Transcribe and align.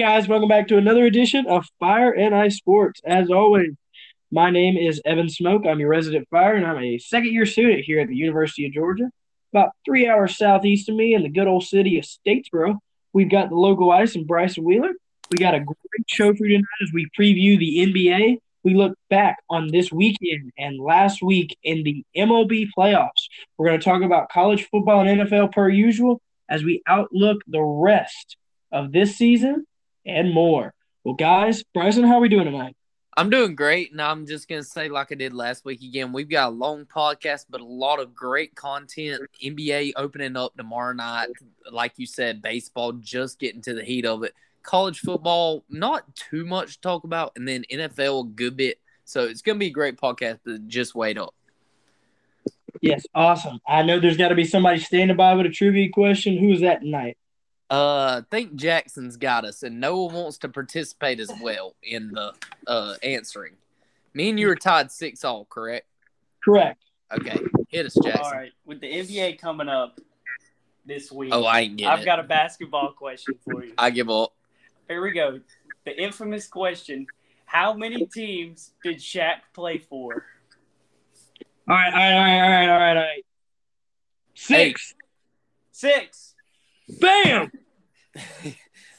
guys, 0.00 0.26
welcome 0.26 0.48
back 0.48 0.66
to 0.66 0.78
another 0.78 1.04
edition 1.04 1.46
of 1.46 1.66
Fire 1.78 2.10
and 2.10 2.34
Ice 2.34 2.56
Sports. 2.56 3.02
As 3.04 3.30
always, 3.30 3.72
my 4.30 4.48
name 4.48 4.78
is 4.78 4.98
Evan 5.04 5.28
Smoke. 5.28 5.66
I'm 5.66 5.78
your 5.78 5.90
resident 5.90 6.26
fire, 6.30 6.54
and 6.54 6.66
I'm 6.66 6.82
a 6.82 6.96
second 6.96 7.34
year 7.34 7.44
student 7.44 7.84
here 7.84 8.00
at 8.00 8.08
the 8.08 8.16
University 8.16 8.64
of 8.64 8.72
Georgia. 8.72 9.10
About 9.52 9.72
three 9.84 10.08
hours 10.08 10.38
southeast 10.38 10.88
of 10.88 10.94
me 10.94 11.12
in 11.12 11.22
the 11.22 11.28
good 11.28 11.46
old 11.46 11.64
city 11.64 11.98
of 11.98 12.06
Statesboro, 12.06 12.78
we've 13.12 13.30
got 13.30 13.50
the 13.50 13.56
local 13.56 13.90
ice 13.90 14.14
and 14.14 14.26
Bryson 14.26 14.64
Wheeler. 14.64 14.92
We 15.30 15.36
got 15.36 15.54
a 15.54 15.60
great 15.60 16.06
show 16.06 16.34
for 16.34 16.46
you 16.46 16.56
tonight 16.56 16.82
as 16.82 16.92
we 16.94 17.06
preview 17.18 17.58
the 17.58 17.92
NBA. 17.92 18.38
We 18.64 18.72
look 18.72 18.96
back 19.10 19.36
on 19.50 19.66
this 19.66 19.92
weekend 19.92 20.50
and 20.56 20.80
last 20.80 21.22
week 21.22 21.54
in 21.62 21.82
the 21.82 22.02
MLB 22.16 22.68
playoffs. 22.74 23.28
We're 23.58 23.66
going 23.66 23.78
to 23.78 23.84
talk 23.84 24.00
about 24.00 24.30
college 24.30 24.66
football 24.70 25.06
and 25.06 25.20
NFL 25.20 25.52
per 25.52 25.68
usual 25.68 26.22
as 26.48 26.64
we 26.64 26.80
outlook 26.86 27.42
the 27.46 27.60
rest 27.60 28.38
of 28.72 28.92
this 28.92 29.16
season 29.16 29.66
and 30.06 30.32
more. 30.32 30.74
Well, 31.04 31.14
guys, 31.14 31.62
Bryson, 31.74 32.04
how 32.04 32.16
are 32.16 32.20
we 32.20 32.28
doing 32.28 32.44
tonight? 32.44 32.76
I'm 33.16 33.28
doing 33.28 33.54
great, 33.54 33.90
and 33.90 34.00
I'm 34.00 34.26
just 34.26 34.48
gonna 34.48 34.62
say, 34.62 34.88
like 34.88 35.10
I 35.10 35.14
did 35.14 35.34
last 35.34 35.64
week 35.64 35.82
again, 35.82 36.12
we've 36.12 36.28
got 36.28 36.48
a 36.48 36.54
long 36.54 36.86
podcast, 36.86 37.46
but 37.50 37.60
a 37.60 37.64
lot 37.64 37.98
of 38.00 38.14
great 38.14 38.54
content. 38.54 39.22
NBA 39.44 39.92
opening 39.96 40.36
up 40.36 40.56
tomorrow 40.56 40.92
night, 40.92 41.28
like 41.70 41.92
you 41.96 42.06
said, 42.06 42.40
baseball 42.40 42.92
just 42.92 43.38
getting 43.38 43.62
to 43.62 43.74
the 43.74 43.84
heat 43.84 44.06
of 44.06 44.22
it. 44.22 44.34
College 44.62 45.00
football, 45.00 45.64
not 45.68 46.14
too 46.14 46.44
much 46.44 46.74
to 46.74 46.80
talk 46.80 47.04
about, 47.04 47.32
and 47.36 47.46
then 47.46 47.64
NFL 47.70 48.26
a 48.26 48.28
good 48.28 48.56
bit. 48.56 48.78
So 49.04 49.24
it's 49.24 49.42
gonna 49.42 49.58
be 49.58 49.66
a 49.66 49.70
great 49.70 49.96
podcast, 49.96 50.38
but 50.44 50.68
just 50.68 50.94
wait 50.94 51.18
up. 51.18 51.34
Yes, 52.80 53.04
awesome. 53.14 53.58
I 53.66 53.82
know 53.82 54.00
there's 54.00 54.16
got 54.16 54.28
to 54.28 54.34
be 54.34 54.44
somebody 54.44 54.78
standing 54.78 55.16
by 55.16 55.34
with 55.34 55.46
a 55.46 55.50
trivia 55.50 55.90
question. 55.90 56.38
Who's 56.38 56.60
that 56.60 56.80
tonight? 56.80 57.18
Uh, 57.70 58.20
I 58.20 58.22
think 58.30 58.56
Jackson's 58.56 59.16
got 59.16 59.44
us, 59.44 59.62
and 59.62 59.80
Noah 59.80 60.06
wants 60.12 60.38
to 60.38 60.48
participate 60.48 61.20
as 61.20 61.30
well 61.40 61.76
in 61.82 62.10
the 62.10 62.32
uh 62.66 62.94
answering. 63.02 63.52
Me 64.12 64.28
and 64.30 64.40
you 64.40 64.50
are 64.50 64.56
tied 64.56 64.90
six 64.90 65.24
all, 65.24 65.44
correct? 65.44 65.86
Correct. 66.44 66.82
Okay, 67.12 67.38
hit 67.68 67.86
us, 67.86 67.96
Jackson. 68.02 68.24
All 68.24 68.32
right, 68.32 68.52
with 68.64 68.80
the 68.80 68.92
NBA 68.92 69.38
coming 69.40 69.68
up 69.68 70.00
this 70.84 71.12
week, 71.12 71.30
Oh, 71.32 71.44
I 71.44 71.60
ain't 71.60 71.76
getting 71.76 71.92
I've 71.92 72.02
it. 72.02 72.04
got 72.04 72.18
a 72.18 72.24
basketball 72.24 72.92
question 72.92 73.36
for 73.44 73.64
you. 73.64 73.72
I 73.78 73.90
give 73.90 74.10
up. 74.10 74.32
Here 74.88 75.00
we 75.02 75.12
go. 75.12 75.40
The 75.84 75.96
infamous 75.96 76.48
question: 76.48 77.06
How 77.46 77.72
many 77.72 78.04
teams 78.06 78.72
did 78.82 78.96
Shaq 78.98 79.36
play 79.54 79.78
for? 79.78 80.24
All 81.68 81.76
right, 81.76 81.92
all 81.92 82.00
right, 82.00 82.14
all 82.14 82.24
right, 82.24 82.40
all 82.42 82.48
right, 82.50 82.68
all 82.68 82.78
right, 82.80 82.96
all 82.96 83.02
right. 83.02 83.24
Six. 84.34 84.94
Six. 85.70 86.29
Bam. 86.98 87.52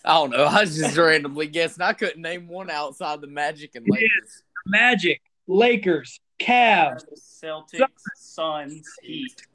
I 0.03 0.13
don't 0.13 0.31
know. 0.31 0.45
I 0.45 0.61
was 0.61 0.77
just 0.77 0.97
randomly 0.97 1.47
guessing. 1.47 1.83
I 1.83 1.93
couldn't 1.93 2.21
name 2.21 2.47
one 2.47 2.69
outside 2.69 3.21
the 3.21 3.27
Magic 3.27 3.75
and 3.75 3.85
Lakers. 3.87 4.43
Magic, 4.65 5.21
Lakers, 5.47 6.19
Cavs, 6.39 7.03
Celtics, 7.43 7.87
Suns, 8.15 8.87
Heat. 9.03 9.45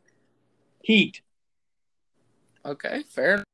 Heat. 0.82 1.20
Okay, 2.64 3.02
fair. 3.08 3.34
enough. 3.34 3.44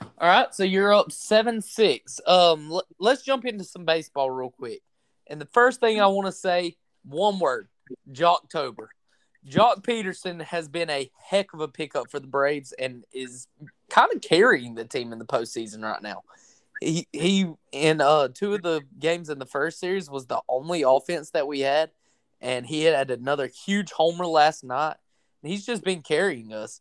All 0.00 0.28
right, 0.28 0.54
so 0.54 0.62
you're 0.62 0.92
up 0.92 1.10
seven 1.10 1.62
six. 1.62 2.20
Um, 2.26 2.70
l- 2.70 2.86
let's 2.98 3.22
jump 3.22 3.44
into 3.46 3.64
some 3.64 3.84
baseball 3.84 4.30
real 4.30 4.50
quick. 4.50 4.82
And 5.26 5.40
the 5.40 5.46
first 5.46 5.80
thing 5.80 6.00
I 6.00 6.06
want 6.06 6.26
to 6.26 6.32
say, 6.32 6.76
one 7.04 7.38
word, 7.38 7.68
Joctober. 8.12 8.88
Joc 9.48 9.82
Pederson 9.82 10.42
has 10.42 10.68
been 10.68 10.90
a 10.90 11.10
heck 11.24 11.54
of 11.54 11.60
a 11.60 11.68
pickup 11.68 12.10
for 12.10 12.18
the 12.18 12.26
Braves 12.26 12.72
and 12.72 13.04
is 13.12 13.46
kind 13.90 14.10
of 14.14 14.20
carrying 14.20 14.74
the 14.74 14.84
team 14.84 15.12
in 15.12 15.18
the 15.18 15.24
postseason 15.24 15.82
right 15.82 16.02
now. 16.02 16.22
He 16.80 17.06
he 17.12 17.46
in 17.72 18.00
uh 18.00 18.28
two 18.28 18.54
of 18.54 18.62
the 18.62 18.82
games 18.98 19.30
in 19.30 19.38
the 19.38 19.46
first 19.46 19.80
series 19.80 20.10
was 20.10 20.26
the 20.26 20.40
only 20.48 20.82
offense 20.82 21.30
that 21.30 21.46
we 21.46 21.60
had, 21.60 21.90
and 22.40 22.66
he 22.66 22.84
had 22.84 23.10
another 23.10 23.46
huge 23.46 23.92
homer 23.92 24.26
last 24.26 24.62
night. 24.62 24.96
He's 25.42 25.64
just 25.64 25.84
been 25.84 26.02
carrying 26.02 26.52
us. 26.52 26.80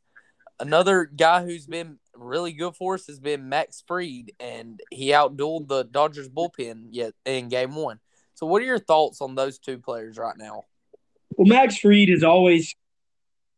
Another 0.60 1.06
guy 1.06 1.44
who's 1.44 1.68
been 1.68 2.00
really 2.16 2.54
good 2.54 2.76
for 2.76 2.96
us 2.96 3.08
has 3.08 3.20
been 3.20 3.50
Max 3.50 3.84
Fried, 3.86 4.32
and 4.40 4.82
he 4.92 5.10
outdueled 5.10 5.68
the 5.68 5.84
Dodgers 5.84 6.30
bullpen 6.30 6.88
yet 6.92 7.14
in 7.26 7.50
game 7.50 7.76
one. 7.76 8.00
So, 8.36 8.46
what 8.46 8.62
are 8.62 8.66
your 8.66 8.80
thoughts 8.80 9.22
on 9.22 9.36
those 9.36 9.60
two 9.60 9.78
players 9.78 10.18
right 10.18 10.36
now? 10.38 10.64
Well, 11.38 11.48
Max 11.48 11.78
Fried 11.78 12.10
has 12.10 12.24
always, 12.24 12.76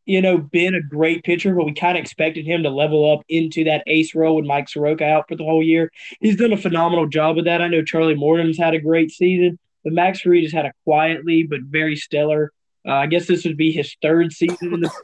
you 0.08 0.22
know, 0.22 0.38
been 0.38 0.74
a 0.74 0.82
great 0.82 1.24
pitcher, 1.26 1.54
but 1.54 1.66
we 1.66 1.74
kind 1.74 1.98
of 1.98 2.02
expected 2.02 2.46
him 2.46 2.64
to 2.64 2.70
level 2.70 3.12
up 3.12 3.26
into 3.28 3.66
that 3.66 3.84
ace 3.88 4.16
role 4.16 4.38
with 4.38 4.46
Mike 4.46 4.70
Soroka 4.70 5.06
out 5.06 5.28
for 5.28 5.36
the 5.36 5.44
whole 5.44 5.62
year. 5.62 5.92
He's 6.22 6.38
done 6.38 6.54
a 6.54 6.58
phenomenal 6.58 7.08
job 7.08 7.36
with 7.36 7.44
that. 7.46 7.62
I 7.62 7.68
know 7.68 7.84
Charlie 7.84 8.16
Morton's 8.16 8.58
had 8.58 8.74
a 8.74 8.80
great 8.80 9.12
season, 9.12 9.60
but 9.84 9.92
Max 9.92 10.22
Fried 10.22 10.44
has 10.44 10.54
had 10.54 10.66
a 10.66 10.72
quietly 10.86 11.44
but 11.44 11.60
very 11.62 11.98
stellar. 11.98 12.54
Uh, 12.88 12.94
I 12.94 13.08
guess 13.08 13.28
this 13.28 13.44
would 13.44 13.58
be 13.58 13.74
his 13.74 13.98
third 14.02 14.32
season 14.32 14.74
in 14.74 14.80
the. 14.82 14.92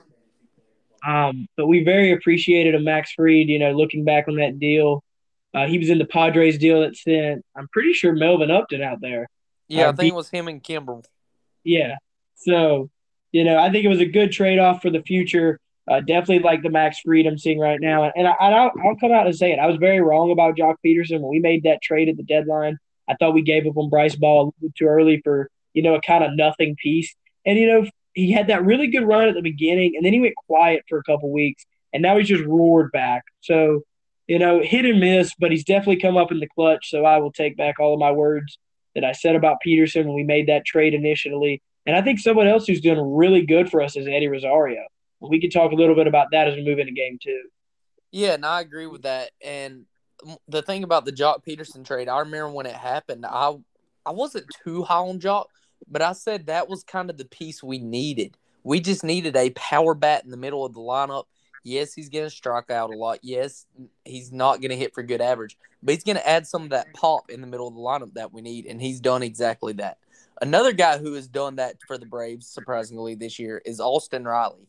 Um, 1.06 1.48
but 1.58 1.68
we 1.68 1.84
very 1.84 2.14
appreciated 2.14 2.76
a 2.76 2.80
Max 2.80 3.12
Fried. 3.12 3.50
You 3.50 3.60
know, 3.60 3.74
looking 3.74 4.06
back 4.06 4.30
on 4.30 4.38
that 4.38 4.58
deal, 4.58 5.04
uh, 5.54 5.68
he 5.68 5.78
was 5.78 5.90
in 5.90 5.98
the 5.98 6.06
Padres 6.06 6.58
deal 6.58 6.80
that 6.80 6.96
sent. 6.96 7.44
I'm 7.58 7.68
pretty 7.74 7.92
sure 7.92 8.14
Melvin 8.14 8.50
Upton 8.50 8.82
out 8.82 9.02
there. 9.02 9.28
Yeah, 9.68 9.88
Uh, 9.88 9.92
I 9.92 9.96
think 9.96 10.14
it 10.14 10.16
was 10.16 10.30
him 10.30 10.48
and 10.48 10.64
Kimbrel. 10.64 11.04
Yeah. 11.66 11.96
So, 12.36 12.90
you 13.34 13.44
know, 13.44 13.58
I 13.58 13.70
think 13.70 13.84
it 13.84 13.90
was 13.90 14.00
a 14.00 14.06
good 14.06 14.32
trade 14.32 14.60
off 14.60 14.82
for 14.82 14.90
the 14.90 15.02
future. 15.02 15.60
Uh, 15.92 16.00
definitely 16.00 16.40
like 16.40 16.64
the 16.64 16.70
Max 16.70 17.00
Fried 17.02 17.26
I'm 17.26 17.38
seeing 17.38 17.60
right 17.60 17.80
now. 17.82 18.10
And, 18.16 18.26
I, 18.26 18.36
and 18.40 18.56
I'll, 18.56 18.72
I'll 18.86 18.96
come 18.96 19.12
out 19.12 19.26
and 19.26 19.36
say 19.36 19.52
it. 19.52 19.60
I 19.60 19.68
was 19.68 19.76
very 19.76 20.00
wrong 20.00 20.32
about 20.32 20.56
Joc 20.56 20.76
Pederson 20.86 21.20
when 21.20 21.30
we 21.30 21.40
made 21.40 21.64
that 21.64 21.82
trade 21.82 22.08
at 22.08 22.16
the 22.16 22.24
deadline. 22.24 22.78
I 23.10 23.16
thought 23.16 23.34
we 23.34 23.42
gave 23.42 23.68
up 23.68 23.76
on 23.76 23.90
Bryce 23.90 24.16
Ball 24.16 24.42
a 24.42 24.46
little 24.46 24.74
too 24.78 24.86
early 24.86 25.20
for, 25.26 25.50
you 25.74 25.84
know, 25.84 25.96
a 25.96 26.02
kind 26.02 26.24
of 26.24 26.38
nothing 26.38 26.78
piece. 26.82 27.14
And, 27.46 27.60
you 27.60 27.68
know, 27.68 27.86
he 28.14 28.32
had 28.32 28.48
that 28.48 28.64
really 28.64 28.88
good 28.88 29.06
run 29.06 29.28
at 29.28 29.36
the 29.36 29.42
beginning, 29.42 29.96
and 29.96 30.06
then 30.06 30.14
he 30.14 30.22
went 30.22 30.36
quiet 30.48 30.84
for 30.88 31.00
a 31.00 31.04
couple 31.04 31.32
weeks, 31.32 31.66
and 31.92 32.02
now 32.02 32.18
he's 32.18 32.28
just 32.28 32.46
roared 32.46 32.92
back. 32.92 33.24
So, 33.42 33.82
you 34.28 34.40
know, 34.40 34.62
hit 34.62 34.86
and 34.86 35.00
miss, 35.00 35.34
but 35.38 35.52
he's 35.52 35.66
definitely 35.66 36.00
come 36.00 36.16
up 36.16 36.32
in 36.32 36.40
the 36.40 36.48
clutch. 36.48 36.90
So 36.90 37.04
I 37.04 37.18
will 37.18 37.32
take 37.32 37.58
back 37.58 37.80
all 37.80 37.94
of 37.94 38.00
my 38.00 38.12
words 38.12 38.58
that 38.96 39.04
I 39.04 39.12
said 39.12 39.36
about 39.36 39.58
Pederson 39.66 40.06
when 40.06 40.16
we 40.16 40.24
made 40.24 40.48
that 40.48 40.64
trade 40.66 40.94
initially. 40.94 41.62
And 41.86 41.96
I 41.96 42.02
think 42.02 42.20
someone 42.20 42.48
else 42.48 42.66
who's 42.66 42.82
doing 42.82 43.00
really 43.00 43.46
good 43.46 43.70
for 43.70 43.82
us 43.82 43.96
is 43.96 44.08
Eddie 44.08 44.28
Rosario. 44.28 44.82
We 45.20 45.40
could 45.40 45.52
talk 45.52 45.72
a 45.72 45.76
little 45.76 45.96
bit 45.96 46.08
about 46.08 46.28
that 46.32 46.48
as 46.48 46.56
we 46.56 46.64
move 46.64 46.80
into 46.80 46.92
game 46.92 47.18
two. 47.22 47.44
Yeah, 48.12 48.34
and 48.34 48.46
I 48.46 48.62
agree 48.62 48.88
with 48.88 49.04
that. 49.04 49.32
And 49.44 49.86
the 50.48 50.62
thing 50.62 50.84
about 50.84 51.06
the 51.06 51.12
Joc 51.12 51.46
Pederson 51.46 51.86
trade, 51.86 52.08
I 52.08 52.20
remember 52.20 52.50
when 52.50 52.66
it 52.66 52.76
happened, 52.76 53.26
I 53.26 53.56
I 54.06 54.12
wasn't 54.12 54.46
too 54.64 54.84
high 54.84 54.98
on 54.98 55.20
Joc, 55.20 55.46
but 55.88 56.02
I 56.02 56.14
said 56.14 56.48
that 56.48 56.70
was 56.70 56.84
kind 56.84 57.10
of 57.10 57.18
the 57.18 57.26
piece 57.26 57.64
we 57.64 57.80
needed. 57.80 58.38
We 58.64 58.80
just 58.80 59.04
needed 59.04 59.36
a 59.36 59.50
power 59.52 59.94
bat 59.94 60.24
in 60.24 60.32
the 60.32 60.38
middle 60.38 60.66
of 60.66 60.74
the 60.74 60.80
lineup. 60.80 61.26
Yes, 61.64 61.94
he's 61.94 62.10
going 62.10 62.26
to 62.26 62.30
strike 62.30 62.70
out 62.70 62.94
a 62.94 62.98
lot. 62.98 63.20
Yes, 63.22 63.66
he's 64.04 64.32
not 64.32 64.60
going 64.60 64.72
to 64.72 64.78
hit 64.78 64.94
for 64.94 65.02
good 65.02 65.22
average, 65.22 65.58
but 65.82 65.94
he's 65.94 66.04
going 66.04 66.18
to 66.18 66.28
add 66.28 66.46
some 66.46 66.64
of 66.64 66.70
that 66.72 66.94
pop 66.94 67.30
in 67.30 67.40
the 67.40 67.48
middle 67.48 67.68
of 67.68 67.74
the 67.74 67.80
lineup 67.80 68.14
that 68.16 68.34
we 68.34 68.42
need, 68.42 68.66
and 68.66 68.82
he's 68.82 69.00
done 69.00 69.24
exactly 69.24 69.74
that. 69.74 69.98
Another 70.42 70.74
guy 70.74 70.98
who 70.98 71.14
has 71.14 71.28
done 71.28 71.58
that 71.58 71.78
for 71.88 71.98
the 71.98 72.06
Braves, 72.06 72.48
surprisingly, 72.48 73.16
this 73.16 73.40
year 73.40 73.62
is 73.66 73.80
Austin 73.80 74.26
Riley. 74.26 74.68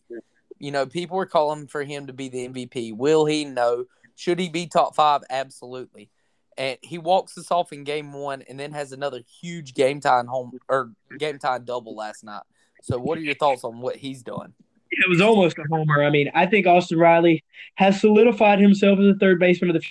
You 0.59 0.71
know, 0.71 0.87
people 0.87 1.19
are 1.19 1.27
calling 1.27 1.67
for 1.67 1.83
him 1.83 2.07
to 2.07 2.13
be 2.13 2.29
the 2.29 2.49
MVP. 2.49 2.97
Will 2.97 3.25
he? 3.25 3.45
No. 3.45 3.87
Should 4.17 4.39
he 4.39 4.49
be 4.49 4.67
top 4.67 4.95
five? 4.95 5.23
Absolutely. 5.31 6.11
And 6.57 6.79
he 6.83 6.99
walks 6.99 7.37
us 7.37 7.51
off 7.51 7.73
in 7.73 7.83
game 7.85 8.13
one 8.13 8.43
and 8.49 8.61
then 8.61 8.73
has 8.73 8.93
another 8.93 9.23
huge 9.41 9.75
game 9.75 10.01
time 10.01 10.27
home 10.27 10.53
or 10.69 10.93
game 11.19 11.39
time 11.39 11.65
double 11.65 11.97
last 11.97 12.23
night. 12.23 12.43
So, 12.83 12.99
what 12.99 13.19
are 13.19 13.23
your 13.23 13.35
thoughts 13.35 13.65
on 13.65 13.81
what 13.81 13.97
he's 13.97 14.23
doing? 14.23 14.53
It 14.91 15.09
was 15.09 15.21
almost 15.21 15.59
a 15.59 15.65
homer. 15.71 16.05
I 16.05 16.11
mean, 16.11 16.31
I 16.35 16.47
think 16.47 16.67
Austin 16.67 16.99
Riley 16.99 17.43
has 17.75 18.01
solidified 18.01 18.61
himself 18.61 18.99
as 19.01 19.07
a 19.07 19.19
third 19.19 19.41
baseman 19.41 19.75
of 19.75 19.83
the. 19.83 19.87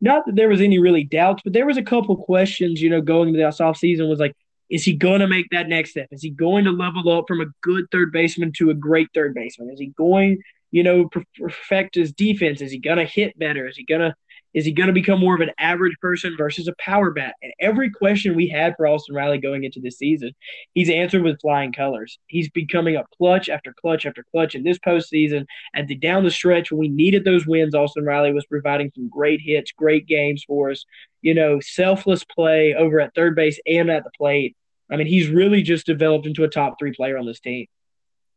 Not 0.00 0.26
that 0.26 0.36
there 0.36 0.48
was 0.50 0.60
any 0.60 0.78
really 0.78 1.04
doubts, 1.04 1.42
but 1.42 1.54
there 1.54 1.64
was 1.64 1.78
a 1.78 1.82
couple 1.82 2.16
questions. 2.16 2.82
You 2.82 2.90
know, 2.90 3.00
going 3.00 3.28
into 3.28 3.40
this 3.40 3.58
offseason 3.58 4.08
was 4.10 4.18
like, 4.18 4.36
is 4.70 4.84
he 4.84 4.94
going 4.94 5.20
to 5.20 5.28
make 5.28 5.46
that 5.50 5.68
next 5.68 5.90
step? 5.90 6.08
Is 6.10 6.22
he 6.22 6.30
going 6.30 6.64
to 6.64 6.70
level 6.70 7.10
up 7.10 7.26
from 7.28 7.40
a 7.40 7.46
good 7.60 7.86
third 7.90 8.12
baseman 8.12 8.52
to 8.56 8.70
a 8.70 8.74
great 8.74 9.08
third 9.14 9.34
baseman? 9.34 9.70
Is 9.70 9.78
he 9.78 9.88
going, 9.96 10.38
you 10.70 10.82
know, 10.82 11.08
perfect 11.38 11.94
his 11.94 12.12
defense? 12.12 12.60
Is 12.60 12.72
he 12.72 12.78
going 12.78 12.98
to 12.98 13.04
hit 13.04 13.38
better? 13.38 13.66
Is 13.66 13.76
he 13.76 13.84
going 13.84 14.00
to 14.00 14.14
is 14.54 14.64
he 14.64 14.72
going 14.72 14.86
to 14.86 14.92
become 14.92 15.18
more 15.18 15.34
of 15.34 15.40
an 15.40 15.50
average 15.58 15.98
person 16.00 16.36
versus 16.38 16.68
a 16.68 16.74
power 16.78 17.10
bat? 17.10 17.34
And 17.42 17.52
every 17.60 17.90
question 17.90 18.36
we 18.36 18.48
had 18.48 18.74
for 18.76 18.86
Austin 18.86 19.14
Riley 19.14 19.38
going 19.38 19.64
into 19.64 19.80
this 19.80 19.98
season, 19.98 20.32
he's 20.72 20.88
answered 20.88 21.22
with 21.22 21.40
flying 21.40 21.72
colors. 21.72 22.18
He's 22.28 22.48
becoming 22.48 22.96
a 22.96 23.04
clutch 23.18 23.48
after 23.48 23.74
clutch 23.74 24.06
after 24.06 24.24
clutch 24.30 24.54
in 24.54 24.62
this 24.62 24.78
postseason. 24.78 25.46
At 25.74 25.88
the 25.88 25.96
down 25.96 26.22
the 26.24 26.30
stretch 26.30 26.70
when 26.70 26.78
we 26.78 26.88
needed 26.88 27.24
those 27.24 27.46
wins, 27.46 27.74
Austin 27.74 28.04
Riley 28.04 28.32
was 28.32 28.46
providing 28.46 28.92
some 28.94 29.08
great 29.08 29.40
hits, 29.40 29.72
great 29.72 30.06
games 30.06 30.44
for 30.46 30.70
us. 30.70 30.84
You 31.20 31.34
know, 31.34 31.58
selfless 31.60 32.22
play 32.24 32.74
over 32.74 33.00
at 33.00 33.14
third 33.14 33.34
base 33.34 33.58
and 33.66 33.90
at 33.90 34.04
the 34.04 34.10
plate. 34.16 34.56
I 34.90 34.96
mean, 34.96 35.06
he's 35.06 35.28
really 35.28 35.62
just 35.62 35.86
developed 35.86 36.26
into 36.26 36.44
a 36.44 36.48
top 36.48 36.78
three 36.78 36.92
player 36.92 37.18
on 37.18 37.26
this 37.26 37.40
team. 37.40 37.66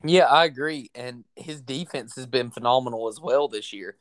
Yeah, 0.04 0.26
I 0.26 0.46
agree. 0.46 0.90
And 0.96 1.26
his 1.36 1.62
defense 1.62 2.16
has 2.16 2.26
been 2.26 2.52
phenomenal 2.52 3.08
as 3.08 3.20
well 3.20 3.48
this 3.48 3.74
year. 3.74 3.98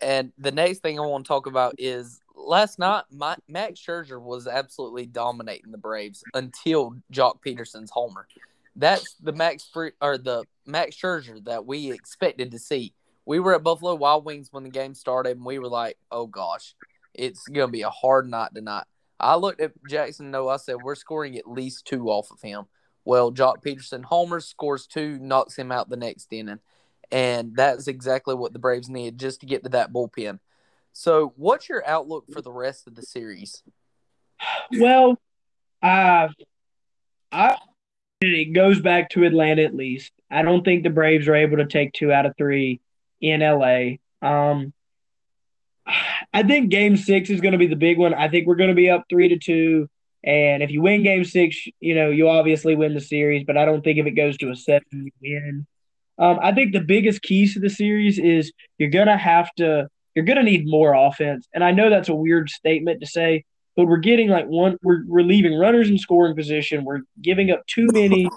And 0.00 0.32
the 0.38 0.52
next 0.52 0.78
thing 0.78 0.98
I 0.98 1.06
want 1.06 1.24
to 1.24 1.28
talk 1.28 1.46
about 1.46 1.74
is 1.78 2.20
last 2.34 2.78
night, 2.78 3.04
my, 3.10 3.36
Max 3.48 3.80
Scherzer 3.80 4.20
was 4.20 4.46
absolutely 4.46 5.06
dominating 5.06 5.72
the 5.72 5.78
Braves 5.78 6.24
until 6.34 6.96
Joc 7.12 7.40
Pederson's 7.44 7.90
homer. 7.90 8.26
That's 8.76 9.14
the 9.14 9.32
Max 9.32 9.70
or 10.00 10.16
the 10.16 10.44
Max 10.66 10.96
Scherzer 10.96 11.44
that 11.44 11.66
we 11.66 11.92
expected 11.92 12.50
to 12.52 12.58
see. 12.58 12.94
We 13.26 13.40
were 13.40 13.54
at 13.54 13.62
Buffalo 13.62 13.94
Wild 13.94 14.24
Wings 14.24 14.48
when 14.52 14.64
the 14.64 14.70
game 14.70 14.94
started, 14.94 15.36
and 15.36 15.44
we 15.44 15.58
were 15.58 15.68
like, 15.68 15.98
"Oh 16.10 16.26
gosh, 16.26 16.74
it's 17.12 17.46
gonna 17.48 17.68
be 17.68 17.82
a 17.82 17.90
hard 17.90 18.28
night 18.28 18.50
tonight." 18.54 18.84
I 19.18 19.36
looked 19.36 19.60
at 19.60 19.72
Jackson 19.88 20.30
No, 20.30 20.48
I 20.48 20.56
said, 20.56 20.76
"We're 20.82 20.94
scoring 20.94 21.36
at 21.36 21.50
least 21.50 21.84
two 21.84 22.08
off 22.08 22.30
of 22.30 22.40
him." 22.40 22.66
Well, 23.04 23.32
Joc 23.32 23.62
Pederson 23.62 24.04
homers, 24.04 24.46
scores 24.46 24.86
two, 24.86 25.18
knocks 25.18 25.56
him 25.56 25.72
out 25.72 25.88
the 25.88 25.96
next 25.96 26.32
inning. 26.32 26.60
And 27.12 27.56
that's 27.56 27.88
exactly 27.88 28.34
what 28.34 28.52
the 28.52 28.58
Braves 28.58 28.88
need 28.88 29.18
just 29.18 29.40
to 29.40 29.46
get 29.46 29.64
to 29.64 29.70
that 29.70 29.92
bullpen. 29.92 30.38
So, 30.92 31.32
what's 31.36 31.68
your 31.68 31.86
outlook 31.86 32.26
for 32.32 32.40
the 32.40 32.52
rest 32.52 32.86
of 32.86 32.94
the 32.94 33.02
series? 33.02 33.62
Well, 34.78 35.18
uh, 35.82 36.28
I 37.32 37.56
it 38.20 38.52
goes 38.52 38.80
back 38.80 39.10
to 39.10 39.24
Atlanta 39.24 39.62
at 39.62 39.74
least. 39.74 40.12
I 40.30 40.42
don't 40.42 40.62
think 40.62 40.82
the 40.82 40.90
Braves 40.90 41.26
are 41.26 41.34
able 41.34 41.56
to 41.56 41.66
take 41.66 41.92
two 41.92 42.12
out 42.12 42.26
of 42.26 42.34
three 42.36 42.80
in 43.20 43.40
LA. 43.40 43.96
Um, 44.20 44.74
I 46.32 46.42
think 46.42 46.70
Game 46.70 46.96
Six 46.96 47.30
is 47.30 47.40
going 47.40 47.52
to 47.52 47.58
be 47.58 47.66
the 47.66 47.76
big 47.76 47.98
one. 47.98 48.12
I 48.12 48.28
think 48.28 48.46
we're 48.46 48.56
going 48.56 48.68
to 48.68 48.74
be 48.74 48.90
up 48.90 49.04
three 49.08 49.28
to 49.28 49.38
two, 49.38 49.88
and 50.22 50.62
if 50.62 50.70
you 50.70 50.82
win 50.82 51.02
Game 51.02 51.24
Six, 51.24 51.66
you 51.80 51.94
know 51.94 52.10
you 52.10 52.28
obviously 52.28 52.76
win 52.76 52.94
the 52.94 53.00
series. 53.00 53.44
But 53.44 53.56
I 53.56 53.64
don't 53.64 53.82
think 53.82 53.98
if 53.98 54.06
it 54.06 54.12
goes 54.12 54.36
to 54.38 54.50
a 54.50 54.56
seven, 54.56 54.84
you 54.92 55.10
win. 55.22 55.66
Um, 56.20 56.38
I 56.42 56.52
think 56.52 56.72
the 56.72 56.80
biggest 56.80 57.22
keys 57.22 57.54
to 57.54 57.60
the 57.60 57.70
series 57.70 58.18
is 58.18 58.52
you're 58.78 58.90
gonna 58.90 59.16
have 59.16 59.52
to 59.56 59.88
you're 60.14 60.26
gonna 60.26 60.42
need 60.42 60.66
more 60.66 60.92
offense. 60.92 61.48
And 61.54 61.64
I 61.64 61.72
know 61.72 61.88
that's 61.88 62.10
a 62.10 62.14
weird 62.14 62.50
statement 62.50 63.00
to 63.00 63.06
say, 63.06 63.44
but 63.74 63.86
we're 63.86 63.96
getting 63.96 64.28
like 64.28 64.46
one 64.46 64.76
we're 64.82 65.02
we're 65.06 65.22
leaving 65.22 65.58
runners 65.58 65.88
in 65.88 65.96
scoring 65.96 66.36
position. 66.36 66.84
We're 66.84 67.00
giving 67.22 67.50
up 67.50 67.66
too 67.66 67.88
many. 67.92 68.28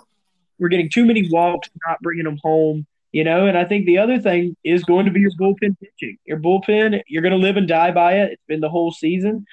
We're 0.59 0.69
getting 0.69 0.89
too 0.89 1.03
many 1.03 1.29
walks, 1.29 1.69
not 1.85 1.99
bringing 2.01 2.23
them 2.23 2.39
home. 2.41 2.87
You 3.11 3.23
know, 3.23 3.45
and 3.45 3.55
I 3.55 3.65
think 3.65 3.85
the 3.85 3.99
other 3.99 4.17
thing 4.17 4.55
is 4.63 4.83
going 4.85 5.05
to 5.05 5.11
be 5.11 5.19
your 5.19 5.31
bullpen 5.39 5.77
pitching. 5.79 6.17
Your 6.25 6.39
bullpen, 6.39 6.99
you're 7.07 7.21
going 7.21 7.33
to 7.33 7.37
live 7.37 7.57
and 7.57 7.67
die 7.67 7.91
by 7.91 8.13
it. 8.13 8.31
It's 8.31 8.43
been 8.47 8.59
the 8.59 8.69
whole 8.69 8.91
season. 8.91 9.45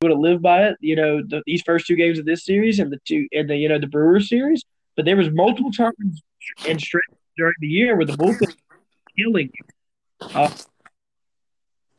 Going 0.00 0.14
to 0.14 0.20
live 0.20 0.42
by 0.42 0.68
it. 0.68 0.76
You 0.78 0.94
know, 0.94 1.22
the, 1.26 1.42
these 1.44 1.62
first 1.62 1.86
two 1.86 1.96
games 1.96 2.20
of 2.20 2.24
this 2.24 2.44
series 2.44 2.78
and 2.78 2.92
the 2.92 2.98
two 3.04 3.26
and 3.32 3.48
the 3.48 3.56
you 3.56 3.68
know 3.68 3.78
the 3.78 3.88
Brewers 3.88 4.28
series. 4.28 4.62
But 4.96 5.06
there 5.06 5.16
was 5.16 5.30
multiple 5.30 5.72
times 5.72 6.22
and 6.68 6.80
stretch 6.80 7.02
during 7.36 7.54
the 7.60 7.66
year 7.66 7.96
where 7.96 8.06
the 8.06 8.16
bullpen 8.16 8.54
killing 9.18 9.50
you. 9.52 10.26
Uh, 10.34 10.50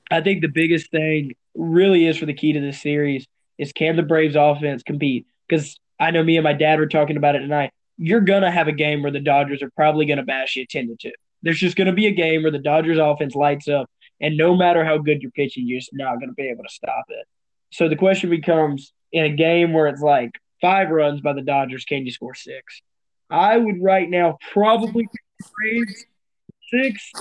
I 0.10 0.22
think 0.22 0.42
the 0.42 0.48
biggest 0.48 0.92
thing 0.92 1.34
really 1.56 2.06
is 2.08 2.18
for 2.18 2.26
the 2.26 2.34
key 2.34 2.54
to 2.54 2.60
this 2.60 2.82
series 2.82 3.28
is 3.58 3.72
can 3.74 3.96
the 3.96 4.04
Braves 4.04 4.36
offense 4.36 4.84
compete? 4.84 5.28
Because 5.48 5.80
I 6.00 6.12
know 6.12 6.24
me 6.24 6.38
and 6.38 6.44
my 6.44 6.54
dad 6.54 6.80
were 6.80 6.88
talking 6.88 7.18
about 7.18 7.36
it 7.36 7.40
tonight. 7.40 7.72
You're 7.98 8.22
gonna 8.22 8.52
have 8.52 8.68
a 8.68 8.74
game 8.74 9.02
where 9.02 9.12
the 9.12 9.20
Dodgers 9.20 9.64
are 9.64 9.72
probably 9.72 10.06
gonna 10.06 10.24
bash 10.24 10.56
you 10.56 10.66
ten 10.66 10.88
to 10.88 10.96
two. 10.96 11.16
There's 11.42 11.60
just 11.60 11.76
gonna 11.76 11.94
be 11.94 12.08
a 12.08 12.12
game 12.12 12.44
where 12.44 12.52
the 12.52 12.60
Dodgers 12.60 13.00
offense 13.00 13.36
lights 13.36 13.68
up, 13.68 13.90
and 14.22 14.38
no 14.38 14.56
matter 14.56 14.86
how 14.86 14.98
good 14.98 15.22
you're 15.22 15.32
pitching, 15.32 15.68
you're 15.68 15.80
just 15.80 15.94
not 15.94 16.20
gonna 16.20 16.34
be 16.34 16.50
able 16.50 16.64
to 16.64 16.70
stop 16.70 17.06
it. 17.10 17.26
So 17.72 17.90
the 17.90 17.96
question 17.96 18.30
becomes: 18.30 18.94
in 19.12 19.26
a 19.26 19.36
game 19.36 19.74
where 19.74 19.88
it's 19.88 20.02
like 20.02 20.32
five 20.62 20.90
runs 20.90 21.22
by 21.22 21.34
the 21.34 21.42
Dodgers, 21.42 21.86
can 21.86 22.06
you 22.06 22.12
score 22.12 22.36
six? 22.36 22.82
I 23.30 23.58
would 23.58 23.82
right 23.82 24.10
now 24.10 24.38
probably 24.52 25.04
take 25.04 25.52
Braves 25.56 26.06
six. 26.70 27.12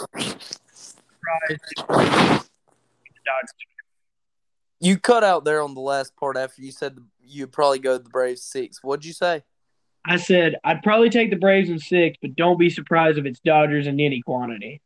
You 4.80 4.98
cut 4.98 5.24
out 5.24 5.44
there 5.44 5.62
on 5.62 5.74
the 5.74 5.80
last 5.80 6.14
part 6.16 6.36
after 6.36 6.62
you 6.62 6.70
said 6.70 6.98
you'd 7.20 7.52
probably 7.52 7.78
go 7.78 7.98
the 7.98 8.08
Braves 8.08 8.42
six. 8.42 8.82
What'd 8.82 9.04
you 9.04 9.12
say? 9.12 9.42
I 10.04 10.16
said 10.16 10.56
I'd 10.62 10.82
probably 10.82 11.10
take 11.10 11.30
the 11.30 11.36
Braves 11.36 11.68
in 11.68 11.78
six, 11.78 12.16
but 12.22 12.36
don't 12.36 12.58
be 12.58 12.70
surprised 12.70 13.18
if 13.18 13.26
it's 13.26 13.40
Dodgers 13.40 13.86
in 13.86 13.98
any 13.98 14.22
quantity. 14.22 14.80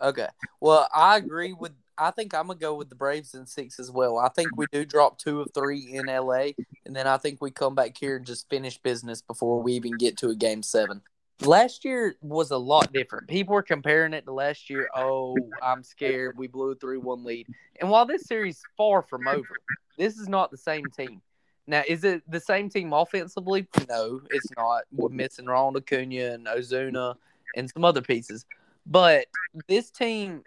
Okay. 0.00 0.28
Well, 0.60 0.88
I 0.94 1.18
agree 1.18 1.52
with. 1.52 1.72
I 2.02 2.10
think 2.10 2.34
I'm 2.34 2.48
gonna 2.48 2.58
go 2.58 2.74
with 2.74 2.88
the 2.88 2.94
Braves 2.94 3.34
in 3.34 3.46
six 3.46 3.78
as 3.78 3.90
well. 3.90 4.18
I 4.18 4.28
think 4.28 4.56
we 4.56 4.66
do 4.72 4.84
drop 4.84 5.18
two 5.18 5.40
of 5.40 5.48
three 5.54 5.92
in 5.92 6.06
LA, 6.06 6.50
and 6.84 6.94
then 6.94 7.06
I 7.06 7.16
think 7.16 7.40
we 7.40 7.50
come 7.50 7.74
back 7.74 7.96
here 7.96 8.16
and 8.16 8.26
just 8.26 8.48
finish 8.48 8.76
business 8.78 9.22
before 9.22 9.62
we 9.62 9.74
even 9.74 9.92
get 9.92 10.16
to 10.18 10.30
a 10.30 10.34
game 10.34 10.62
seven. 10.62 11.00
Last 11.40 11.84
year 11.84 12.14
was 12.20 12.50
a 12.50 12.56
lot 12.56 12.92
different. 12.92 13.28
People 13.28 13.54
were 13.54 13.62
comparing 13.62 14.12
it 14.12 14.24
to 14.26 14.32
last 14.32 14.70
year. 14.70 14.88
Oh, 14.94 15.36
I'm 15.62 15.82
scared. 15.82 16.38
We 16.38 16.46
blew 16.46 16.70
a 16.70 16.74
3 16.74 16.98
1 16.98 17.24
lead. 17.24 17.48
And 17.80 17.90
while 17.90 18.06
this 18.06 18.24
series 18.24 18.62
far 18.76 19.02
from 19.02 19.26
over, 19.26 19.56
this 19.98 20.18
is 20.18 20.28
not 20.28 20.50
the 20.50 20.56
same 20.56 20.86
team. 20.96 21.20
Now, 21.66 21.82
is 21.86 22.04
it 22.04 22.22
the 22.30 22.40
same 22.40 22.68
team 22.68 22.92
offensively? 22.92 23.66
No, 23.88 24.20
it's 24.30 24.48
not. 24.56 24.82
We're 24.92 25.08
missing 25.08 25.46
Ronald 25.46 25.76
Acuna 25.76 26.32
and 26.32 26.46
Ozuna 26.46 27.16
and 27.56 27.70
some 27.70 27.84
other 27.84 28.02
pieces. 28.02 28.46
But 28.86 29.26
this 29.68 29.90
team, 29.90 30.42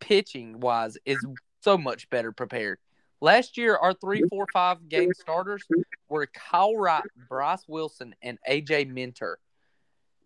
pitching 0.00 0.60
wise, 0.60 0.96
is 1.04 1.18
so 1.60 1.78
much 1.78 2.08
better 2.10 2.32
prepared. 2.32 2.78
Last 3.20 3.56
year, 3.56 3.76
our 3.76 3.94
three, 3.94 4.22
four, 4.28 4.46
five 4.52 4.88
game 4.88 5.12
starters 5.12 5.64
were 6.08 6.26
Kyle 6.26 6.76
Wright, 6.76 7.02
Bryce 7.28 7.64
Wilson, 7.66 8.14
and 8.22 8.38
AJ 8.48 8.88
Minter. 8.92 9.38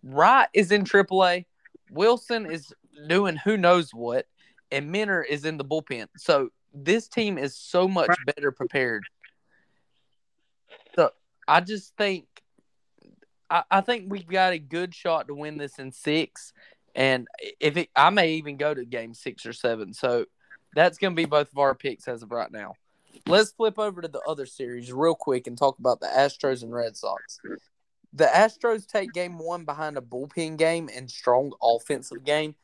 Wright 0.02 0.48
is 0.52 0.72
in 0.72 0.84
AAA. 0.84 1.46
Wilson 1.90 2.50
is 2.50 2.72
doing 3.08 3.36
who 3.36 3.56
knows 3.56 3.94
what, 3.94 4.26
and 4.70 4.92
Minter 4.92 5.22
is 5.22 5.44
in 5.44 5.56
the 5.56 5.64
bullpen. 5.64 6.08
So 6.16 6.50
this 6.74 7.08
team 7.08 7.38
is 7.38 7.56
so 7.56 7.88
much 7.88 8.14
better 8.26 8.52
prepared. 8.52 9.04
So 10.94 11.10
I 11.48 11.60
just 11.60 11.96
think 11.96 12.26
I, 13.52 13.62
I 13.70 13.80
think 13.82 14.10
we've 14.10 14.26
got 14.26 14.54
a 14.54 14.58
good 14.58 14.94
shot 14.94 15.28
to 15.28 15.34
win 15.34 15.58
this 15.58 15.78
in 15.78 15.92
six. 15.92 16.52
And 16.94 17.26
if 17.60 17.76
it 17.76 17.88
I 17.96 18.10
may 18.10 18.34
even 18.34 18.56
go 18.56 18.74
to 18.74 18.84
game 18.84 19.14
six 19.14 19.46
or 19.46 19.52
seven. 19.52 19.94
So 19.94 20.26
that's 20.74 20.98
gonna 20.98 21.14
be 21.14 21.24
both 21.24 21.50
of 21.52 21.58
our 21.58 21.74
picks 21.74 22.08
as 22.08 22.22
of 22.22 22.30
right 22.30 22.50
now. 22.50 22.74
Let's 23.26 23.52
flip 23.52 23.78
over 23.78 24.02
to 24.02 24.08
the 24.08 24.20
other 24.20 24.46
series 24.46 24.92
real 24.92 25.14
quick 25.14 25.46
and 25.46 25.56
talk 25.56 25.78
about 25.78 26.00
the 26.00 26.06
Astros 26.06 26.62
and 26.62 26.72
Red 26.72 26.96
Sox 26.96 27.40
the 28.12 28.26
Astros 28.26 28.86
take 28.86 29.12
game 29.12 29.38
one 29.38 29.64
behind 29.64 29.96
a 29.96 30.00
bullpen 30.00 30.56
game 30.58 30.90
and 30.94 31.10
strong 31.10 31.52
offensive 31.62 32.24
game. 32.24 32.54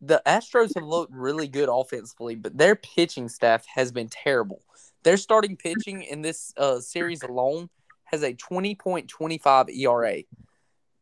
The 0.00 0.22
Astros 0.26 0.74
have 0.74 0.84
looked 0.84 1.12
really 1.12 1.48
good 1.48 1.68
offensively, 1.70 2.34
but 2.34 2.56
their 2.56 2.76
pitching 2.76 3.28
staff 3.28 3.64
has 3.66 3.90
been 3.90 4.08
terrible. 4.08 4.62
Their 5.02 5.16
starting 5.16 5.56
pitching 5.56 6.02
in 6.02 6.22
this 6.22 6.52
uh, 6.56 6.80
series 6.80 7.22
alone 7.22 7.70
has 8.04 8.22
a 8.22 8.34
20.25 8.34 9.76
ERA. 9.76 10.22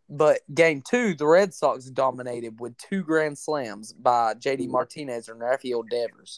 But 0.09 0.41
game 0.55 0.83
two, 0.83 1.15
the 1.15 1.27
Red 1.27 1.53
Sox 1.53 1.87
dominated 1.87 2.61
with 2.61 2.77
two 2.77 3.03
grand 3.03 3.39
slams 3.39 3.93
by 3.93 4.35
JD 4.35 4.63
mm-hmm. 4.63 4.73
Martinez 4.73 5.29
and 5.29 5.41
Rafael 5.41 5.83
Devers. 5.83 6.37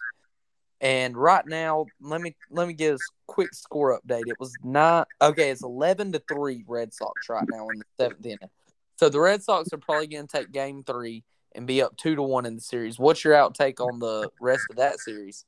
And 0.80 1.16
right 1.16 1.44
now, 1.46 1.86
let 2.00 2.20
me 2.20 2.36
let 2.50 2.68
me 2.68 2.74
give 2.74 2.94
a 2.94 2.98
quick 3.26 3.52
score 3.52 3.98
update. 3.98 4.22
It 4.26 4.38
was 4.38 4.52
not 4.62 5.08
okay. 5.20 5.50
It's 5.50 5.64
eleven 5.64 6.12
to 6.12 6.22
three 6.32 6.64
Red 6.66 6.94
Sox 6.94 7.28
right 7.28 7.44
now 7.50 7.68
in 7.68 7.78
the 7.78 7.84
seventh 8.04 8.24
inning. 8.24 8.50
So 8.96 9.08
the 9.08 9.20
Red 9.20 9.42
Sox 9.42 9.72
are 9.72 9.78
probably 9.78 10.06
going 10.06 10.28
to 10.28 10.36
take 10.38 10.52
Game 10.52 10.84
Three 10.84 11.24
and 11.54 11.66
be 11.66 11.82
up 11.82 11.96
two 11.96 12.14
to 12.14 12.22
one 12.22 12.46
in 12.46 12.54
the 12.54 12.60
series. 12.60 12.98
What's 12.98 13.24
your 13.24 13.34
outtake 13.34 13.80
on 13.80 13.98
the 13.98 14.30
rest 14.40 14.62
of 14.70 14.76
that 14.76 15.00
series? 15.00 15.44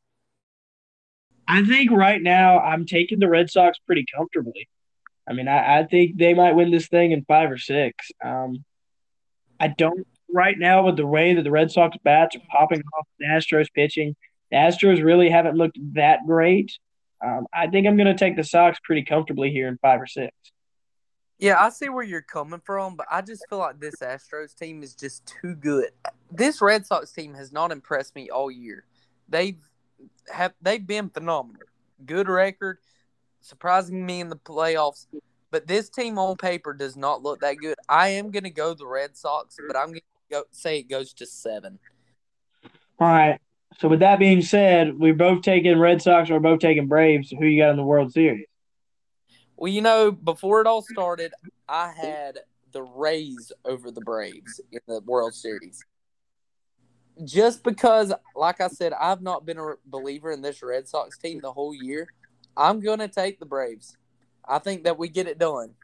I 1.46 1.64
think 1.64 1.90
right 1.90 2.20
now 2.20 2.58
I'm 2.58 2.84
taking 2.84 3.20
the 3.20 3.28
Red 3.28 3.50
Sox 3.50 3.78
pretty 3.86 4.04
comfortably. 4.14 4.68
I 5.30 5.32
mean, 5.32 5.46
I, 5.46 5.80
I 5.80 5.84
think 5.84 6.18
they 6.18 6.34
might 6.34 6.56
win 6.56 6.72
this 6.72 6.88
thing 6.88 7.12
in 7.12 7.24
five 7.24 7.52
or 7.52 7.58
six. 7.58 8.10
Um, 8.22 8.64
I 9.60 9.68
don't 9.68 10.06
right 10.32 10.58
now 10.58 10.84
with 10.86 10.96
the 10.96 11.06
way 11.06 11.34
that 11.34 11.42
the 11.42 11.50
Red 11.50 11.70
Sox 11.70 11.96
bats 12.02 12.34
are 12.34 12.42
popping 12.50 12.82
off 12.98 13.06
the 13.18 13.26
Astros 13.26 13.68
pitching. 13.72 14.16
The 14.50 14.56
Astros 14.56 15.04
really 15.04 15.30
haven't 15.30 15.56
looked 15.56 15.78
that 15.94 16.26
great. 16.26 16.76
Um, 17.24 17.46
I 17.52 17.68
think 17.68 17.86
I'm 17.86 17.96
going 17.96 18.06
to 18.08 18.18
take 18.18 18.36
the 18.36 18.42
Sox 18.42 18.78
pretty 18.82 19.04
comfortably 19.04 19.50
here 19.50 19.68
in 19.68 19.78
five 19.78 20.00
or 20.00 20.06
six. 20.06 20.32
Yeah, 21.38 21.56
I 21.58 21.70
see 21.70 21.88
where 21.88 22.02
you're 22.02 22.22
coming 22.22 22.60
from, 22.64 22.96
but 22.96 23.06
I 23.10 23.22
just 23.22 23.44
feel 23.48 23.58
like 23.58 23.80
this 23.80 23.96
Astros 23.96 24.54
team 24.54 24.82
is 24.82 24.94
just 24.94 25.26
too 25.26 25.54
good. 25.54 25.90
This 26.30 26.60
Red 26.60 26.86
Sox 26.86 27.12
team 27.12 27.34
has 27.34 27.52
not 27.52 27.70
impressed 27.70 28.14
me 28.14 28.30
all 28.30 28.50
year. 28.50 28.84
They've 29.28 29.58
have 30.32 30.54
they've 30.60 30.86
been 30.86 31.08
phenomenal. 31.08 31.62
Good 32.04 32.28
record, 32.28 32.78
surprising 33.40 34.04
me 34.04 34.20
in 34.20 34.28
the 34.28 34.36
playoffs. 34.36 35.06
But 35.50 35.66
this 35.66 35.88
team 35.88 36.18
on 36.18 36.36
paper 36.36 36.72
does 36.72 36.96
not 36.96 37.22
look 37.22 37.40
that 37.40 37.56
good. 37.56 37.76
I 37.88 38.08
am 38.08 38.30
going 38.30 38.44
to 38.44 38.50
go 38.50 38.72
the 38.74 38.86
Red 38.86 39.16
Sox, 39.16 39.56
but 39.66 39.76
I'm 39.76 39.88
going 39.88 40.00
to 40.00 40.30
go, 40.30 40.44
say 40.52 40.78
it 40.78 40.84
goes 40.88 41.12
to 41.14 41.26
seven. 41.26 41.78
All 43.00 43.08
right. 43.08 43.40
So 43.78 43.88
with 43.88 44.00
that 44.00 44.18
being 44.18 44.42
said, 44.42 44.98
we're 44.98 45.14
both 45.14 45.42
taking 45.42 45.78
Red 45.78 46.02
Sox 46.02 46.30
or 46.30 46.34
we're 46.34 46.40
both 46.40 46.60
taking 46.60 46.86
Braves. 46.86 47.30
Who 47.30 47.46
you 47.46 47.62
got 47.62 47.70
in 47.70 47.76
the 47.76 47.82
World 47.82 48.12
Series? 48.12 48.46
Well, 49.56 49.72
you 49.72 49.80
know, 49.80 50.12
before 50.12 50.60
it 50.60 50.66
all 50.66 50.82
started, 50.82 51.32
I 51.68 51.92
had 51.92 52.38
the 52.72 52.82
Rays 52.82 53.50
over 53.64 53.90
the 53.90 54.00
Braves 54.00 54.60
in 54.70 54.80
the 54.86 55.00
World 55.00 55.34
Series. 55.34 55.84
just 57.24 57.62
because, 57.62 58.12
like 58.34 58.60
I 58.60 58.68
said, 58.68 58.92
I've 58.92 59.22
not 59.22 59.44
been 59.44 59.58
a 59.58 59.74
believer 59.86 60.30
in 60.30 60.42
this 60.42 60.62
Red 60.62 60.88
Sox 60.88 61.18
team 61.18 61.40
the 61.40 61.52
whole 61.52 61.74
year. 61.74 62.08
I'm 62.56 62.80
to 62.82 63.08
take 63.08 63.38
the 63.38 63.46
Braves. 63.46 63.96
I 64.46 64.58
think 64.58 64.84
that 64.84 64.98
we 64.98 65.08
get 65.08 65.26
it 65.28 65.38
done. 65.38 65.74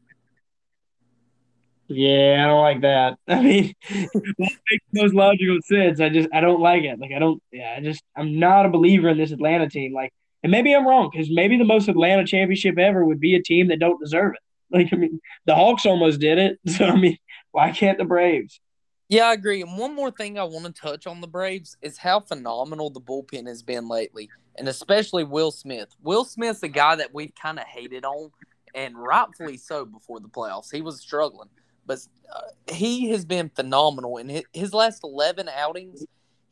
Yeah, 1.88 2.42
I 2.44 2.46
don't 2.48 2.62
like 2.62 2.80
that. 2.82 3.18
I 3.28 3.40
mean, 3.42 3.74
that 3.90 4.38
makes 4.70 4.84
most 4.92 5.14
logical 5.14 5.58
sense. 5.64 6.00
I 6.00 6.08
just 6.08 6.28
I 6.32 6.40
don't 6.40 6.60
like 6.60 6.82
it. 6.82 6.98
Like 6.98 7.12
I 7.14 7.18
don't. 7.18 7.40
Yeah, 7.52 7.74
I 7.76 7.80
just 7.80 8.02
I'm 8.16 8.38
not 8.38 8.66
a 8.66 8.70
believer 8.70 9.08
in 9.08 9.18
this 9.18 9.30
Atlanta 9.30 9.68
team. 9.68 9.94
Like, 9.94 10.12
and 10.42 10.50
maybe 10.50 10.74
I'm 10.74 10.86
wrong 10.86 11.10
because 11.12 11.30
maybe 11.30 11.56
the 11.56 11.64
most 11.64 11.88
Atlanta 11.88 12.26
championship 12.26 12.78
ever 12.78 13.04
would 13.04 13.20
be 13.20 13.36
a 13.36 13.42
team 13.42 13.68
that 13.68 13.78
don't 13.78 14.00
deserve 14.00 14.34
it. 14.34 14.40
Like 14.68 14.88
I 14.92 14.96
mean, 14.96 15.20
the 15.44 15.54
Hawks 15.54 15.86
almost 15.86 16.18
did 16.18 16.38
it. 16.38 16.58
So 16.76 16.86
I 16.86 16.96
mean, 16.96 17.18
why 17.52 17.70
can't 17.70 17.98
the 17.98 18.04
Braves? 18.04 18.60
Yeah, 19.08 19.26
I 19.28 19.34
agree. 19.34 19.62
And 19.62 19.78
one 19.78 19.94
more 19.94 20.10
thing 20.10 20.38
I 20.38 20.44
want 20.44 20.66
to 20.66 20.72
touch 20.72 21.06
on 21.06 21.20
the 21.20 21.28
Braves 21.28 21.76
is 21.80 21.98
how 21.98 22.20
phenomenal 22.20 22.90
the 22.90 23.00
bullpen 23.00 23.46
has 23.46 23.62
been 23.62 23.88
lately, 23.88 24.28
and 24.56 24.68
especially 24.68 25.22
Will 25.22 25.52
Smith. 25.52 25.88
Will 26.02 26.24
Smith's 26.24 26.62
a 26.64 26.68
guy 26.68 26.96
that 26.96 27.14
we've 27.14 27.34
kind 27.40 27.58
of 27.58 27.66
hated 27.66 28.04
on, 28.04 28.30
and 28.74 28.98
rightfully 28.98 29.56
so 29.56 29.84
before 29.84 30.18
the 30.20 30.28
playoffs. 30.28 30.74
He 30.74 30.82
was 30.82 31.00
struggling 31.00 31.48
but 31.86 32.00
uh, 32.34 32.72
he 32.72 33.10
has 33.10 33.24
been 33.24 33.48
phenomenal 33.54 34.18
in 34.18 34.28
his, 34.28 34.42
his 34.52 34.74
last 34.74 35.02
11 35.04 35.48
outings 35.48 36.04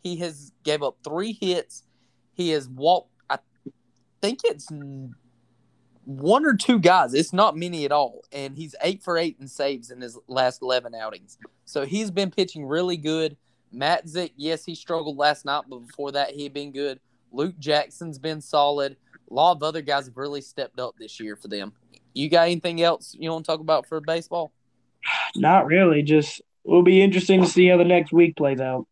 he 0.03 0.17
has 0.17 0.53
gave 0.63 0.83
up 0.83 0.97
three 1.05 1.33
hits 1.33 1.83
he 2.35 2.51
has 2.51 2.69
walked 2.69 3.11
i 3.29 3.39
think 4.23 4.41
it's 4.45 4.69
one 6.05 6.45
or 6.45 6.55
two 6.55 6.79
guys 6.79 7.15
it's 7.15 7.33
not 7.33 7.57
many 7.57 7.85
at 7.85 7.93
all 7.93 8.23
and 8.33 8.57
he's 8.57 8.75
eight 8.83 9.03
for 9.03 9.17
eight 9.17 9.37
in 9.41 9.49
saves 9.49 9.91
in 9.91 10.01
his 10.01 10.19
last 10.29 10.61
11 10.61 10.95
outings 10.95 11.39
so 11.65 11.85
he's 11.85 12.11
been 12.11 12.31
pitching 12.31 12.67
really 12.67 12.97
good 12.97 13.37
Matzek, 13.75 14.33
yes 14.37 14.65
he 14.65 14.75
struggled 14.75 15.17
last 15.17 15.45
night 15.45 15.65
but 15.69 15.79
before 15.87 16.13
that 16.13 16.31
he 16.31 16.43
had 16.43 16.53
been 16.53 16.73
good 16.73 17.01
luke 17.33 17.59
jackson's 17.59 18.19
been 18.19 18.41
solid 18.41 18.97
a 19.31 19.35
lot 19.35 19.53
of 19.53 19.63
other 19.63 19.81
guys 19.81 20.07
have 20.07 20.17
really 20.17 20.43
stepped 20.43 20.79
up 20.79 20.95
this 20.99 21.19
year 21.19 21.37
for 21.37 21.49
them 21.49 21.73
you 22.13 22.29
got 22.29 22.43
anything 22.43 22.83
else 22.83 23.17
you 23.19 23.31
want 23.31 23.45
to 23.45 23.51
talk 23.51 23.61
about 23.61 23.87
for 23.87 24.01
baseball 24.01 24.53
not 25.37 25.67
really. 25.67 26.03
Just 26.03 26.43
it'll 26.65 26.83
be 26.83 27.03
interesting 27.03 27.43
to 27.43 27.49
see 27.49 27.69
how 27.69 27.77
the 27.77 27.85
next 27.85 28.13
week 28.13 28.37
plays 28.37 28.61
out. 28.61 28.87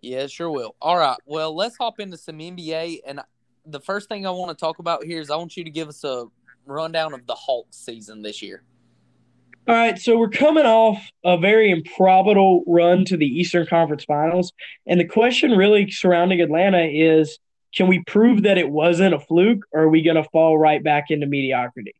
Yeah, 0.00 0.26
sure 0.26 0.50
will. 0.50 0.74
All 0.80 0.96
right. 0.96 1.16
Well, 1.24 1.54
let's 1.54 1.76
hop 1.76 2.00
into 2.00 2.16
some 2.16 2.38
NBA. 2.38 3.00
And 3.06 3.20
the 3.66 3.80
first 3.80 4.08
thing 4.08 4.26
I 4.26 4.30
want 4.30 4.56
to 4.56 4.60
talk 4.60 4.78
about 4.78 5.04
here 5.04 5.20
is 5.20 5.30
I 5.30 5.36
want 5.36 5.56
you 5.56 5.64
to 5.64 5.70
give 5.70 5.88
us 5.88 6.04
a 6.04 6.26
rundown 6.66 7.14
of 7.14 7.26
the 7.26 7.34
Hulk 7.34 7.68
season 7.70 8.22
this 8.22 8.42
year. 8.42 8.62
All 9.66 9.74
right, 9.74 9.98
so 9.98 10.18
we're 10.18 10.28
coming 10.28 10.66
off 10.66 11.02
a 11.24 11.38
very 11.38 11.70
improbable 11.70 12.64
run 12.66 13.06
to 13.06 13.16
the 13.16 13.26
Eastern 13.26 13.66
Conference 13.66 14.04
Finals. 14.04 14.52
And 14.86 15.00
the 15.00 15.06
question 15.06 15.52
really 15.52 15.90
surrounding 15.90 16.42
Atlanta 16.42 16.84
is 16.84 17.38
can 17.74 17.88
we 17.88 18.02
prove 18.06 18.42
that 18.42 18.58
it 18.58 18.68
wasn't 18.68 19.14
a 19.14 19.20
fluke 19.20 19.64
or 19.72 19.82
are 19.82 19.88
we 19.88 20.02
going 20.02 20.16
to 20.16 20.28
fall 20.30 20.58
right 20.58 20.84
back 20.84 21.06
into 21.08 21.26
mediocrity? 21.26 21.94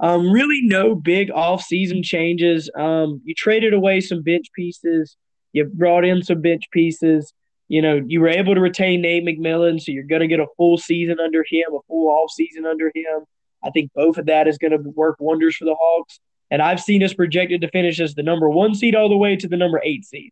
Um, 0.00 0.30
really, 0.30 0.60
no 0.62 0.94
big 0.94 1.30
off-season 1.30 2.02
changes. 2.02 2.70
Um, 2.76 3.20
you 3.24 3.34
traded 3.34 3.74
away 3.74 4.00
some 4.00 4.22
bench 4.22 4.46
pieces. 4.54 5.16
You 5.52 5.66
brought 5.66 6.04
in 6.04 6.22
some 6.22 6.40
bench 6.40 6.64
pieces. 6.72 7.32
You 7.68 7.80
know, 7.80 8.00
you 8.04 8.20
were 8.20 8.28
able 8.28 8.54
to 8.54 8.60
retain 8.60 9.02
Nate 9.02 9.24
McMillan, 9.24 9.80
so 9.80 9.92
you're 9.92 10.04
going 10.04 10.20
to 10.20 10.26
get 10.26 10.40
a 10.40 10.46
full 10.56 10.78
season 10.78 11.18
under 11.20 11.44
him, 11.48 11.66
a 11.74 11.78
full 11.86 12.08
off 12.08 12.30
season 12.32 12.66
under 12.66 12.90
him. 12.94 13.24
I 13.64 13.70
think 13.70 13.90
both 13.94 14.18
of 14.18 14.26
that 14.26 14.46
is 14.46 14.58
going 14.58 14.72
to 14.72 14.90
work 14.90 15.16
wonders 15.18 15.56
for 15.56 15.64
the 15.64 15.74
Hawks. 15.74 16.20
And 16.50 16.60
I've 16.60 16.80
seen 16.80 17.02
us 17.02 17.14
projected 17.14 17.62
to 17.62 17.68
finish 17.68 17.98
as 18.00 18.14
the 18.14 18.22
number 18.22 18.48
one 18.48 18.74
seed 18.74 18.94
all 18.94 19.08
the 19.08 19.16
way 19.16 19.36
to 19.36 19.48
the 19.48 19.56
number 19.56 19.80
eight 19.82 20.04
seed. 20.04 20.30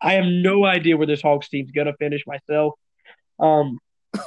I 0.00 0.14
have 0.14 0.26
no 0.26 0.64
idea 0.64 0.96
where 0.96 1.06
this 1.06 1.22
Hawks 1.22 1.48
team's 1.48 1.70
going 1.70 1.86
to 1.86 1.96
finish 1.96 2.22
myself. 2.26 2.74
Um, 3.38 3.78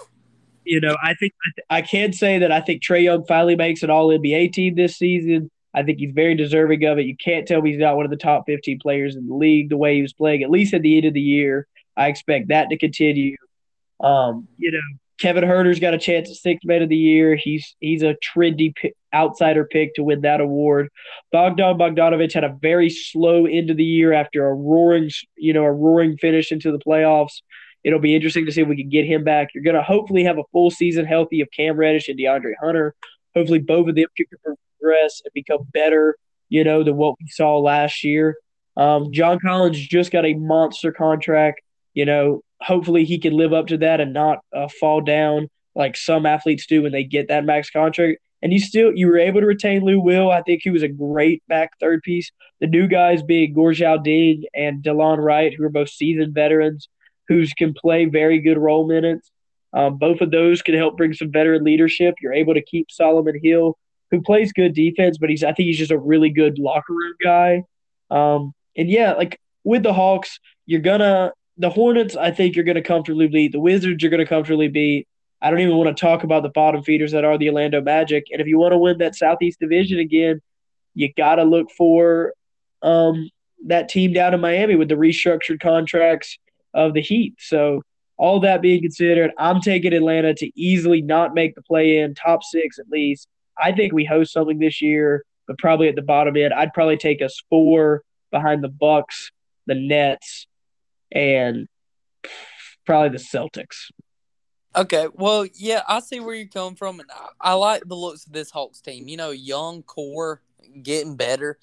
you 0.63 0.80
know, 0.80 0.96
I 1.04 1.13
think 1.13 1.34
I 1.70 1.82
can 1.82 2.13
say 2.13 2.39
that 2.39 2.51
I 2.51 2.62
think 2.62 2.82
Trae 2.82 3.04
Young 3.04 3.25
finally 3.25 3.56
makes 3.56 3.84
an 3.84 3.89
All 3.89 4.08
NBA 4.08 4.54
team 4.54 4.75
this 4.75 4.96
season. 4.96 5.51
I 5.74 5.84
think 5.84 6.00
he's 6.00 6.13
very 6.13 6.34
deserving 6.34 6.84
of 6.86 6.98
it. 6.98 7.06
You 7.06 7.16
can't 7.16 7.48
tell 7.48 7.62
me 7.62 7.72
he's 7.72 7.80
not 7.80 7.96
one 7.96 8.06
of 8.06 8.10
the 8.10 8.18
top 8.18 8.46
15 8.48 8.80
players 8.80 9.16
in 9.16 9.27
the 9.27 9.36
league 9.36 9.70
the 9.70 9.77
way 9.77 9.96
he 9.96 10.01
was 10.01 10.13
playing, 10.13 10.42
at 10.42 10.50
least 10.50 10.74
at 10.74 10.82
the 10.82 10.98
end 10.98 11.06
of 11.06 11.13
the 11.13 11.22
year. 11.22 11.68
I 11.96 12.08
expect 12.08 12.48
that 12.48 12.70
to 12.70 12.77
continue. 12.77 13.36
Um, 14.00 14.48
you 14.58 14.72
know, 14.72 14.80
Kevin 15.19 15.43
Huerter's 15.43 15.79
got 15.79 15.93
a 15.93 15.97
chance 15.97 16.29
at 16.29 16.36
sixth 16.36 16.65
man 16.65 16.83
of 16.83 16.89
the 16.89 16.97
year. 16.97 17.36
He's 17.36 17.75
he's 17.79 18.03
a 18.03 18.15
trendy 18.15 18.74
outsider 19.13 19.65
pick 19.65 19.95
to 19.95 20.03
win 20.03 20.21
that 20.21 20.41
award. 20.41 20.89
Bogdan 21.31 21.77
Bogdanovic 21.77 22.33
had 22.33 22.43
a 22.43 22.55
very 22.62 22.89
slow 22.89 23.45
end 23.45 23.69
of 23.69 23.77
the 23.77 23.83
year 23.83 24.13
after 24.13 24.47
a 24.47 24.53
roaring, 24.53 25.09
you 25.36 25.53
know, 25.53 25.63
a 25.63 25.71
roaring 25.71 26.17
finish 26.17 26.51
into 26.51 26.71
the 26.71 26.79
playoffs. 26.79 27.41
It'll 27.83 28.00
be 28.00 28.15
interesting 28.15 28.45
to 28.45 28.51
see 28.51 28.62
if 28.62 28.67
we 28.67 28.75
can 28.75 28.89
get 28.89 29.05
him 29.05 29.24
back. 29.24 29.50
You're 29.53 29.63
going 29.63 29.75
to 29.75 29.83
hopefully 29.83 30.24
have 30.24 30.38
a 30.38 30.43
full 30.51 30.69
season 30.69 31.05
healthy 31.05 31.41
of 31.41 31.50
Cam 31.55 31.77
Reddish 31.77 32.09
and 32.09 32.19
DeAndre 32.19 32.53
Hunter. 32.62 32.93
Hopefully, 33.36 33.59
both 33.59 33.88
of 33.88 33.95
them 33.95 34.07
can 34.15 34.25
progress 34.43 35.21
and 35.24 35.33
become 35.33 35.67
better, 35.74 36.17
you 36.50 36.63
know, 36.63 36.83
than 36.83 36.97
what 36.97 37.15
we 37.19 37.27
saw 37.27 37.57
last 37.57 38.03
year. 38.03 38.36
Um, 38.75 39.12
John 39.12 39.39
Collins 39.39 39.79
just 39.79 40.12
got 40.12 40.25
a 40.25 40.33
monster 40.36 40.91
contract. 40.91 41.62
You 41.98 42.06
know, 42.06 42.42
hopefully 42.62 43.06
he 43.06 43.18
can 43.18 43.34
live 43.34 43.54
up 43.54 43.66
to 43.68 43.77
that 43.80 44.00
and 44.00 44.13
not 44.13 44.42
uh, 44.56 44.68
fall 44.80 45.01
down 45.01 45.50
like 45.74 45.98
some 45.98 46.27
athletes 46.27 46.68
do 46.68 46.84
when 46.84 46.92
they 46.92 47.04
get 47.04 47.30
that 47.30 47.44
max 47.44 47.72
contract. 47.72 48.20
And 48.44 48.54
you 48.54 48.60
still 48.60 48.92
you 48.94 49.08
were 49.08 49.18
able 49.18 49.42
to 49.42 49.48
retain 49.48 49.84
Lou 49.84 50.00
Will. 50.00 50.30
I 50.30 50.44
think 50.44 50.62
he 50.62 50.70
was 50.70 50.84
a 50.84 50.88
great 50.88 51.42
back 51.48 51.72
third 51.80 52.04
piece. 52.04 52.32
The 52.62 52.68
new 52.68 52.88
guys 52.88 53.24
being 53.24 53.56
Gorgui 53.56 54.06
Dieng 54.06 54.44
and 54.54 54.84
Delon 54.84 55.18
Wright, 55.18 55.51
who 55.58 55.63
are 55.63 55.70
both 55.70 55.89
seasoned 55.89 56.36
veterans 56.36 56.88
who 57.30 57.44
can 57.58 57.74
play 57.74 58.06
very 58.06 58.42
good 58.42 58.60
role 58.60 58.88
minutes. 58.88 59.32
Um, 59.74 59.98
both 59.98 60.22
of 60.22 60.30
those 60.30 60.62
can 60.62 60.75
help 60.75 60.98
bring 60.98 61.13
some 61.13 61.32
veteran 61.32 61.63
leadership. 61.63 62.13
You're 62.22 62.34
able 62.34 62.54
to 62.54 62.62
keep 62.62 62.92
Solomon 62.92 63.39
Hill, 63.44 63.75
who 64.12 64.22
plays 64.22 64.54
good 64.54 64.75
defense, 64.75 65.18
but 65.18 65.32
he's 65.32 65.44
I 65.44 65.51
think 65.51 65.66
he's 65.66 65.80
just 65.80 65.89
a 65.89 65.98
really 65.98 66.30
good 66.30 66.60
locker 66.60 66.94
room 66.94 67.16
guy. 67.24 67.63
Um, 68.12 68.54
and 68.75 68.88
yeah, 68.88 69.13
like 69.13 69.39
with 69.63 69.82
the 69.82 69.94
Hawks, 69.94 70.39
you're 70.68 70.82
gonna 70.82 71.34
the 71.58 71.70
Hornets. 71.70 72.16
I 72.16 72.32
think 72.32 72.56
you're 72.56 72.66
gonna 72.66 72.82
comfortably 72.82 73.28
beat 73.28 73.52
the 73.52 73.60
Wizards. 73.60 74.02
You're 74.02 74.12
gonna 74.12 74.26
comfortably 74.26 74.68
beat. 74.68 75.08
I 75.42 75.52
don't 75.52 75.60
even 75.60 75.78
want 75.78 75.96
to 75.96 76.02
talk 76.02 76.24
about 76.24 76.44
the 76.44 76.50
bottom 76.50 76.84
feeders 76.84 77.12
that 77.12 77.24
are 77.24 77.38
the 77.38 77.50
Orlando 77.50 77.82
Magic. 77.82 78.28
And 78.32 78.42
if 78.42 78.48
you 78.48 78.58
want 78.58 78.72
to 78.72 78.78
win 78.78 78.98
that 79.00 79.16
Southeast 79.16 79.60
Division 79.60 80.00
again, 80.00 80.42
you 80.96 81.14
got 81.14 81.36
to 81.36 81.44
look 81.44 81.70
for 81.70 82.34
um, 82.82 83.30
that 83.68 83.90
team 83.90 84.14
down 84.14 84.34
in 84.34 84.42
Miami 84.42 84.76
with 84.76 84.90
the 84.90 84.96
restructured 84.96 85.60
contracts 85.60 86.40
of 86.74 86.94
the 86.94 87.02
Heat. 87.02 87.36
So, 87.40 87.82
all 88.18 88.40
that 88.40 88.64
being 88.64 88.82
considered, 88.82 89.32
I'm 89.38 89.62
taking 89.62 89.94
Atlanta 89.94 90.34
to 90.34 90.52
easily 90.60 91.04
not 91.04 91.36
make 91.36 91.54
the 91.54 91.62
play 91.62 92.00
in, 92.00 92.16
top 92.16 92.42
six 92.44 92.80
at 92.80 92.90
least. 92.90 93.28
I 93.62 93.72
think 93.74 93.94
we 93.94 94.06
host 94.06 94.34
something 94.34 94.58
this 94.58 94.82
year, 94.82 95.24
but 95.46 95.60
probably 95.60 95.88
at 95.88 95.96
the 95.96 96.02
bottom 96.02 96.36
end. 96.36 96.52
I'd 96.52 96.74
probably 96.74 96.98
take 96.98 97.22
us 97.22 97.40
four 97.52 98.02
behind 98.32 98.64
the 98.64 98.70
Bucks, 98.70 99.32
the 99.68 99.76
Nets, 99.76 100.48
and 101.12 101.68
probably 102.86 103.18
the 103.18 103.24
Celtics. 103.24 103.92
Okay, 104.76 105.08
well, 105.14 105.48
yeah, 105.56 105.82
I 105.88 106.00
see 106.02 106.20
where 106.20 106.36
you're 106.36 106.48
coming 106.48 106.76
from, 106.76 107.00
and 107.00 107.10
I, 107.12 107.52
I 107.52 107.54
like 107.54 107.84
the 107.86 107.96
looks 107.96 108.28
of 108.28 108.34
this 108.34 108.52
Hawks 108.52 108.80
team. 108.80 109.08
You 109.08 109.18
know, 109.18 109.32
young 109.32 109.82
core, 109.84 110.42
getting 110.84 111.16
better. 111.16 111.58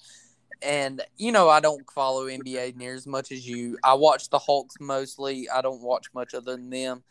And 0.61 1.01
you 1.17 1.31
know, 1.31 1.49
I 1.49 1.59
don't 1.59 1.89
follow 1.91 2.25
NBA 2.25 2.75
near 2.75 2.95
as 2.95 3.07
much 3.07 3.31
as 3.31 3.47
you. 3.47 3.77
I 3.83 3.93
watch 3.93 4.29
the 4.29 4.39
Hawks 4.39 4.75
mostly. 4.79 5.49
I 5.49 5.61
don't 5.61 5.81
watch 5.81 6.07
much 6.13 6.33
other 6.33 6.55
than 6.55 6.69
them. 6.69 7.03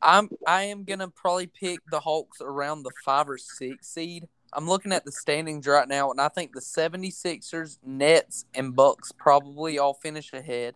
I'm 0.00 0.30
I 0.46 0.64
am 0.64 0.84
gonna 0.84 1.08
probably 1.08 1.46
pick 1.46 1.80
the 1.90 2.00
Hawks 2.00 2.38
around 2.40 2.82
the 2.82 2.90
five 3.04 3.28
or 3.28 3.38
six 3.38 3.88
seed. 3.88 4.28
I'm 4.52 4.68
looking 4.68 4.92
at 4.92 5.04
the 5.04 5.12
standings 5.12 5.66
right 5.66 5.88
now, 5.88 6.10
and 6.10 6.20
I 6.20 6.28
think 6.28 6.52
the 6.52 6.60
76ers, 6.60 7.78
Nets, 7.82 8.44
and 8.54 8.76
Bucks 8.76 9.10
probably 9.10 9.78
all 9.78 9.94
finish 9.94 10.32
ahead. 10.34 10.74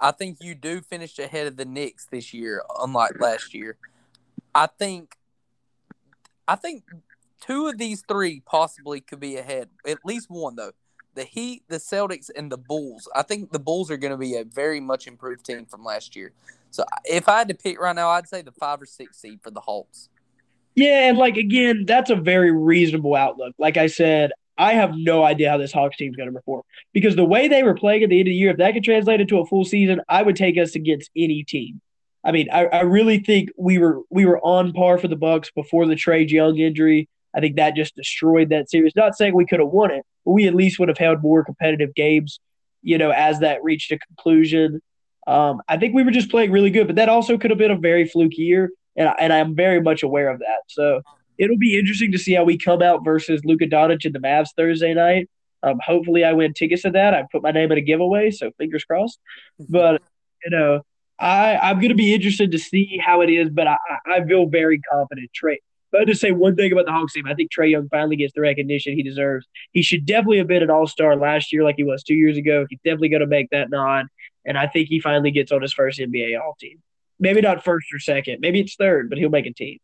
I 0.00 0.10
think 0.10 0.38
you 0.40 0.54
do 0.54 0.80
finish 0.80 1.18
ahead 1.18 1.46
of 1.46 1.56
the 1.56 1.64
Knicks 1.64 2.06
this 2.10 2.34
year, 2.34 2.62
unlike 2.80 3.18
last 3.20 3.54
year. 3.54 3.76
I 4.54 4.66
think 4.66 5.16
I 6.48 6.56
think 6.56 6.84
two 7.40 7.66
of 7.68 7.78
these 7.78 8.02
three 8.08 8.40
possibly 8.40 9.00
could 9.00 9.20
be 9.20 9.36
ahead. 9.36 9.68
At 9.86 9.98
least 10.04 10.30
one 10.30 10.56
though 10.56 10.72
the 11.16 11.24
Heat, 11.24 11.64
the 11.68 11.78
Celtics, 11.78 12.30
and 12.36 12.52
the 12.52 12.58
Bulls. 12.58 13.08
I 13.14 13.22
think 13.22 13.50
the 13.50 13.58
Bulls 13.58 13.90
are 13.90 13.96
going 13.96 14.12
to 14.12 14.18
be 14.18 14.36
a 14.36 14.44
very 14.44 14.80
much 14.80 15.08
improved 15.08 15.44
team 15.44 15.66
from 15.66 15.82
last 15.82 16.14
year. 16.14 16.32
So 16.70 16.84
if 17.04 17.28
I 17.28 17.38
had 17.38 17.48
to 17.48 17.54
pick 17.54 17.80
right 17.80 17.96
now, 17.96 18.10
I'd 18.10 18.28
say 18.28 18.42
the 18.42 18.52
five 18.52 18.80
or 18.80 18.86
six 18.86 19.18
seed 19.18 19.40
for 19.42 19.50
the 19.50 19.60
Hawks. 19.60 20.10
Yeah, 20.74 21.08
and 21.08 21.18
like 21.18 21.38
again, 21.38 21.86
that's 21.86 22.10
a 22.10 22.16
very 22.16 22.52
reasonable 22.52 23.14
outlook. 23.16 23.54
Like 23.58 23.78
I 23.78 23.86
said, 23.86 24.32
I 24.58 24.74
have 24.74 24.94
no 24.94 25.22
idea 25.22 25.50
how 25.50 25.58
this 25.58 25.72
Hawks 25.72 25.96
team 25.96 26.10
is 26.10 26.16
going 26.16 26.28
to 26.28 26.34
perform 26.34 26.62
because 26.92 27.16
the 27.16 27.24
way 27.24 27.48
they 27.48 27.62
were 27.62 27.74
playing 27.74 28.02
at 28.02 28.10
the 28.10 28.18
end 28.18 28.28
of 28.28 28.32
the 28.32 28.36
year, 28.36 28.50
if 28.50 28.56
that 28.58 28.72
could 28.72 28.84
translate 28.84 29.20
into 29.20 29.38
a 29.38 29.46
full 29.46 29.64
season, 29.64 30.00
I 30.08 30.22
would 30.22 30.36
take 30.36 30.58
us 30.58 30.74
against 30.74 31.10
any 31.16 31.44
team. 31.44 31.80
I 32.24 32.32
mean, 32.32 32.48
I, 32.52 32.66
I 32.66 32.80
really 32.80 33.20
think 33.20 33.50
we 33.56 33.78
were 33.78 34.00
we 34.10 34.24
were 34.24 34.40
on 34.40 34.72
par 34.72 34.98
for 34.98 35.08
the 35.08 35.16
Bucks 35.16 35.50
before 35.54 35.86
the 35.86 35.94
Trae 35.94 36.28
Young 36.28 36.58
injury. 36.58 37.08
I 37.34 37.40
think 37.40 37.56
that 37.56 37.76
just 37.76 37.94
destroyed 37.94 38.48
that 38.48 38.68
series. 38.70 38.96
Not 38.96 39.14
saying 39.14 39.34
we 39.34 39.46
could 39.46 39.60
have 39.60 39.68
won 39.68 39.90
it, 39.90 40.04
but 40.24 40.32
we 40.32 40.48
at 40.48 40.54
least 40.54 40.78
would 40.78 40.88
have 40.88 40.98
held 40.98 41.22
more 41.22 41.44
competitive 41.44 41.94
games, 41.94 42.40
you 42.82 42.98
know, 42.98 43.10
as 43.10 43.40
that 43.40 43.62
reached 43.62 43.92
a 43.92 43.98
conclusion. 43.98 44.80
Um, 45.26 45.60
I 45.68 45.76
think 45.76 45.94
we 45.94 46.02
were 46.02 46.10
just 46.10 46.30
playing 46.30 46.50
really 46.50 46.70
good, 46.70 46.86
but 46.86 46.96
that 46.96 47.08
also 47.08 47.36
could 47.36 47.50
have 47.50 47.58
been 47.58 47.70
a 47.70 47.78
very 47.78 48.06
fluky 48.08 48.42
year, 48.42 48.70
and 48.96 49.08
and 49.20 49.32
I'm 49.32 49.54
very 49.54 49.80
much 49.80 50.02
aware 50.02 50.28
of 50.30 50.40
that. 50.40 50.62
So 50.66 51.02
it'll 51.38 51.58
be 51.58 51.78
interesting 51.78 52.12
to 52.12 52.18
see 52.18 52.34
how 52.34 52.44
we 52.44 52.58
come 52.58 52.82
out 52.82 53.04
versus 53.04 53.42
Luka 53.44 53.66
Doncic 53.66 54.04
and 54.04 54.14
the 54.14 54.18
Mavs 54.18 54.48
Thursday 54.56 54.94
night. 54.94 55.28
Um, 55.62 55.80
hopefully, 55.84 56.24
I 56.24 56.32
win 56.32 56.52
tickets 56.52 56.82
to 56.82 56.90
that. 56.90 57.14
I 57.14 57.24
put 57.30 57.42
my 57.42 57.50
name 57.50 57.72
in 57.72 57.78
a 57.78 57.82
giveaway, 57.82 58.30
so 58.30 58.50
fingers 58.58 58.84
crossed. 58.84 59.18
But 59.68 60.02
you 60.44 60.50
know, 60.50 60.82
I 61.18 61.56
I'm 61.56 61.78
going 61.78 61.88
to 61.88 61.94
be 61.94 62.14
interested 62.14 62.52
to 62.52 62.58
see 62.58 63.00
how 63.04 63.20
it 63.22 63.30
is, 63.30 63.48
but 63.50 63.66
I 63.66 63.76
I 64.06 64.24
feel 64.24 64.46
very 64.46 64.80
confident. 64.80 65.30
Trey, 65.34 65.60
but 65.90 66.00
I'll 66.00 66.06
just 66.06 66.20
say 66.20 66.30
one 66.30 66.56
thing 66.56 66.72
about 66.72 66.86
the 66.86 66.92
Hawks 66.92 67.14
team. 67.14 67.26
I 67.26 67.34
think 67.34 67.50
Trae 67.50 67.70
Young 67.70 67.88
finally 67.88 68.16
gets 68.16 68.34
the 68.34 68.42
recognition 68.42 68.94
he 68.94 69.02
deserves. 69.02 69.46
He 69.72 69.82
should 69.82 70.06
definitely 70.06 70.38
have 70.38 70.46
been 70.46 70.62
an 70.62 70.70
All 70.70 70.86
Star 70.86 71.16
last 71.16 71.52
year, 71.52 71.64
like 71.64 71.76
he 71.76 71.84
was 71.84 72.02
two 72.02 72.14
years 72.14 72.36
ago. 72.36 72.66
He's 72.68 72.80
definitely 72.84 73.08
going 73.08 73.20
to 73.20 73.26
make 73.26 73.50
that 73.50 73.70
nod, 73.70 74.06
and 74.44 74.58
I 74.58 74.66
think 74.66 74.88
he 74.88 75.00
finally 75.00 75.30
gets 75.30 75.52
on 75.52 75.62
his 75.62 75.72
first 75.72 75.98
NBA 75.98 76.40
All 76.40 76.56
Team. 76.60 76.82
Maybe 77.18 77.40
not 77.40 77.64
first 77.64 77.86
or 77.94 77.98
second, 77.98 78.40
maybe 78.40 78.60
it's 78.60 78.76
third, 78.76 79.08
but 79.08 79.18
he'll 79.18 79.30
make 79.30 79.46
a 79.46 79.52
team. 79.52 79.78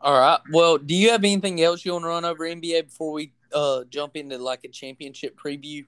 All 0.00 0.18
right. 0.18 0.38
Well, 0.50 0.78
do 0.78 0.94
you 0.94 1.10
have 1.10 1.24
anything 1.24 1.60
else 1.60 1.84
you 1.84 1.92
want 1.92 2.04
to 2.04 2.08
run 2.08 2.24
over 2.24 2.44
NBA 2.44 2.86
before 2.86 3.12
we 3.12 3.32
uh, 3.52 3.84
jump 3.90 4.16
into 4.16 4.38
like 4.38 4.64
a 4.64 4.68
championship 4.68 5.38
preview? 5.38 5.84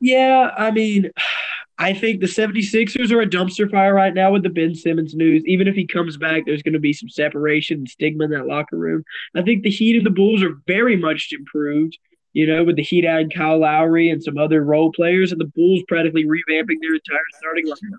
Yeah, 0.00 0.50
I 0.56 0.70
mean, 0.70 1.10
I 1.78 1.94
think 1.94 2.20
the 2.20 2.26
76ers 2.26 3.10
are 3.10 3.22
a 3.22 3.26
dumpster 3.26 3.70
fire 3.70 3.94
right 3.94 4.12
now 4.12 4.32
with 4.32 4.42
the 4.42 4.50
Ben 4.50 4.74
Simmons 4.74 5.14
news. 5.14 5.42
Even 5.46 5.66
if 5.66 5.74
he 5.74 5.86
comes 5.86 6.18
back, 6.18 6.42
there's 6.44 6.62
going 6.62 6.74
to 6.74 6.78
be 6.78 6.92
some 6.92 7.08
separation 7.08 7.78
and 7.78 7.88
stigma 7.88 8.24
in 8.24 8.30
that 8.32 8.46
locker 8.46 8.76
room. 8.76 9.02
I 9.34 9.40
think 9.40 9.62
the 9.62 9.70
Heat 9.70 9.96
and 9.96 10.04
the 10.04 10.10
Bulls 10.10 10.42
are 10.42 10.60
very 10.66 10.94
much 10.94 11.30
improved, 11.32 11.96
you 12.34 12.46
know, 12.46 12.64
with 12.64 12.76
the 12.76 12.82
Heat 12.82 13.06
adding 13.06 13.30
Kyle 13.30 13.58
Lowry 13.58 14.10
and 14.10 14.22
some 14.22 14.36
other 14.36 14.62
role 14.62 14.92
players, 14.92 15.32
and 15.32 15.40
the 15.40 15.50
Bulls 15.56 15.82
practically 15.88 16.24
revamping 16.24 16.76
their 16.82 16.94
entire 16.94 17.18
starting 17.38 17.66
lineup. 17.66 17.98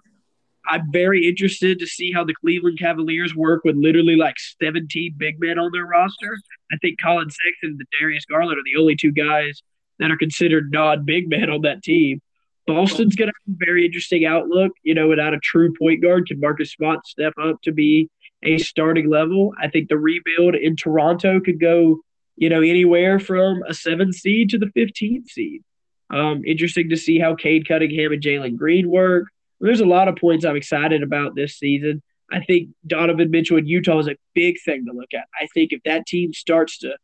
I'm 0.67 0.91
very 0.91 1.27
interested 1.27 1.79
to 1.79 1.87
see 1.87 2.11
how 2.11 2.23
the 2.23 2.35
Cleveland 2.35 2.79
Cavaliers 2.79 3.35
work 3.35 3.63
with 3.63 3.75
literally 3.75 4.15
like 4.15 4.35
17 4.61 5.15
big 5.17 5.39
men 5.39 5.57
on 5.57 5.71
their 5.73 5.85
roster. 5.85 6.37
I 6.71 6.77
think 6.77 6.99
Collin 6.99 7.29
Sexton 7.29 7.77
and 7.79 7.87
Darius 7.99 8.25
Garland 8.25 8.57
are 8.57 8.63
the 8.63 8.79
only 8.79 8.95
two 8.95 9.11
guys 9.11 9.61
that 9.99 10.11
are 10.11 10.17
considered 10.17 10.71
non 10.71 11.05
big 11.05 11.29
men 11.29 11.49
on 11.49 11.61
that 11.61 11.83
team. 11.83 12.21
Boston's 12.67 13.15
going 13.15 13.29
to 13.29 13.33
have 13.47 13.55
a 13.55 13.65
very 13.65 13.85
interesting 13.85 14.25
outlook. 14.25 14.71
You 14.83 14.93
know, 14.93 15.07
without 15.07 15.33
a 15.33 15.39
true 15.39 15.73
point 15.77 16.01
guard, 16.01 16.27
can 16.27 16.39
Marcus 16.39 16.71
Smart 16.71 17.05
step 17.07 17.33
up 17.41 17.61
to 17.63 17.71
be 17.71 18.09
a 18.43 18.57
starting 18.57 19.09
level? 19.09 19.53
I 19.61 19.67
think 19.67 19.89
the 19.89 19.97
rebuild 19.97 20.55
in 20.55 20.75
Toronto 20.75 21.39
could 21.39 21.59
go, 21.59 22.01
you 22.35 22.49
know, 22.49 22.61
anywhere 22.61 23.19
from 23.19 23.63
a 23.67 23.73
seven 23.73 24.13
seed 24.13 24.49
to 24.49 24.57
the 24.57 24.71
15th 24.77 25.29
seed. 25.29 25.63
Um, 26.11 26.43
interesting 26.45 26.89
to 26.89 26.97
see 26.97 27.19
how 27.19 27.35
Cade 27.35 27.67
Cunningham 27.67 28.11
and 28.11 28.21
Jalen 28.21 28.57
Green 28.57 28.89
work. 28.89 29.27
There's 29.61 29.79
a 29.79 29.85
lot 29.85 30.07
of 30.07 30.15
points 30.15 30.45
I'm 30.45 30.55
excited 30.55 31.03
about 31.03 31.35
this 31.35 31.57
season. 31.57 32.01
I 32.31 32.41
think 32.41 32.69
Donovan 32.87 33.29
Mitchell 33.29 33.57
in 33.57 33.67
Utah 33.67 33.99
is 33.99 34.07
a 34.07 34.15
big 34.33 34.55
thing 34.63 34.85
to 34.85 34.93
look 34.93 35.13
at. 35.13 35.25
I 35.39 35.47
think 35.53 35.73
if 35.73 35.81
that 35.83 36.05
team 36.05 36.33
starts 36.33 36.79
to 36.79 36.95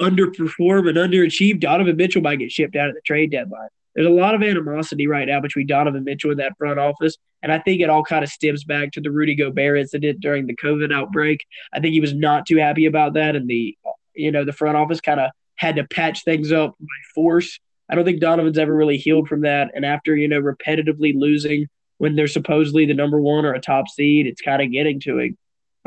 underperform 0.00 0.88
and 0.88 0.98
underachieve, 0.98 1.60
Donovan 1.60 1.96
Mitchell 1.96 2.22
might 2.22 2.38
get 2.38 2.52
shipped 2.52 2.76
out 2.76 2.88
at 2.88 2.94
the 2.94 3.00
trade 3.04 3.30
deadline. 3.30 3.68
There's 3.94 4.06
a 4.06 4.10
lot 4.10 4.34
of 4.34 4.42
animosity 4.42 5.06
right 5.06 5.28
now 5.28 5.40
between 5.40 5.66
Donovan 5.66 6.04
Mitchell 6.04 6.30
and 6.30 6.40
that 6.40 6.56
front 6.58 6.80
office. 6.80 7.16
And 7.42 7.52
I 7.52 7.58
think 7.58 7.80
it 7.80 7.90
all 7.90 8.02
kind 8.02 8.24
of 8.24 8.30
stems 8.30 8.64
back 8.64 8.90
to 8.92 9.00
the 9.00 9.10
Rudy 9.10 9.34
Gobert 9.34 9.78
incident 9.78 10.20
during 10.20 10.46
the 10.46 10.56
COVID 10.56 10.92
outbreak. 10.92 11.44
I 11.72 11.80
think 11.80 11.92
he 11.92 12.00
was 12.00 12.14
not 12.14 12.46
too 12.46 12.56
happy 12.56 12.86
about 12.86 13.14
that. 13.14 13.36
And 13.36 13.48
the, 13.48 13.76
you 14.14 14.32
know, 14.32 14.44
the 14.44 14.52
front 14.52 14.76
office 14.76 15.00
kind 15.00 15.20
of 15.20 15.30
had 15.56 15.76
to 15.76 15.84
patch 15.84 16.24
things 16.24 16.50
up 16.50 16.74
by 16.80 16.86
force. 17.14 17.60
I 17.94 17.96
don't 17.96 18.04
think 18.04 18.18
Donovan's 18.18 18.58
ever 18.58 18.74
really 18.74 18.96
healed 18.96 19.28
from 19.28 19.42
that. 19.42 19.70
And 19.72 19.84
after, 19.84 20.16
you 20.16 20.26
know, 20.26 20.42
repetitively 20.42 21.14
losing 21.14 21.68
when 21.98 22.16
they're 22.16 22.26
supposedly 22.26 22.86
the 22.86 22.92
number 22.92 23.20
one 23.20 23.44
or 23.44 23.54
a 23.54 23.60
top 23.60 23.86
seed, 23.86 24.26
it's 24.26 24.40
kind 24.40 24.60
of 24.60 24.72
getting 24.72 24.98
to 24.98 25.20
him. 25.20 25.38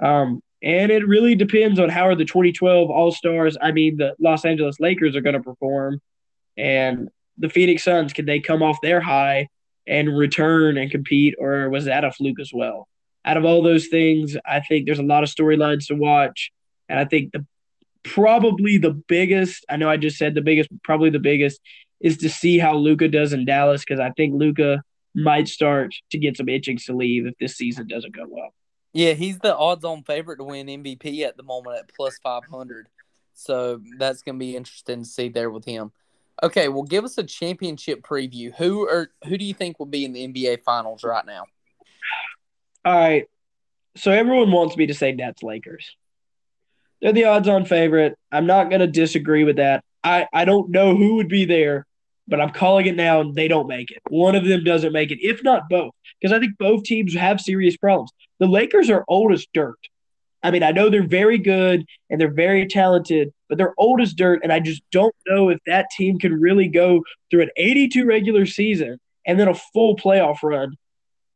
Um, 0.01 0.41
and 0.63 0.89
it 0.89 1.05
really 1.05 1.35
depends 1.35 1.81
on 1.81 1.89
how 1.89 2.07
are 2.07 2.15
the 2.15 2.23
2012 2.23 2.89
All 2.89 3.11
Stars, 3.11 3.57
I 3.61 3.73
mean, 3.73 3.97
the 3.97 4.15
Los 4.21 4.45
Angeles 4.45 4.79
Lakers 4.79 5.17
are 5.17 5.21
going 5.21 5.33
to 5.35 5.41
perform. 5.41 5.99
And 6.55 7.09
the 7.37 7.49
Phoenix 7.49 7.83
Suns, 7.83 8.13
can 8.13 8.25
they 8.25 8.39
come 8.39 8.63
off 8.63 8.77
their 8.81 9.01
high 9.01 9.49
and 9.85 10.17
return 10.17 10.77
and 10.77 10.89
compete, 10.89 11.35
or 11.37 11.69
was 11.69 11.85
that 11.85 12.05
a 12.05 12.11
fluke 12.13 12.39
as 12.39 12.51
well? 12.53 12.87
Out 13.25 13.35
of 13.35 13.43
all 13.43 13.61
those 13.61 13.87
things, 13.87 14.37
I 14.45 14.61
think 14.61 14.85
there's 14.85 14.97
a 14.99 15.03
lot 15.03 15.23
of 15.23 15.29
storylines 15.29 15.87
to 15.87 15.95
watch. 15.95 16.53
And 16.87 16.97
I 16.97 17.03
think 17.03 17.33
the 17.33 17.45
probably 18.03 18.77
the 18.77 18.91
biggest, 18.91 19.65
I 19.69 19.75
know 19.75 19.89
I 19.89 19.97
just 19.97 20.17
said 20.17 20.33
the 20.33 20.41
biggest, 20.41 20.69
probably 20.83 21.09
the 21.09 21.19
biggest, 21.19 21.59
is 21.99 22.17
to 22.17 22.29
see 22.29 22.59
how 22.59 22.75
Luka 22.75 23.07
does 23.07 23.33
in 23.33 23.45
Dallas 23.45 23.81
because 23.81 23.99
I 23.99 24.11
think 24.11 24.33
Luka 24.35 24.83
might 25.15 25.47
start 25.47 25.95
to 26.11 26.17
get 26.17 26.37
some 26.37 26.47
itchings 26.47 26.85
to 26.85 26.95
leave 26.95 27.25
if 27.25 27.33
this 27.39 27.55
season 27.55 27.87
doesn't 27.87 28.15
go 28.15 28.25
well. 28.27 28.53
Yeah, 28.93 29.13
he's 29.13 29.39
the 29.39 29.55
odds-on 29.55 30.03
favorite 30.03 30.37
to 30.37 30.43
win 30.43 30.67
MVP 30.67 31.21
at 31.25 31.37
the 31.37 31.43
moment 31.43 31.77
at 31.77 31.93
plus 31.95 32.17
five 32.19 32.43
hundred. 32.45 32.87
So 33.33 33.81
that's 33.97 34.21
going 34.21 34.35
to 34.35 34.39
be 34.39 34.55
interesting 34.55 35.03
to 35.03 35.09
see 35.09 35.29
there 35.29 35.49
with 35.49 35.65
him. 35.65 35.91
Okay, 36.41 36.67
well, 36.67 36.83
give 36.83 37.03
us 37.03 37.17
a 37.17 37.23
championship 37.23 38.01
preview. 38.01 38.53
Who 38.55 38.87
are 38.87 39.09
who 39.25 39.37
do 39.37 39.45
you 39.45 39.53
think 39.53 39.79
will 39.79 39.87
be 39.87 40.05
in 40.05 40.13
the 40.13 40.27
NBA 40.27 40.63
Finals 40.63 41.03
right 41.03 41.25
now? 41.25 41.45
All 42.85 42.95
right. 42.95 43.25
So 43.95 44.11
everyone 44.11 44.51
wants 44.51 44.77
me 44.77 44.87
to 44.87 44.93
say 44.93 45.11
Nets 45.11 45.41
Lakers. 45.41 45.97
They're 47.01 47.13
the 47.13 47.25
odds-on 47.25 47.65
favorite. 47.65 48.17
I'm 48.31 48.45
not 48.45 48.69
going 48.69 48.81
to 48.81 48.87
disagree 48.87 49.43
with 49.43 49.57
that. 49.57 49.83
I 50.03 50.27
I 50.31 50.45
don't 50.45 50.69
know 50.69 50.95
who 50.95 51.15
would 51.15 51.27
be 51.27 51.45
there, 51.45 51.86
but 52.27 52.41
I'm 52.41 52.51
calling 52.51 52.85
it 52.85 52.95
now, 52.95 53.21
and 53.21 53.35
they 53.35 53.47
don't 53.47 53.67
make 53.67 53.91
it. 53.91 54.01
One 54.09 54.35
of 54.35 54.45
them 54.45 54.63
doesn't 54.63 54.93
make 54.93 55.11
it, 55.11 55.19
if 55.21 55.43
not 55.43 55.69
both, 55.69 55.93
because 56.19 56.35
I 56.35 56.39
think 56.39 56.57
both 56.57 56.83
teams 56.83 57.15
have 57.15 57.39
serious 57.39 57.77
problems. 57.77 58.11
The 58.39 58.47
Lakers 58.47 58.89
are 58.89 59.05
old 59.07 59.31
as 59.33 59.45
dirt. 59.53 59.79
I 60.43 60.51
mean, 60.51 60.63
I 60.63 60.71
know 60.71 60.89
they're 60.89 61.07
very 61.07 61.37
good 61.37 61.85
and 62.09 62.21
they're 62.21 62.33
very 62.33 62.67
talented, 62.67 63.33
but 63.49 63.57
they're 63.57 63.73
old 63.77 64.01
as 64.01 64.13
dirt. 64.13 64.41
And 64.43 64.53
I 64.53 64.59
just 64.59 64.83
don't 64.91 65.15
know 65.27 65.49
if 65.49 65.59
that 65.65 65.87
team 65.97 66.19
can 66.19 66.39
really 66.39 66.67
go 66.67 67.03
through 67.29 67.41
an 67.41 67.49
82 67.57 68.05
regular 68.05 68.45
season 68.45 68.99
and 69.25 69.39
then 69.39 69.47
a 69.47 69.55
full 69.55 69.95
playoff 69.95 70.43
run. 70.43 70.75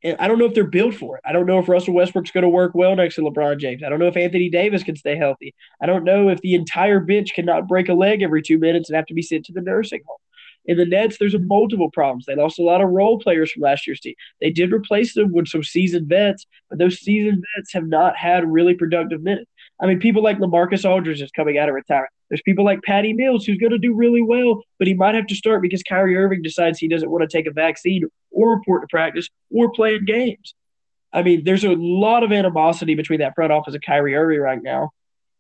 And 0.04 0.18
I 0.20 0.28
don't 0.28 0.40
know 0.40 0.46
if 0.46 0.54
they're 0.54 0.64
built 0.64 0.96
for 0.96 1.18
it. 1.18 1.24
I 1.26 1.32
don't 1.32 1.46
know 1.46 1.60
if 1.60 1.68
Russell 1.68 1.94
Westbrook's 1.94 2.32
going 2.32 2.44
to 2.44 2.50
work 2.50 2.74
well 2.74 2.96
next 2.96 3.16
to 3.16 3.22
LeBron 3.22 3.60
James. 3.60 3.84
I 3.84 3.90
don't 3.90 4.00
know 4.00 4.08
if 4.08 4.18
Anthony 4.18 4.50
Davis 4.50 4.82
can 4.82 4.96
stay 4.96 5.16
healthy. 5.16 5.54
I 5.82 5.86
don't 5.86 6.04
know 6.04 6.30
if 6.30 6.40
the 6.42 6.56
entire 6.56 7.00
bench 7.00 7.34
cannot 7.34 7.68
break 7.68 7.90
a 7.90 7.94
leg 7.94 8.22
every 8.22 8.42
two 8.42 8.58
minutes 8.58 8.90
and 8.90 8.96
have 8.96 9.06
to 9.08 9.14
be 9.14 9.22
sent 9.22 9.46
to 9.46 9.54
the 9.54 9.62
nursing 9.62 10.02
home. 10.08 10.18
In 10.66 10.78
the 10.78 10.86
Nets, 10.86 11.18
there's 11.18 11.38
multiple 11.40 11.90
problems. 11.90 12.26
They 12.26 12.36
lost 12.36 12.60
a 12.60 12.64
lot 12.64 12.82
of 12.82 12.90
role 12.90 13.20
players 13.20 13.52
from 13.52 13.64
last 13.64 13.88
year's 13.88 14.00
team. 14.00 14.14
They 14.40 14.52
did 14.52 14.72
replace 14.72 15.14
them 15.14 15.32
with 15.32 15.48
some 15.48 15.64
seasoned 15.64 16.08
vets, 16.08 16.46
but 16.70 16.78
those 16.78 17.00
seasoned 17.00 17.44
vets 17.56 17.74
have 17.74 17.88
not 17.88 18.16
had 18.16 18.48
really 18.48 18.76
productive 18.76 19.24
minutes. 19.24 19.50
I 19.82 19.88
mean, 19.88 20.00
people 20.00 20.22
like 20.22 20.38
Lamarcus 20.38 20.88
Aldridge 20.88 21.22
is 21.22 21.32
coming 21.32 21.58
out 21.58 21.68
of 21.68 21.76
retirement. 21.76 22.12
There's 22.30 22.44
people 22.44 22.64
like 22.64 22.84
Patty 22.84 23.14
Mills 23.14 23.46
who's 23.46 23.58
going 23.58 23.72
to 23.72 23.80
do 23.80 23.94
really 23.94 24.22
well, 24.22 24.62
but 24.78 24.88
he 24.88 24.94
might 24.94 25.16
have 25.16 25.28
to 25.28 25.36
start 25.36 25.62
because 25.62 25.84
Kyrie 25.84 26.16
Irving 26.16 26.44
decides 26.44 26.78
he 26.78 26.88
doesn't 26.88 27.10
want 27.10 27.28
to 27.28 27.38
take 27.38 27.48
a 27.48 27.52
vaccine 27.52 28.06
or 28.30 28.56
report 28.56 28.84
to 28.84 28.88
practice 28.88 29.28
or 29.50 29.72
play 29.72 29.96
in 29.96 30.06
games. 30.06 30.54
I 31.12 31.24
mean, 31.24 31.44
there's 31.44 31.66
a 31.66 31.76
lot 31.76 32.24
of 32.24 32.32
animosity 32.32 32.96
between 32.96 33.20
that 33.20 33.36
front 33.36 33.52
office 33.52 33.74
and 33.74 33.84
Kyrie 33.84 34.16
Irving 34.16 34.40
right 34.40 34.62
now. 34.62 34.92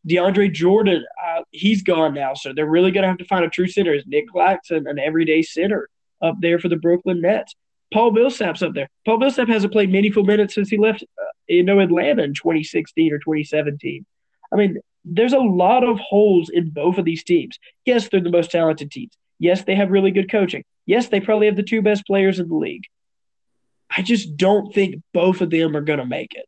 DeAndre 0.09 0.51
Jordan, 0.51 1.05
uh, 1.23 1.41
he's 1.51 1.83
gone 1.83 2.13
now, 2.13 2.33
so 2.33 2.53
they're 2.53 2.65
really 2.65 2.91
going 2.91 3.03
to 3.03 3.09
have 3.09 3.19
to 3.19 3.25
find 3.25 3.45
a 3.45 3.49
true 3.49 3.67
center. 3.67 3.93
Is 3.93 4.03
Nick 4.07 4.29
Claxton 4.29 4.87
an 4.87 4.97
everyday 4.97 5.41
center 5.41 5.89
up 6.21 6.35
there 6.39 6.59
for 6.59 6.69
the 6.69 6.75
Brooklyn 6.75 7.21
Nets? 7.21 7.53
Paul 7.93 8.11
Millsap's 8.11 8.61
up 8.61 8.73
there. 8.73 8.89
Paul 9.05 9.19
Millsap 9.19 9.47
hasn't 9.47 9.73
played 9.73 9.91
meaningful 9.91 10.23
minutes 10.23 10.55
since 10.55 10.69
he 10.69 10.77
left, 10.77 11.03
uh, 11.03 11.25
you 11.47 11.63
know, 11.63 11.79
Atlanta 11.79 12.23
in 12.23 12.33
2016 12.33 13.11
or 13.11 13.19
2017. 13.19 14.05
I 14.51 14.55
mean, 14.55 14.79
there's 15.03 15.33
a 15.33 15.39
lot 15.39 15.83
of 15.83 15.99
holes 15.99 16.49
in 16.49 16.69
both 16.69 16.97
of 16.97 17.05
these 17.05 17.23
teams. 17.23 17.59
Yes, 17.85 18.07
they're 18.09 18.21
the 18.21 18.29
most 18.29 18.51
talented 18.51 18.91
teams. 18.91 19.13
Yes, 19.39 19.63
they 19.63 19.75
have 19.75 19.91
really 19.91 20.11
good 20.11 20.31
coaching. 20.31 20.63
Yes, 20.85 21.07
they 21.07 21.19
probably 21.19 21.47
have 21.47 21.55
the 21.55 21.63
two 21.63 21.81
best 21.81 22.05
players 22.05 22.39
in 22.39 22.47
the 22.47 22.55
league. 22.55 22.83
I 23.95 24.01
just 24.01 24.37
don't 24.37 24.73
think 24.73 25.01
both 25.13 25.41
of 25.41 25.49
them 25.49 25.75
are 25.75 25.81
going 25.81 25.99
to 25.99 26.05
make 26.05 26.33
it. 26.33 26.45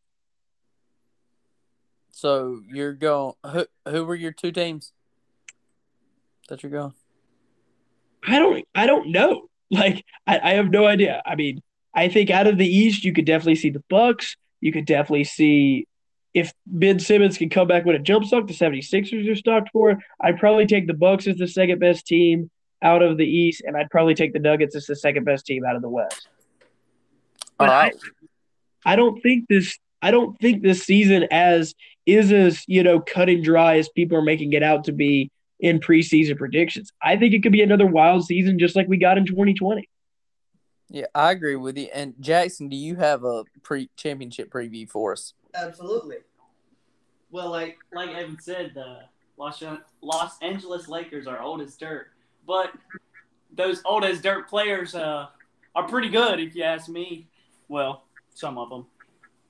So 2.23 2.61
you're 2.71 2.93
going. 2.93 3.33
Who 3.45 3.65
who 3.85 4.05
were 4.05 4.15
your 4.15 4.31
two 4.31 4.53
teams 4.53 4.93
that 6.47 6.63
you're 6.63 6.71
going? 6.71 6.93
I 8.25 8.39
don't. 8.39 8.65
I 8.73 8.87
don't 8.87 9.11
know. 9.11 9.49
Like 9.69 10.05
I, 10.27 10.39
I 10.39 10.53
have 10.53 10.69
no 10.69 10.85
idea. 10.85 11.21
I 11.25 11.35
mean, 11.35 11.61
I 11.95 12.07
think 12.07 12.29
out 12.29 12.45
of 12.45 12.59
the 12.59 12.67
East, 12.67 13.03
you 13.03 13.11
could 13.11 13.25
definitely 13.25 13.55
see 13.55 13.71
the 13.71 13.83
Bucks. 13.89 14.37
You 14.61 14.71
could 14.71 14.85
definitely 14.85 15.23
see 15.23 15.87
if 16.33 16.53
Ben 16.65 16.99
Simmons 16.99 17.39
can 17.39 17.49
come 17.49 17.67
back 17.67 17.83
with 17.83 17.95
a 17.95 17.99
jump 17.99 18.23
stock, 18.25 18.45
the 18.45 18.53
76ers 18.53 19.29
are 19.29 19.35
stocked 19.35 19.71
for 19.73 19.91
it. 19.91 19.97
I'd 20.21 20.37
probably 20.37 20.67
take 20.67 20.85
the 20.85 20.93
Bucks 20.93 21.25
as 21.27 21.37
the 21.37 21.47
second 21.47 21.79
best 21.79 22.05
team 22.05 22.51
out 22.83 23.01
of 23.01 23.17
the 23.17 23.25
East, 23.25 23.63
and 23.65 23.75
I'd 23.75 23.89
probably 23.89 24.13
take 24.13 24.31
the 24.31 24.39
Nuggets 24.39 24.75
as 24.75 24.85
the 24.85 24.95
second 24.95 25.23
best 25.23 25.45
team 25.47 25.65
out 25.65 25.75
of 25.75 25.81
the 25.81 25.89
West. 25.89 26.27
But 27.57 27.69
I, 27.69 27.91
I 28.85 28.95
don't 28.95 29.19
think 29.21 29.47
this 29.49 29.77
I 30.03 30.11
don't 30.11 30.37
think 30.39 30.61
this 30.61 30.83
season 30.83 31.27
as 31.31 31.73
is 32.05 32.31
as 32.31 32.63
you 32.67 32.83
know 32.83 32.99
cut 32.99 33.29
and 33.29 33.43
dry 33.43 33.77
as 33.77 33.89
people 33.89 34.17
are 34.17 34.23
making 34.23 34.53
it 34.53 34.63
out 34.63 34.85
to 34.85 34.91
be 34.91 35.31
in 35.59 35.79
preseason 35.79 36.37
predictions. 36.37 36.91
I 37.01 37.15
think 37.15 37.33
it 37.33 37.41
could 37.41 37.51
be 37.51 37.61
another 37.61 37.85
wild 37.85 38.25
season, 38.25 38.59
just 38.59 38.75
like 38.75 38.87
we 38.87 38.97
got 38.97 39.17
in 39.17 39.25
2020. 39.25 39.87
Yeah, 40.89 41.05
I 41.15 41.31
agree 41.31 41.55
with 41.55 41.77
you. 41.77 41.87
And 41.93 42.13
Jackson, 42.19 42.69
do 42.69 42.75
you 42.75 42.95
have 42.97 43.23
a 43.23 43.45
pre 43.63 43.89
championship 43.95 44.51
preview 44.51 44.87
for 44.89 45.13
us? 45.13 45.33
Absolutely. 45.55 46.17
Well, 47.31 47.49
like 47.49 47.77
like 47.93 48.09
Evan 48.09 48.39
said, 48.39 48.73
the 48.75 48.99
Los, 49.37 49.63
Los 50.01 50.37
Angeles 50.41 50.87
Lakers 50.87 51.25
are 51.25 51.41
old 51.41 51.61
as 51.61 51.75
dirt, 51.75 52.07
but 52.45 52.71
those 53.51 53.81
old 53.85 54.03
as 54.03 54.21
dirt 54.21 54.47
players 54.47 54.93
uh, 54.93 55.27
are 55.73 55.87
pretty 55.87 56.09
good, 56.09 56.39
if 56.39 56.55
you 56.55 56.63
ask 56.63 56.89
me. 56.89 57.27
Well, 57.69 58.03
some 58.35 58.57
of 58.57 58.69
them. 58.69 58.85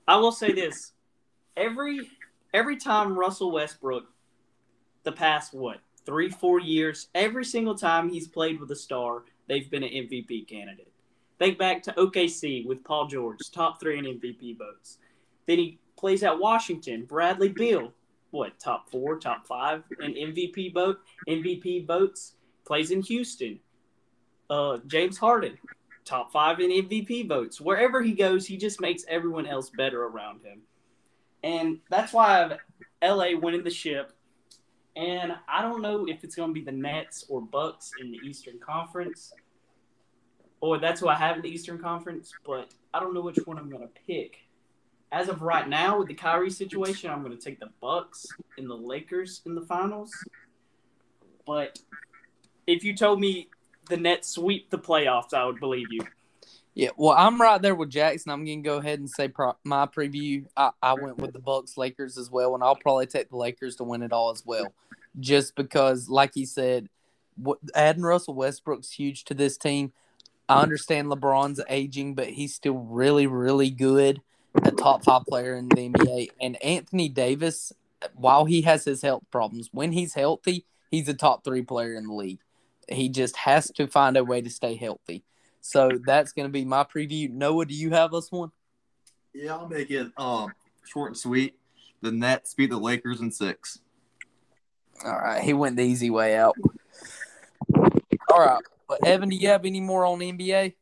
I 0.07 0.17
will 0.17 0.31
say 0.31 0.53
this: 0.53 0.93
every 1.57 2.09
every 2.53 2.77
time 2.77 3.17
Russell 3.17 3.51
Westbrook, 3.51 4.05
the 5.03 5.11
past 5.11 5.53
what 5.53 5.79
three 6.05 6.29
four 6.29 6.59
years, 6.59 7.07
every 7.15 7.45
single 7.45 7.75
time 7.75 8.09
he's 8.09 8.27
played 8.27 8.59
with 8.59 8.71
a 8.71 8.75
star, 8.75 9.23
they've 9.47 9.69
been 9.69 9.83
an 9.83 9.89
MVP 9.89 10.47
candidate. 10.47 10.91
Think 11.39 11.57
back 11.57 11.83
to 11.83 11.93
OKC 11.93 12.65
with 12.65 12.83
Paul 12.83 13.07
George, 13.07 13.39
top 13.51 13.79
three 13.79 13.97
in 13.97 14.05
MVP 14.05 14.57
votes. 14.57 14.99
Then 15.45 15.57
he 15.57 15.79
plays 15.97 16.23
at 16.23 16.39
Washington, 16.39 17.05
Bradley 17.05 17.49
Beal, 17.49 17.91
what 18.31 18.59
top 18.59 18.89
four, 18.89 19.17
top 19.19 19.45
five 19.47 19.83
in 20.01 20.13
MVP 20.13 20.73
vote, 20.73 20.99
MVP 21.27 21.85
votes. 21.85 22.35
Plays 22.65 22.91
in 22.91 23.01
Houston, 23.01 23.59
uh, 24.49 24.77
James 24.87 25.17
Harden, 25.17 25.57
top 26.05 26.31
five 26.31 26.61
in 26.61 26.71
MVP 26.71 27.27
votes. 27.27 27.59
Wherever 27.59 28.01
he 28.01 28.13
goes, 28.13 28.45
he 28.45 28.55
just 28.55 28.79
makes 28.79 29.03
everyone 29.09 29.45
else 29.45 29.69
better 29.69 30.05
around 30.05 30.41
him, 30.43 30.61
and 31.43 31.79
that's 31.89 32.13
why 32.13 32.57
LA 33.03 33.37
winning 33.39 33.63
the 33.63 33.69
ship. 33.69 34.13
And 34.95 35.33
I 35.47 35.61
don't 35.61 35.81
know 35.81 36.05
if 36.07 36.23
it's 36.23 36.35
going 36.35 36.49
to 36.49 36.53
be 36.53 36.63
the 36.63 36.71
Nets 36.71 37.25
or 37.27 37.41
Bucks 37.41 37.91
in 37.99 38.11
the 38.11 38.17
Eastern 38.17 38.59
Conference 38.59 39.33
or 40.63 40.77
that's 40.79 41.01
who 41.01 41.09
I 41.09 41.15
have 41.15 41.35
in 41.35 41.41
the 41.41 41.49
Eastern 41.49 41.77
Conference, 41.77 42.31
but 42.45 42.73
I 42.93 43.01
don't 43.01 43.13
know 43.13 43.19
which 43.19 43.37
one 43.43 43.57
I'm 43.57 43.69
gonna 43.69 43.89
pick. 44.07 44.37
As 45.11 45.27
of 45.27 45.41
right 45.41 45.67
now, 45.67 45.99
with 45.99 46.07
the 46.07 46.13
Kyrie 46.13 46.49
situation, 46.49 47.11
I'm 47.11 47.21
gonna 47.21 47.35
take 47.35 47.59
the 47.59 47.69
Bucks 47.81 48.25
and 48.57 48.69
the 48.69 48.73
Lakers 48.73 49.41
in 49.45 49.55
the 49.55 49.61
finals. 49.63 50.13
But 51.45 51.79
if 52.65 52.85
you 52.85 52.95
told 52.95 53.19
me 53.19 53.49
the 53.89 53.97
Nets 53.97 54.29
sweep 54.29 54.69
the 54.69 54.79
playoffs, 54.79 55.33
I 55.33 55.45
would 55.45 55.59
believe 55.59 55.87
you. 55.91 55.99
Yeah, 56.75 56.89
well, 56.97 57.15
I'm 57.15 57.39
right 57.39 57.61
there 57.61 57.75
with 57.75 57.91
Jackson. 57.91 58.31
I'm 58.31 58.45
gonna 58.45 58.61
go 58.61 58.77
ahead 58.77 58.99
and 58.99 59.09
say 59.09 59.27
pro- 59.27 59.57
my 59.63 59.85
preview. 59.85 60.45
I-, 60.57 60.71
I 60.81 60.93
went 60.93 61.17
with 61.19 61.33
the 61.33 61.39
Bucks, 61.39 61.77
Lakers 61.77 62.17
as 62.17 62.31
well, 62.31 62.55
and 62.55 62.63
I'll 62.63 62.75
probably 62.75 63.05
take 63.05 63.29
the 63.29 63.37
Lakers 63.37 63.75
to 63.75 63.83
win 63.83 64.01
it 64.01 64.11
all 64.11 64.31
as 64.31 64.43
well, 64.45 64.73
just 65.19 65.55
because, 65.55 66.09
like 66.09 66.31
he 66.33 66.45
said, 66.45 66.89
what, 67.35 67.59
adding 67.75 68.03
Russell 68.03 68.33
Westbrook's 68.33 68.91
huge 68.91 69.23
to 69.25 69.33
this 69.33 69.57
team. 69.57 69.93
I 70.49 70.61
understand 70.61 71.07
LeBron's 71.07 71.61
aging, 71.69 72.15
but 72.15 72.27
he's 72.27 72.53
still 72.53 72.77
really, 72.77 73.27
really 73.27 73.69
good, 73.69 74.21
a 74.63 74.71
top 74.71 75.03
five 75.03 75.25
player 75.25 75.55
in 75.55 75.69
the 75.69 75.89
NBA. 75.89 76.29
And 76.41 76.61
Anthony 76.63 77.07
Davis, 77.07 77.71
while 78.15 78.45
he 78.45 78.61
has 78.63 78.83
his 78.83 79.01
health 79.01 79.23
problems, 79.31 79.69
when 79.71 79.93
he's 79.93 80.13
healthy, 80.13 80.65
he's 80.91 81.07
a 81.07 81.13
top 81.13 81.43
three 81.43 81.61
player 81.61 81.93
in 81.93 82.07
the 82.07 82.13
league. 82.13 82.39
He 82.89 83.09
just 83.09 83.37
has 83.37 83.71
to 83.71 83.87
find 83.87 84.17
a 84.17 84.23
way 84.23 84.41
to 84.41 84.49
stay 84.49 84.75
healthy. 84.75 85.23
So 85.65 85.89
that's 86.05 86.33
going 86.33 86.45
to 86.45 86.51
be 86.51 86.65
my 86.65 86.83
preview. 86.83 87.29
Noah, 87.29 87.65
do 87.65 87.73
you 87.73 87.91
have 87.91 88.13
us 88.13 88.29
one? 88.29 88.51
Yeah, 89.33 89.53
I'll 89.53 89.67
make 89.67 89.89
it 89.89 90.11
um, 90.17 90.51
short 90.85 91.11
and 91.11 91.17
sweet. 91.17 91.55
The 92.01 92.11
Nets 92.11 92.53
beat 92.53 92.69
the 92.69 92.77
Lakers 92.77 93.21
in 93.21 93.31
six. 93.31 93.79
All 95.05 95.17
right, 95.17 95.41
he 95.41 95.53
went 95.53 95.77
the 95.77 95.83
easy 95.83 96.09
way 96.09 96.35
out. 96.35 96.57
All 98.29 98.39
right, 98.39 98.61
but 98.89 99.07
Evan, 99.07 99.29
do 99.29 99.37
you 99.37 99.47
have 99.47 99.63
any 99.63 99.79
more 99.79 100.05
on 100.05 100.19
NBA? 100.19 100.73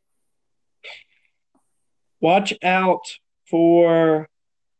Watch 2.20 2.52
out 2.62 3.02
for 3.48 4.28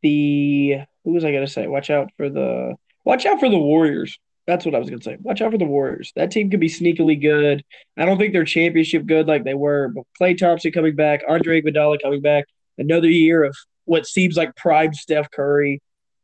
the 0.02 0.80
who 1.04 1.12
was 1.12 1.24
I 1.24 1.32
gonna 1.32 1.46
say? 1.46 1.68
Watch 1.68 1.90
out 1.90 2.10
for 2.16 2.28
the 2.28 2.74
watch 3.04 3.24
out 3.24 3.38
for 3.38 3.48
the 3.48 3.58
Warriors. 3.58 4.18
That's 4.46 4.64
what 4.64 4.74
I 4.74 4.78
was 4.78 4.90
gonna 4.90 5.02
say. 5.02 5.16
Watch 5.20 5.40
out 5.40 5.52
for 5.52 5.58
the 5.58 5.64
Warriors. 5.64 6.12
That 6.16 6.30
team 6.30 6.50
could 6.50 6.60
be 6.60 6.68
sneakily 6.68 7.20
good. 7.20 7.64
I 7.96 8.04
don't 8.04 8.18
think 8.18 8.32
they're 8.32 8.44
championship 8.44 9.06
good 9.06 9.28
like 9.28 9.44
they 9.44 9.54
were, 9.54 9.92
but 9.94 10.04
Klay 10.20 10.36
Thompson 10.36 10.72
coming 10.72 10.96
back, 10.96 11.22
Andre 11.28 11.62
Iguodala 11.62 12.02
coming 12.02 12.22
back, 12.22 12.46
another 12.78 13.08
year 13.08 13.44
of 13.44 13.54
what 13.84 14.06
seems 14.06 14.36
like 14.36 14.56
prime 14.56 14.94
Steph 14.94 15.30
Curry. 15.30 15.80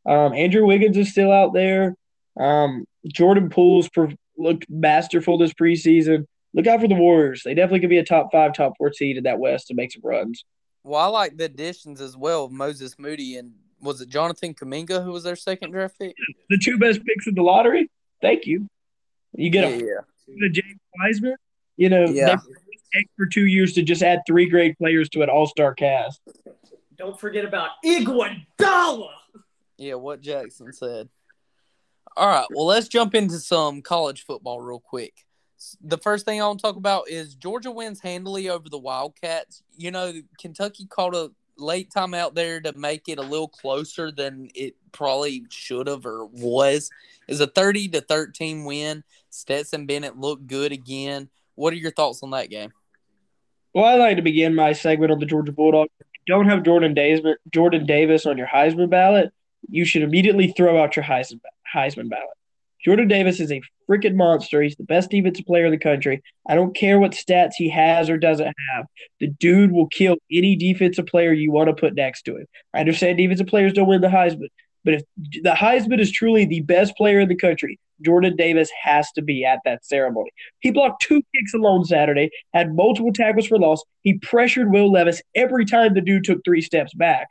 Um, 0.07 0.33
Andrew 0.33 0.66
Wiggins 0.66 0.96
is 0.96 1.11
still 1.11 1.31
out 1.31 1.52
there. 1.52 1.94
Um, 2.38 2.87
Jordan 3.07 3.50
Poole's 3.50 3.88
looked 4.37 4.66
masterful 4.68 5.38
this 5.38 5.52
preseason 5.52 6.24
look 6.54 6.66
out 6.66 6.81
for 6.81 6.88
the 6.88 6.94
Warriors. 6.94 7.42
They 7.44 7.54
definitely 7.54 7.81
could 7.81 7.90
be 7.90 7.98
a 7.98 8.04
top 8.04 8.31
five, 8.33 8.52
top 8.52 8.74
four 8.78 8.92
seed 8.92 9.16
in 9.16 9.24
that 9.24 9.38
West 9.38 9.70
and 9.70 9.76
make 9.76 9.92
some 9.92 10.02
runs. 10.04 10.44
Well, 10.83 11.00
I 11.00 11.07
like 11.07 11.37
the 11.37 11.44
additions 11.44 12.00
as 12.00 12.16
well. 12.16 12.48
Moses 12.48 12.98
Moody 12.98 13.37
and 13.37 13.52
was 13.81 14.00
it 14.00 14.09
Jonathan 14.09 14.54
Kuminga 14.54 15.04
who 15.04 15.12
was 15.12 15.22
their 15.22 15.37
second 15.37 15.70
draft 15.70 15.98
pick? 15.98 16.16
The 16.50 16.59
two 16.59 16.78
best 16.78 17.04
picks 17.04 17.26
in 17.26 17.35
the 17.35 17.42
lottery. 17.42 17.90
Thank 18.20 18.46
you. 18.46 18.66
You 19.35 19.50
get 19.50 19.64
a, 19.64 19.76
yeah. 19.76 20.46
a 20.46 20.48
James 20.48 20.81
Wiseman. 21.00 21.37
You 21.76 21.88
know, 21.90 22.04
yeah. 22.04 22.37
Take 22.94 23.09
for 23.16 23.26
two 23.26 23.46
years 23.46 23.74
to 23.74 23.83
just 23.83 24.02
add 24.02 24.22
three 24.26 24.48
great 24.48 24.78
players 24.78 25.11
to 25.11 25.22
an 25.22 25.28
all 25.28 25.46
star 25.46 25.74
cast. 25.74 26.20
Don't 26.96 27.20
forget 27.20 27.44
about 27.44 27.70
Iguodala. 27.85 29.11
Yeah, 29.76 29.94
what 29.94 30.22
Jackson 30.22 30.72
said. 30.72 31.09
All 32.16 32.26
right, 32.26 32.46
well, 32.50 32.66
let's 32.66 32.88
jump 32.88 33.14
into 33.14 33.38
some 33.38 33.83
college 33.83 34.24
football 34.24 34.61
real 34.61 34.81
quick 34.81 35.12
the 35.81 35.98
first 35.98 36.24
thing 36.24 36.40
I 36.40 36.46
want 36.46 36.61
to 36.61 36.62
talk 36.62 36.76
about 36.76 37.09
is 37.09 37.35
Georgia 37.35 37.70
wins 37.70 38.00
handily 38.00 38.48
over 38.48 38.68
the 38.68 38.78
Wildcats. 38.78 39.62
You 39.76 39.90
know, 39.90 40.12
Kentucky 40.38 40.87
called 40.87 41.14
a 41.14 41.31
late 41.58 41.90
time 41.90 42.14
out 42.14 42.34
there 42.34 42.60
to 42.60 42.76
make 42.76 43.08
it 43.08 43.18
a 43.18 43.22
little 43.22 43.48
closer 43.48 44.10
than 44.10 44.48
it 44.54 44.74
probably 44.92 45.44
should 45.50 45.86
have 45.86 46.06
or 46.06 46.26
was. 46.26 46.90
Is 47.26 47.40
a 47.40 47.46
30 47.46 47.88
to 47.88 48.00
13 48.00 48.64
win. 48.64 49.04
Stetson 49.30 49.86
Bennett 49.86 50.18
looked 50.18 50.46
good 50.46 50.72
again. 50.72 51.28
What 51.54 51.72
are 51.72 51.76
your 51.76 51.90
thoughts 51.90 52.22
on 52.22 52.30
that 52.30 52.50
game? 52.50 52.72
Well, 53.74 53.84
I'd 53.84 53.96
like 53.96 54.16
to 54.16 54.22
begin 54.22 54.54
my 54.54 54.72
segment 54.72 55.12
on 55.12 55.18
the 55.18 55.26
Georgia 55.26 55.52
Bulldogs. 55.52 55.90
don't 56.26 56.48
have 56.48 56.62
Jordan 56.62 56.94
Davis, 56.94 57.36
Jordan 57.52 57.84
Davis 57.86 58.26
on 58.26 58.38
your 58.38 58.46
Heisman 58.46 58.88
ballot, 58.88 59.32
you 59.68 59.84
should 59.84 60.02
immediately 60.02 60.52
throw 60.56 60.82
out 60.82 60.96
your 60.96 61.04
Heisman, 61.04 61.40
Heisman 61.74 62.08
ballot. 62.08 62.38
Jordan 62.84 63.08
Davis 63.08 63.40
is 63.40 63.50
a 63.50 63.60
freaking 63.88 64.14
monster. 64.14 64.62
He's 64.62 64.76
the 64.76 64.84
best 64.84 65.10
defensive 65.10 65.46
player 65.46 65.66
in 65.66 65.72
the 65.72 65.78
country. 65.78 66.22
I 66.48 66.54
don't 66.54 66.76
care 66.76 66.98
what 66.98 67.12
stats 67.12 67.52
he 67.56 67.68
has 67.70 68.08
or 68.08 68.16
doesn't 68.16 68.46
have. 68.46 68.86
The 69.20 69.28
dude 69.28 69.72
will 69.72 69.88
kill 69.88 70.16
any 70.30 70.56
defensive 70.56 71.06
player 71.06 71.32
you 71.32 71.50
want 71.50 71.68
to 71.68 71.74
put 71.74 71.94
next 71.94 72.22
to 72.22 72.36
him. 72.36 72.46
I 72.74 72.80
understand 72.80 73.18
defensive 73.18 73.46
players 73.46 73.72
don't 73.72 73.88
win 73.88 74.00
the 74.00 74.08
Heisman, 74.08 74.48
but 74.84 74.94
if 74.94 75.02
the 75.42 75.50
Heisman 75.50 76.00
is 76.00 76.12
truly 76.12 76.44
the 76.44 76.60
best 76.60 76.96
player 76.96 77.20
in 77.20 77.28
the 77.28 77.36
country, 77.36 77.78
Jordan 78.04 78.36
Davis 78.36 78.70
has 78.82 79.10
to 79.12 79.22
be 79.22 79.44
at 79.44 79.58
that 79.64 79.84
ceremony. 79.84 80.30
He 80.60 80.70
blocked 80.70 81.02
two 81.02 81.22
kicks 81.34 81.54
alone 81.54 81.84
Saturday, 81.84 82.30
had 82.54 82.74
multiple 82.74 83.12
tackles 83.12 83.46
for 83.46 83.58
loss. 83.58 83.82
He 84.02 84.18
pressured 84.18 84.70
Will 84.70 84.92
Levis 84.92 85.20
every 85.34 85.64
time 85.64 85.94
the 85.94 86.00
dude 86.00 86.24
took 86.24 86.44
three 86.44 86.60
steps 86.60 86.94
back. 86.94 87.26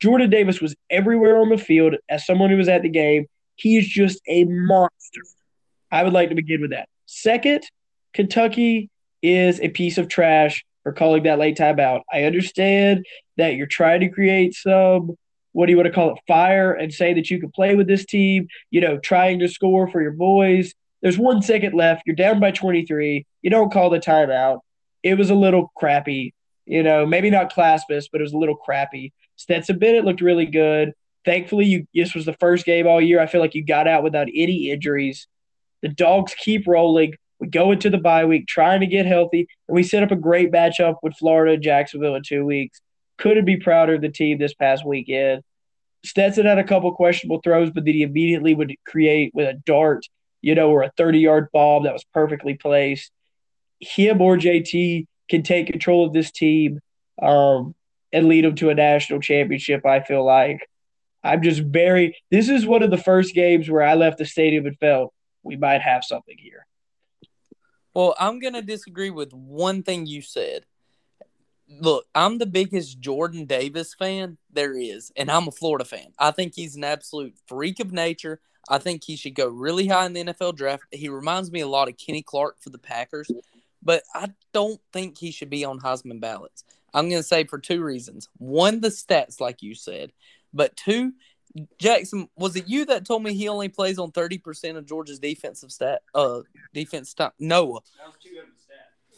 Jordan 0.00 0.30
Davis 0.30 0.60
was 0.60 0.74
everywhere 0.90 1.38
on 1.38 1.48
the 1.48 1.58
field 1.58 1.94
as 2.08 2.26
someone 2.26 2.50
who 2.50 2.56
was 2.56 2.68
at 2.68 2.82
the 2.82 2.88
game. 2.88 3.26
He 3.56 3.76
is 3.76 3.86
just 3.86 4.20
a 4.26 4.44
monster. 4.44 5.20
I 5.90 6.02
would 6.04 6.12
like 6.12 6.30
to 6.30 6.34
begin 6.34 6.60
with 6.62 6.70
that. 6.70 6.88
Second, 7.06 7.64
Kentucky 8.14 8.90
is 9.22 9.60
a 9.60 9.68
piece 9.68 9.98
of 9.98 10.08
trash 10.08 10.64
for 10.82 10.92
calling 10.92 11.22
that 11.24 11.38
late 11.38 11.56
timeout. 11.56 12.00
I 12.12 12.24
understand 12.24 13.04
that 13.36 13.54
you're 13.54 13.66
trying 13.66 14.00
to 14.00 14.08
create 14.08 14.54
some, 14.54 15.16
what 15.52 15.66
do 15.66 15.72
you 15.72 15.76
want 15.76 15.86
to 15.86 15.92
call 15.92 16.12
it, 16.12 16.18
fire 16.26 16.72
and 16.72 16.92
say 16.92 17.14
that 17.14 17.30
you 17.30 17.38
can 17.38 17.50
play 17.50 17.74
with 17.74 17.86
this 17.86 18.04
team, 18.04 18.48
you 18.70 18.80
know, 18.80 18.98
trying 18.98 19.38
to 19.40 19.48
score 19.48 19.88
for 19.88 20.02
your 20.02 20.12
boys. 20.12 20.72
There's 21.02 21.18
one 21.18 21.42
second 21.42 21.74
left. 21.74 22.02
You're 22.06 22.16
down 22.16 22.40
by 22.40 22.50
23. 22.50 23.26
You 23.42 23.50
don't 23.50 23.72
call 23.72 23.90
the 23.90 24.00
timeout. 24.00 24.60
It 25.02 25.18
was 25.18 25.30
a 25.30 25.34
little 25.34 25.70
crappy, 25.76 26.32
you 26.64 26.82
know, 26.82 27.06
maybe 27.06 27.30
not 27.30 27.52
classist, 27.52 28.06
but 28.12 28.20
it 28.20 28.24
was 28.24 28.32
a 28.32 28.38
little 28.38 28.56
crappy. 28.56 29.12
Stetson 29.36 29.78
Bennett 29.78 30.04
looked 30.04 30.20
really 30.20 30.46
good. 30.46 30.92
Thankfully, 31.24 31.66
you 31.66 31.86
this 31.94 32.14
was 32.14 32.24
the 32.24 32.36
first 32.40 32.64
game 32.64 32.86
all 32.86 33.00
year. 33.00 33.20
I 33.20 33.26
feel 33.26 33.40
like 33.40 33.54
you 33.54 33.64
got 33.64 33.86
out 33.86 34.02
without 34.02 34.28
any 34.34 34.70
injuries. 34.70 35.28
The 35.82 35.88
dogs 35.88 36.34
keep 36.36 36.66
rolling. 36.66 37.14
We 37.38 37.48
go 37.48 37.72
into 37.72 37.90
the 37.90 37.98
bye 37.98 38.24
week 38.24 38.46
trying 38.46 38.80
to 38.80 38.86
get 38.86 39.06
healthy, 39.06 39.48
and 39.68 39.74
we 39.74 39.82
set 39.82 40.02
up 40.02 40.10
a 40.10 40.16
great 40.16 40.52
matchup 40.52 40.96
with 41.02 41.16
Florida 41.16 41.54
and 41.54 41.62
Jacksonville 41.62 42.14
in 42.14 42.22
two 42.22 42.44
weeks. 42.44 42.80
Couldn't 43.18 43.44
be 43.44 43.56
prouder 43.56 43.94
of 43.94 44.00
the 44.00 44.08
team 44.08 44.38
this 44.38 44.54
past 44.54 44.86
weekend. 44.86 45.42
Stetson 46.04 46.46
had 46.46 46.58
a 46.58 46.64
couple 46.64 46.92
questionable 46.94 47.40
throws, 47.42 47.70
but 47.70 47.84
then 47.84 47.94
he 47.94 48.02
immediately 48.02 48.54
would 48.54 48.74
create 48.86 49.32
with 49.34 49.48
a 49.48 49.54
dart, 49.54 50.06
you 50.40 50.54
know, 50.54 50.70
or 50.70 50.82
a 50.82 50.92
30 50.96 51.20
yard 51.20 51.48
bomb 51.52 51.84
that 51.84 51.92
was 51.92 52.04
perfectly 52.12 52.54
placed. 52.54 53.12
Him 53.80 54.20
or 54.20 54.36
JT 54.36 55.06
can 55.28 55.42
take 55.42 55.66
control 55.68 56.06
of 56.06 56.12
this 56.12 56.30
team 56.30 56.80
um, 57.20 57.74
and 58.12 58.26
lead 58.26 58.44
them 58.44 58.54
to 58.56 58.70
a 58.70 58.74
national 58.74 59.20
championship, 59.20 59.86
I 59.86 60.00
feel 60.00 60.24
like. 60.24 60.68
I'm 61.24 61.42
just 61.42 61.60
very, 61.60 62.16
this 62.30 62.48
is 62.48 62.66
one 62.66 62.82
of 62.82 62.90
the 62.90 62.96
first 62.96 63.34
games 63.34 63.70
where 63.70 63.82
I 63.82 63.94
left 63.94 64.18
the 64.18 64.26
stadium 64.26 64.66
and 64.66 64.78
felt 64.78 65.14
we 65.42 65.56
might 65.56 65.80
have 65.82 66.04
something 66.04 66.36
here. 66.38 66.66
Well, 67.94 68.14
I'm 68.18 68.40
going 68.40 68.54
to 68.54 68.62
disagree 68.62 69.10
with 69.10 69.32
one 69.32 69.82
thing 69.82 70.06
you 70.06 70.22
said. 70.22 70.64
look, 71.80 72.06
I'm 72.14 72.38
the 72.38 72.46
biggest 72.46 73.00
Jordan 73.00 73.46
Davis 73.46 73.94
fan 73.94 74.38
there 74.50 74.76
is, 74.76 75.12
and 75.16 75.30
I'm 75.30 75.48
a 75.48 75.52
Florida 75.52 75.84
fan. 75.84 76.12
I 76.18 76.30
think 76.30 76.54
he's 76.54 76.76
an 76.76 76.84
absolute 76.84 77.34
freak 77.46 77.80
of 77.80 77.92
nature. 77.92 78.40
I 78.68 78.78
think 78.78 79.04
he 79.04 79.16
should 79.16 79.34
go 79.34 79.48
really 79.48 79.86
high 79.88 80.06
in 80.06 80.12
the 80.12 80.24
NFL 80.24 80.56
draft. 80.56 80.84
He 80.92 81.08
reminds 81.08 81.50
me 81.50 81.60
a 81.60 81.68
lot 81.68 81.88
of 81.88 81.96
Kenny 81.96 82.22
Clark 82.22 82.56
for 82.60 82.70
the 82.70 82.78
Packers, 82.78 83.30
but 83.82 84.02
I 84.14 84.30
don't 84.52 84.80
think 84.92 85.18
he 85.18 85.30
should 85.30 85.50
be 85.50 85.64
on 85.64 85.80
Heisman 85.80 86.20
ballots. 86.20 86.64
I'm 86.94 87.08
going 87.08 87.22
to 87.22 87.26
say 87.26 87.44
for 87.44 87.58
two 87.58 87.82
reasons. 87.82 88.28
One, 88.36 88.80
the 88.80 88.88
stats, 88.88 89.40
like 89.40 89.62
you 89.62 89.74
said, 89.74 90.12
but 90.52 90.76
two, 90.76 91.12
Jackson, 91.78 92.28
was 92.36 92.56
it 92.56 92.68
you 92.68 92.86
that 92.86 93.04
told 93.04 93.22
me 93.22 93.34
he 93.34 93.48
only 93.48 93.68
plays 93.68 93.98
on 93.98 94.10
30% 94.12 94.76
of 94.76 94.86
Georgia's 94.86 95.18
defensive 95.18 95.70
stat? 95.70 96.02
Uh, 96.14 96.40
defense 96.72 97.14
time? 97.14 97.32
Noah. 97.38 97.80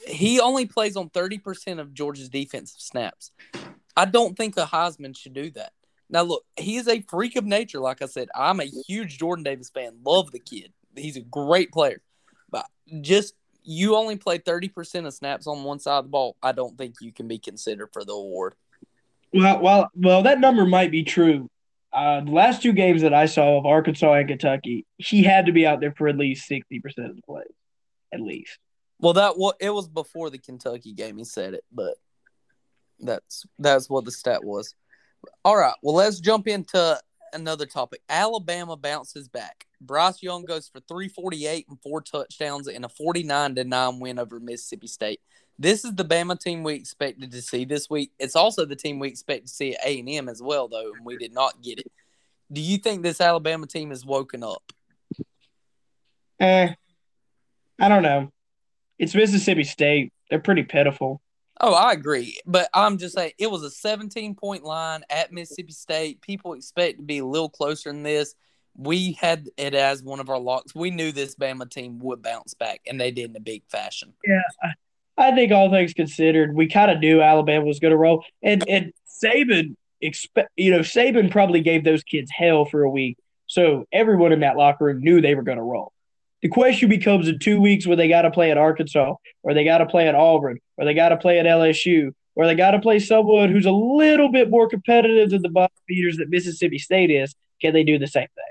He 0.07 0.41
only 0.41 0.67
plays 0.67 0.97
on 0.97 1.11
30% 1.11 1.79
of 1.79 1.95
Georgia's 1.95 2.29
defensive 2.29 2.81
snaps. 2.81 3.31
I 3.97 4.05
don't 4.05 4.37
think 4.37 4.57
a 4.57 4.65
Heisman 4.65 5.17
should 5.17 5.33
do 5.33 5.51
that. 5.53 5.73
Now, 6.11 6.23
look, 6.23 6.45
he 6.57 6.77
is 6.77 6.89
a 6.89 7.01
freak 7.03 7.37
of 7.37 7.45
nature. 7.45 7.81
Like 7.81 8.03
I 8.03 8.07
said, 8.07 8.29
I'm 8.35 8.61
a 8.61 8.71
huge 8.87 9.19
Jordan 9.19 9.45
Davis 9.45 9.71
fan. 9.71 9.99
Love 10.05 10.31
the 10.31 10.39
kid. 10.39 10.73
He's 10.95 11.17
a 11.17 11.23
great 11.23 11.73
player. 11.73 12.03
But 12.51 12.67
just 13.01 13.35
you 13.63 13.97
only 13.97 14.17
play 14.17 14.39
30% 14.39 15.07
of 15.07 15.15
snaps 15.15 15.47
on 15.47 15.65
one 15.65 15.79
side 15.79 15.99
of 15.99 16.05
the 16.05 16.11
ball. 16.11 16.37
I 16.43 16.53
don't 16.53 16.77
think 16.77 16.97
you 17.01 17.13
can 17.13 17.27
be 17.27 17.39
considered 17.39 17.89
for 17.93 18.05
the 18.05 18.13
award. 18.13 18.55
Well, 19.35 19.61
well, 19.61 19.91
well, 19.97 20.23
that 20.23 20.39
number 20.39 20.65
might 20.65 20.93
be 20.93 21.03
true. 21.03 21.51
Uh, 21.93 22.21
the 22.21 22.31
last 22.31 22.63
two 22.63 22.73
games 22.73 23.03
that 23.03 23.13
I 23.13 23.27
saw 23.27 23.59
of 23.59 23.67
Arkansas 23.67 24.13
and 24.13 24.29
Kentucky, 24.29 24.87
he 24.99 25.25
had 25.25 25.47
to 25.47 25.53
be 25.53 25.67
out 25.67 25.81
there 25.81 25.93
for 25.93 26.07
at 26.07 26.17
least 26.17 26.49
60% 26.49 26.83
of 27.11 27.17
the 27.17 27.23
plays, 27.27 27.47
at 28.13 28.21
least. 28.21 28.59
Well, 29.01 29.15
that 29.15 29.37
well, 29.37 29.55
it 29.61 29.71
was 29.71 29.89
before 29.89 30.31
the 30.31 30.39
Kentucky 30.39 30.93
game. 30.93 31.19
He 31.19 31.25
said 31.25 31.55
it, 31.55 31.65
but 31.73 31.95
that's 33.01 33.45
that's 33.59 33.91
what 33.91 34.05
the 34.05 34.13
stat 34.13 34.45
was. 34.45 34.75
All 35.45 35.57
right. 35.57 35.75
Well, 35.83 35.97
let's 35.97 36.21
jump 36.21 36.47
into 36.47 37.01
another 37.33 37.67
topic. 37.67 38.03
Alabama 38.09 38.77
bounces 38.77 39.29
back. 39.29 39.67
Bryce 39.81 40.23
Young 40.23 40.45
goes 40.45 40.69
for 40.69 40.81
348 40.81 41.67
and 41.69 41.81
four 41.83 42.01
touchdowns 42.01 42.69
in 42.69 42.85
a 42.85 42.89
49 42.89 43.57
to 43.57 43.65
9 43.65 44.01
win 44.01 44.19
over 44.19 44.39
Mississippi 44.39 44.87
State. 44.87 45.21
This 45.59 45.85
is 45.85 45.95
the 45.95 46.05
Bama 46.05 46.39
team 46.39 46.63
we 46.63 46.75
expected 46.75 47.31
to 47.31 47.43
see 47.43 47.65
this 47.65 47.89
week. 47.89 48.11
It's 48.19 48.35
also 48.37 48.65
the 48.65 48.77
team 48.77 48.99
we 48.99 49.09
expect 49.09 49.47
to 49.47 49.53
see 49.53 49.75
at 49.75 49.85
A&M 49.85 50.29
as 50.29 50.43
well, 50.43 50.69
though, 50.69 50.93
and 50.93 51.05
we 51.05 51.17
did 51.17 51.33
not 51.33 51.63
get 51.63 51.79
it. 51.79 51.93
Do 52.53 52.61
you 52.61 52.79
think 52.79 53.03
this 53.03 53.21
Alabama 53.21 53.67
team 53.67 53.91
has 53.91 54.05
woken 54.05 54.43
up? 54.43 54.63
Eh, 56.41 56.75
I 57.79 57.89
don't 57.89 58.03
know. 58.03 58.33
It's 58.99 59.15
Mississippi 59.15 59.65
State. 59.65 60.13
They're 60.29 60.41
pretty 60.41 60.65
pitiful. 60.65 61.21
Oh, 61.61 61.73
I 61.73 61.93
agree. 61.93 62.39
But 62.47 62.69
I'm 62.75 62.99
just 62.99 63.15
saying 63.15 63.33
it 63.39 63.51
was 63.51 63.63
a 63.63 63.71
17 63.71 64.35
point 64.35 64.65
line 64.65 65.03
at 65.09 65.33
Mississippi 65.33 65.73
State. 65.73 66.21
People 66.21 66.55
expect 66.55 66.99
to 66.99 67.05
be 67.05 67.19
a 67.19 67.25
little 67.25 67.49
closer 67.49 67.91
than 67.91 68.03
this. 68.03 68.35
We 68.77 69.13
had 69.13 69.49
it 69.57 69.75
as 69.75 70.03
one 70.03 70.19
of 70.19 70.29
our 70.31 70.39
locks. 70.39 70.75
We 70.75 70.91
knew 70.91 71.13
this 71.13 71.37
Bama 71.37 71.71
team 71.71 72.01
would 72.01 72.23
bounce 72.23 72.55
back, 72.55 72.81
and 72.89 73.01
they 73.01 73.13
did 73.13 73.31
in 73.31 73.37
a 73.37 73.41
big 73.41 73.63
fashion. 73.69 74.15
Yeah. 74.27 74.43
I 75.17 75.33
think 75.33 75.53
all 75.53 75.71
things 75.71 75.93
considered, 75.93 76.55
we 76.55 76.69
kind 76.69 76.91
of 76.91 76.99
knew 76.99 77.23
Alabama 77.23 77.65
was 77.65 77.81
going 77.81 77.93
to 77.93 77.97
roll. 77.97 78.25
And 78.43 78.69
and 78.69 78.93
Saban 79.23 79.77
expect 80.01 80.51
you 80.57 80.71
know, 80.71 80.81
Saban 80.81 81.31
probably 81.31 81.61
gave 81.61 81.85
those 81.85 82.03
kids 82.03 82.31
hell 82.31 82.65
for 82.65 82.83
a 82.83 82.91
week. 82.91 83.17
So 83.47 83.85
everyone 83.93 84.33
in 84.33 84.41
that 84.41 84.57
locker 84.57 84.87
room 84.87 85.01
knew 85.01 85.21
they 85.21 85.35
were 85.35 85.43
going 85.43 85.59
to 85.59 85.65
roll. 85.65 85.93
The 86.43 86.49
question 86.49 86.89
becomes 86.89 87.29
in 87.29 87.39
two 87.39 87.61
weeks 87.61 87.87
where 87.87 87.97
they 87.97 88.09
got 88.09 88.23
to 88.23 88.31
play 88.31 88.51
at 88.51 88.59
Arkansas, 88.59 89.15
or 89.43 89.55
they 89.55 89.65
got 89.65 89.79
to 89.79 89.87
play 89.87 90.09
at 90.09 90.15
Auburn, 90.15 90.59
or 90.77 90.85
they 90.85 90.93
got 90.93 91.11
to 91.11 91.17
play 91.17 91.39
at 91.39 91.47
LSU, 91.47 92.11
or 92.35 92.47
they 92.47 92.55
got 92.55 92.73
to 92.73 92.81
play 92.81 92.99
someone 92.99 93.51
who's 93.51 93.67
a 93.67 93.73
little 93.73 94.31
bit 94.31 94.51
more 94.51 94.69
competitive 94.69 95.31
than 95.31 95.43
the 95.43 95.49
bottom 95.49 95.75
feeders 95.89 96.19
that 96.19 96.29
Mississippi 96.29 96.79
State 96.79 97.11
is. 97.11 97.35
Can 97.63 97.73
they 97.73 97.85
do 97.85 97.99
the 97.99 98.07
same 98.07 98.29
thing? 98.35 98.45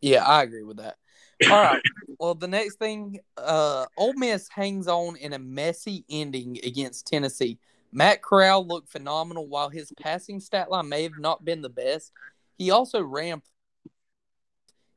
Yeah, 0.00 0.24
I 0.24 0.42
agree 0.42 0.62
with 0.62 0.76
that. 0.76 0.96
All 1.44 1.62
right. 1.62 1.82
Well, 2.18 2.34
the 2.34 2.48
next 2.48 2.76
thing, 2.76 3.20
uh, 3.36 3.86
Ole 3.96 4.14
Miss 4.14 4.48
hangs 4.48 4.88
on 4.88 5.16
in 5.16 5.32
a 5.32 5.38
messy 5.38 6.04
ending 6.10 6.58
against 6.64 7.06
Tennessee. 7.06 7.58
Matt 7.92 8.22
Corral 8.22 8.66
looked 8.66 8.90
phenomenal 8.90 9.46
while 9.46 9.68
his 9.68 9.92
passing 10.00 10.40
stat 10.40 10.70
line 10.70 10.88
may 10.88 11.04
have 11.04 11.18
not 11.18 11.44
been 11.44 11.62
the 11.62 11.68
best. 11.68 12.12
He 12.58 12.70
also 12.70 13.00
ran 13.00 13.40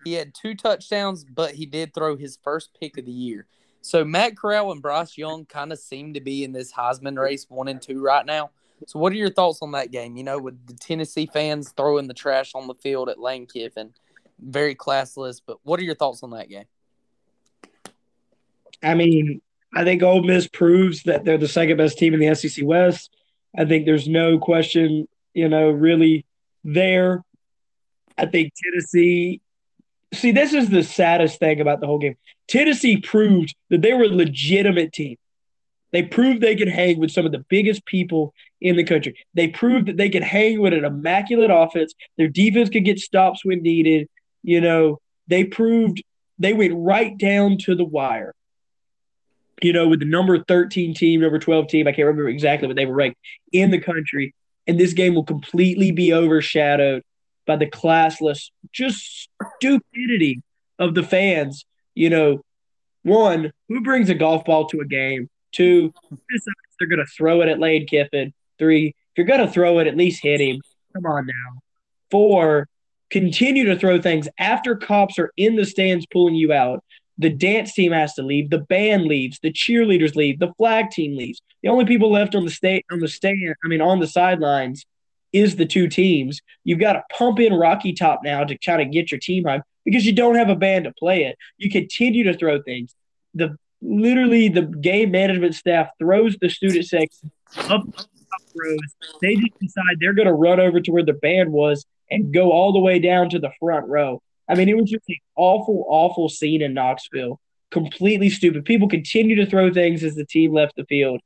he 0.04 0.13
had 0.13 0.34
two 0.34 0.56
touchdowns, 0.56 1.23
but 1.23 1.54
he 1.54 1.65
did 1.65 1.93
throw 1.93 2.17
his 2.17 2.38
first 2.43 2.71
pick 2.80 2.97
of 2.97 3.06
the 3.06 3.12
year. 3.12 3.45
So 3.82 4.04
Matt 4.04 4.38
Corral 4.38 4.71
and 4.71 4.82
Bryce 4.82 5.17
Young 5.17 5.45
kind 5.45 5.71
of 5.71 5.80
seem 5.80 6.13
to 6.13 6.21
be 6.21 6.43
in 6.43 6.51
this 6.51 6.71
Heisman 6.71 7.19
race 7.19 7.45
one 7.49 7.67
and 7.67 7.82
two 7.82 8.01
right 8.01 8.25
now. 8.25 8.51
So 8.88 8.99
what 8.99 9.13
are 9.13 9.17
your 9.17 9.32
thoughts 9.32 9.60
on 9.62 9.71
that 9.73 9.91
game? 9.91 10.17
You 10.17 10.23
know, 10.23 10.39
with 10.39 10.65
the 10.65 10.73
Tennessee 10.73 11.27
fans 11.32 11.71
throwing 11.77 12.08
the 12.08 12.13
trash 12.13 12.54
on 12.56 12.67
the 12.67 12.75
field 12.75 13.10
at 13.10 13.19
Lane 13.19 13.45
Kiffin, 13.45 13.93
very 14.41 14.75
classless. 14.75 15.41
But 15.45 15.58
what 15.63 15.80
are 15.80 15.84
your 15.84 15.95
thoughts 15.95 16.23
on 16.23 16.32
that 16.32 16.49
game? 16.49 16.65
I 18.84 18.95
mean, 18.95 19.41
I 19.73 19.84
think 19.84 20.01
Ole 20.04 20.23
Miss 20.23 20.47
proves 20.47 21.04
that 21.04 21.23
they're 21.23 21.38
the 21.38 21.47
second 21.47 21.77
best 21.77 21.97
team 21.97 22.13
in 22.13 22.19
the 22.19 22.36
SEC 22.36 22.65
West. 22.65 23.15
I 23.58 23.65
think 23.65 23.86
there's 23.86 24.08
no 24.08 24.39
question, 24.39 25.08
you 25.34 25.49
know, 25.49 25.69
really 25.69 26.25
there. 26.63 27.23
I 28.17 28.25
think 28.25 28.54
Tennessee 28.63 29.41
see, 30.13 30.32
this 30.32 30.54
is 30.54 30.69
the 30.69 30.84
saddest 30.84 31.39
thing 31.39 31.62
about 31.62 31.80
the 31.80 31.88
whole 31.88 31.99
game. 31.99 32.17
Tennessee 32.47 32.97
proved 32.97 33.56
that 33.69 33.82
they 33.82 33.93
were 33.93 34.04
a 34.04 34.10
legitimate 34.10 34.93
team. 34.93 35.17
They 35.91 36.04
proved 36.04 36.41
they 36.41 36.56
could 36.56 36.69
hang 36.69 36.99
with 36.99 37.12
some 37.12 37.25
of 37.25 37.32
the 37.32 37.45
biggest 37.49 37.86
people 37.86 38.34
in 38.62 38.77
the 38.77 38.84
country. 38.84 39.15
They 39.34 39.49
proved 39.49 39.88
that 39.88 39.97
they 39.97 40.10
could 40.10 40.23
hang 40.23 40.62
with 40.62 40.73
an 40.73 40.86
immaculate 40.86 41.51
offense. 41.51 41.93
Their 42.17 42.30
defense 42.30 42.69
could 42.69 42.86
get 42.86 42.99
stops 42.99 43.43
when 43.43 43.62
needed. 43.62 44.08
You 44.43 44.62
know, 44.62 44.99
they 45.27 45.43
proved 45.43 46.04
they 46.39 46.54
went 46.54 46.73
right 46.75 47.17
down 47.17 47.58
to 47.60 47.75
the 47.75 47.84
wire. 47.84 48.34
You 49.62 49.73
know, 49.73 49.88
with 49.88 49.99
the 49.99 50.06
number 50.06 50.43
13 50.43 50.95
team, 50.95 51.21
number 51.21 51.38
12 51.38 51.67
team, 51.67 51.88
I 51.88 51.91
can't 51.91 52.08
remember 52.08 52.30
exactly, 52.30 52.67
but 52.67 52.75
they 52.75 52.88
were 52.88 52.95
ranked 52.95 53.19
in 53.51 53.69
the 53.69 53.80
country. 53.80 54.34
And 54.65 54.80
this 54.80 54.93
game 54.93 55.13
will 55.13 55.23
completely 55.23 55.91
be 55.91 56.13
overshadowed 56.13 57.04
by 57.45 57.58
the 57.58 57.67
classless, 57.67 58.49
just 58.71 59.30
stupidity 59.58 60.41
of 60.80 60.95
the 60.95 61.04
fans. 61.04 61.65
You 61.93 62.10
know, 62.10 62.41
one, 63.04 63.51
who 63.69 63.82
brings 63.82 64.10
a 64.10 64.15
golf 64.15 64.45
ball 64.45 64.65
to 64.67 64.80
a 64.80 64.86
game? 64.86 65.30
Two, 65.51 65.93
they're 66.80 66.88
going 66.88 66.99
to 66.99 67.06
throw 67.06 67.41
it 67.41 67.49
at 67.49 67.60
Lane 67.60 67.86
Kiffin. 67.86 68.34
Three, 68.58 68.88
if 68.88 69.17
you're 69.17 69.27
going 69.27 69.45
to 69.45 69.51
throw 69.51 69.80
it, 69.80 69.88
at 69.88 69.97
least 69.97 70.23
hit 70.23 70.41
him. 70.41 70.62
Come 70.93 71.06
on 71.06 71.27
now. 71.27 71.62
Four, 72.10 72.67
continue 73.12 73.65
to 73.65 73.78
throw 73.78 74.02
things 74.02 74.28
after 74.39 74.76
cops 74.76 75.19
are 75.19 75.32
in 75.38 75.56
the 75.56 75.65
stands 75.65 76.06
pulling 76.08 76.36
you 76.36 76.54
out. 76.54 76.84
The 77.17 77.30
dance 77.30 77.74
team 77.74 77.91
has 77.91 78.13
to 78.15 78.24
leave. 78.24 78.50
The 78.50 78.60
band 78.60 79.06
leaves. 79.06 79.38
The 79.43 79.52
cheerleaders 79.52 80.15
leave. 80.15 80.39
The 80.39 80.54
flag 80.58 80.89
team 80.89 81.15
leaves. 81.15 81.41
The 81.62 81.69
only 81.69 81.86
people 81.86 82.12
left 82.12 82.34
on 82.34 82.45
the 82.45 82.52
state 82.52 82.86
on 82.89 83.00
the 83.00 83.08
stand, 83.08 83.56
I 83.63 83.67
mean, 83.67 83.82
on 83.82 84.00
the 84.00 84.08
sidelines, 84.08 84.86
is 85.32 85.56
the 85.56 85.65
two 85.65 85.88
teams. 85.88 86.41
You've 86.63 86.80
got 86.80 86.93
to 86.93 87.04
pump 87.15 87.39
in 87.39 87.54
Rocky 87.54 87.93
Top 87.93 88.21
now 88.24 88.43
to 88.43 88.58
try 88.58 88.78
to 88.78 88.86
get 88.86 89.12
your 89.12 89.19
team 89.19 89.43
hype 89.43 89.62
because 89.86 90.06
you 90.06 90.13
don't 90.13 90.36
have 90.36 90.50
a 90.50 90.56
band 90.56 90.86
to 90.86 90.93
play 90.93 91.26
it. 91.26 91.38
You 91.58 91.69
continue 91.69 92.24
to 92.24 92.34
throw 92.34 92.62
things. 92.62 92.95
The 93.36 93.56
literally 93.82 94.47
the 94.47 94.63
game 94.63 95.12
management 95.12 95.56
staff 95.56 95.89
throws 96.00 96.38
the 96.39 96.50
student 96.50 96.86
section 96.86 97.32
up, 97.58 97.84
up 97.88 98.41
rows. 98.56 98.80
They 99.21 99.36
just 99.36 99.60
decide 99.60 99.97
they're 100.00 100.13
going 100.13 100.28
to 100.28 100.34
run 100.34 100.60
over 100.60 100.80
to 100.80 100.91
where 100.91 101.06
the 101.06 101.13
band 101.13 101.52
was 101.52 101.86
and 102.12 102.34
go 102.34 102.52
all 102.52 102.74
the 102.74 102.80
way 102.80 103.00
down 103.00 103.30
to 103.30 103.39
the 103.39 103.52
front 103.60 103.88
row. 103.88 104.21
I 104.47 104.56
mean, 104.56 104.69
it 104.69 104.76
was 104.76 104.89
just 104.89 105.06
an 105.08 105.15
awful, 105.36 105.86
awful 105.88 106.30
scene 106.30 106.62
in 106.62 106.74
Knoxville. 106.74 107.39
Completely 107.71 108.30
stupid. 108.30 108.65
People 108.65 108.89
continue 108.89 109.36
to 109.38 109.45
throw 109.45 109.74
things 109.74 110.04
as 110.04 110.15
the 110.15 110.26
team 110.26 110.54
left 110.54 110.76
the 110.76 110.86
field. 110.86 111.21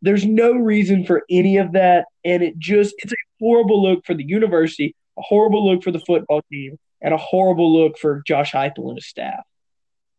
There's 0.00 0.24
no 0.24 0.52
reason 0.52 1.04
for 1.04 1.24
any 1.28 1.58
of 1.58 1.72
that. 1.72 2.06
And 2.24 2.42
it 2.42 2.58
just, 2.58 2.94
it's 2.98 3.12
a 3.12 3.16
horrible 3.38 3.82
look 3.82 4.06
for 4.06 4.14
the 4.14 4.24
university, 4.24 4.96
a 5.18 5.22
horrible 5.22 5.70
look 5.70 5.82
for 5.82 5.90
the 5.90 6.00
football 6.00 6.40
team, 6.50 6.78
and 7.02 7.12
a 7.12 7.18
horrible 7.18 7.70
look 7.70 7.98
for 7.98 8.22
Josh 8.26 8.52
Heupel 8.52 8.88
and 8.88 8.96
his 8.96 9.06
staff. 9.06 9.44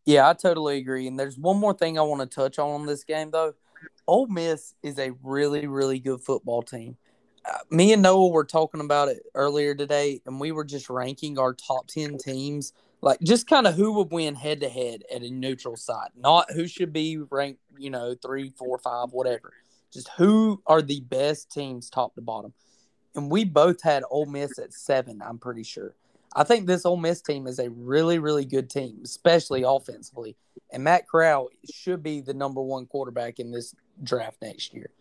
Yeah, 0.05 0.29
I 0.29 0.34
totally 0.34 0.77
agree. 0.77 1.07
And 1.07 1.19
there's 1.19 1.38
one 1.38 1.57
more 1.57 1.73
thing 1.73 1.97
I 1.97 2.03
want 2.03 2.21
to 2.21 2.27
touch 2.27 2.60
on 2.60 2.81
in 2.81 2.88
this 2.88 3.03
game, 3.03 3.31
though. 3.31 3.55
Ole 4.07 4.27
Miss 4.27 4.75
is 4.84 4.99
a 4.99 5.12
really, 5.23 5.65
really 5.65 5.99
good 5.99 6.21
football 6.21 6.62
team. 6.62 6.97
Me 7.69 7.93
and 7.93 8.01
Noah 8.01 8.30
were 8.30 8.45
talking 8.45 8.82
about 8.82 9.08
it 9.08 9.23
earlier 9.34 9.73
today, 9.73 10.21
and 10.25 10.39
we 10.39 10.51
were 10.51 10.63
just 10.63 10.89
ranking 10.89 11.39
our 11.39 11.54
top 11.54 11.88
10 11.88 12.17
teams, 12.17 12.73
like 13.01 13.19
just 13.21 13.47
kind 13.47 13.65
of 13.65 13.75
who 13.75 13.93
would 13.93 14.12
win 14.12 14.36
head 14.36 14.62
to 14.62 14.69
head 14.69 15.04
at 15.13 15.23
a 15.23 15.30
neutral 15.30 15.75
site, 15.75 16.12
not 16.15 16.51
who 16.51 16.67
should 16.67 16.93
be 16.93 17.17
ranked, 17.17 17.60
you 17.77 17.89
know, 17.89 18.15
three, 18.21 18.51
four, 18.58 18.77
five, 18.77 19.10
whatever. 19.12 19.54
Just 19.91 20.10
who 20.17 20.62
are 20.67 20.82
the 20.82 21.01
best 21.01 21.51
teams 21.51 21.89
top 21.89 22.15
to 22.15 22.21
bottom. 22.21 22.54
And 23.15 23.30
we 23.30 23.43
both 23.43 23.82
had 23.82 24.04
Ole 24.10 24.25
Miss 24.25 24.58
at 24.60 24.73
seven, 24.73 25.21
I'm 25.21 25.38
pretty 25.38 25.63
sure. 25.63 25.95
I 26.34 26.43
think 26.43 26.65
this 26.65 26.86
Ole 26.86 26.97
Miss 26.97 27.21
team 27.21 27.45
is 27.45 27.60
a 27.60 27.69
really, 27.69 28.19
really 28.19 28.45
good 28.45 28.69
team, 28.69 29.01
especially 29.04 29.63
offensively. 29.63 30.38
And 30.71 30.84
Matt 30.84 31.10
Corral 31.10 31.49
should 31.73 32.01
be 32.01 32.21
the 32.21 32.34
number 32.34 32.62
one 32.62 32.86
quarterback 32.86 33.39
in 33.39 33.51
this 33.51 33.75
draft 34.01 34.38
next 34.41 34.73
year. 34.73 34.91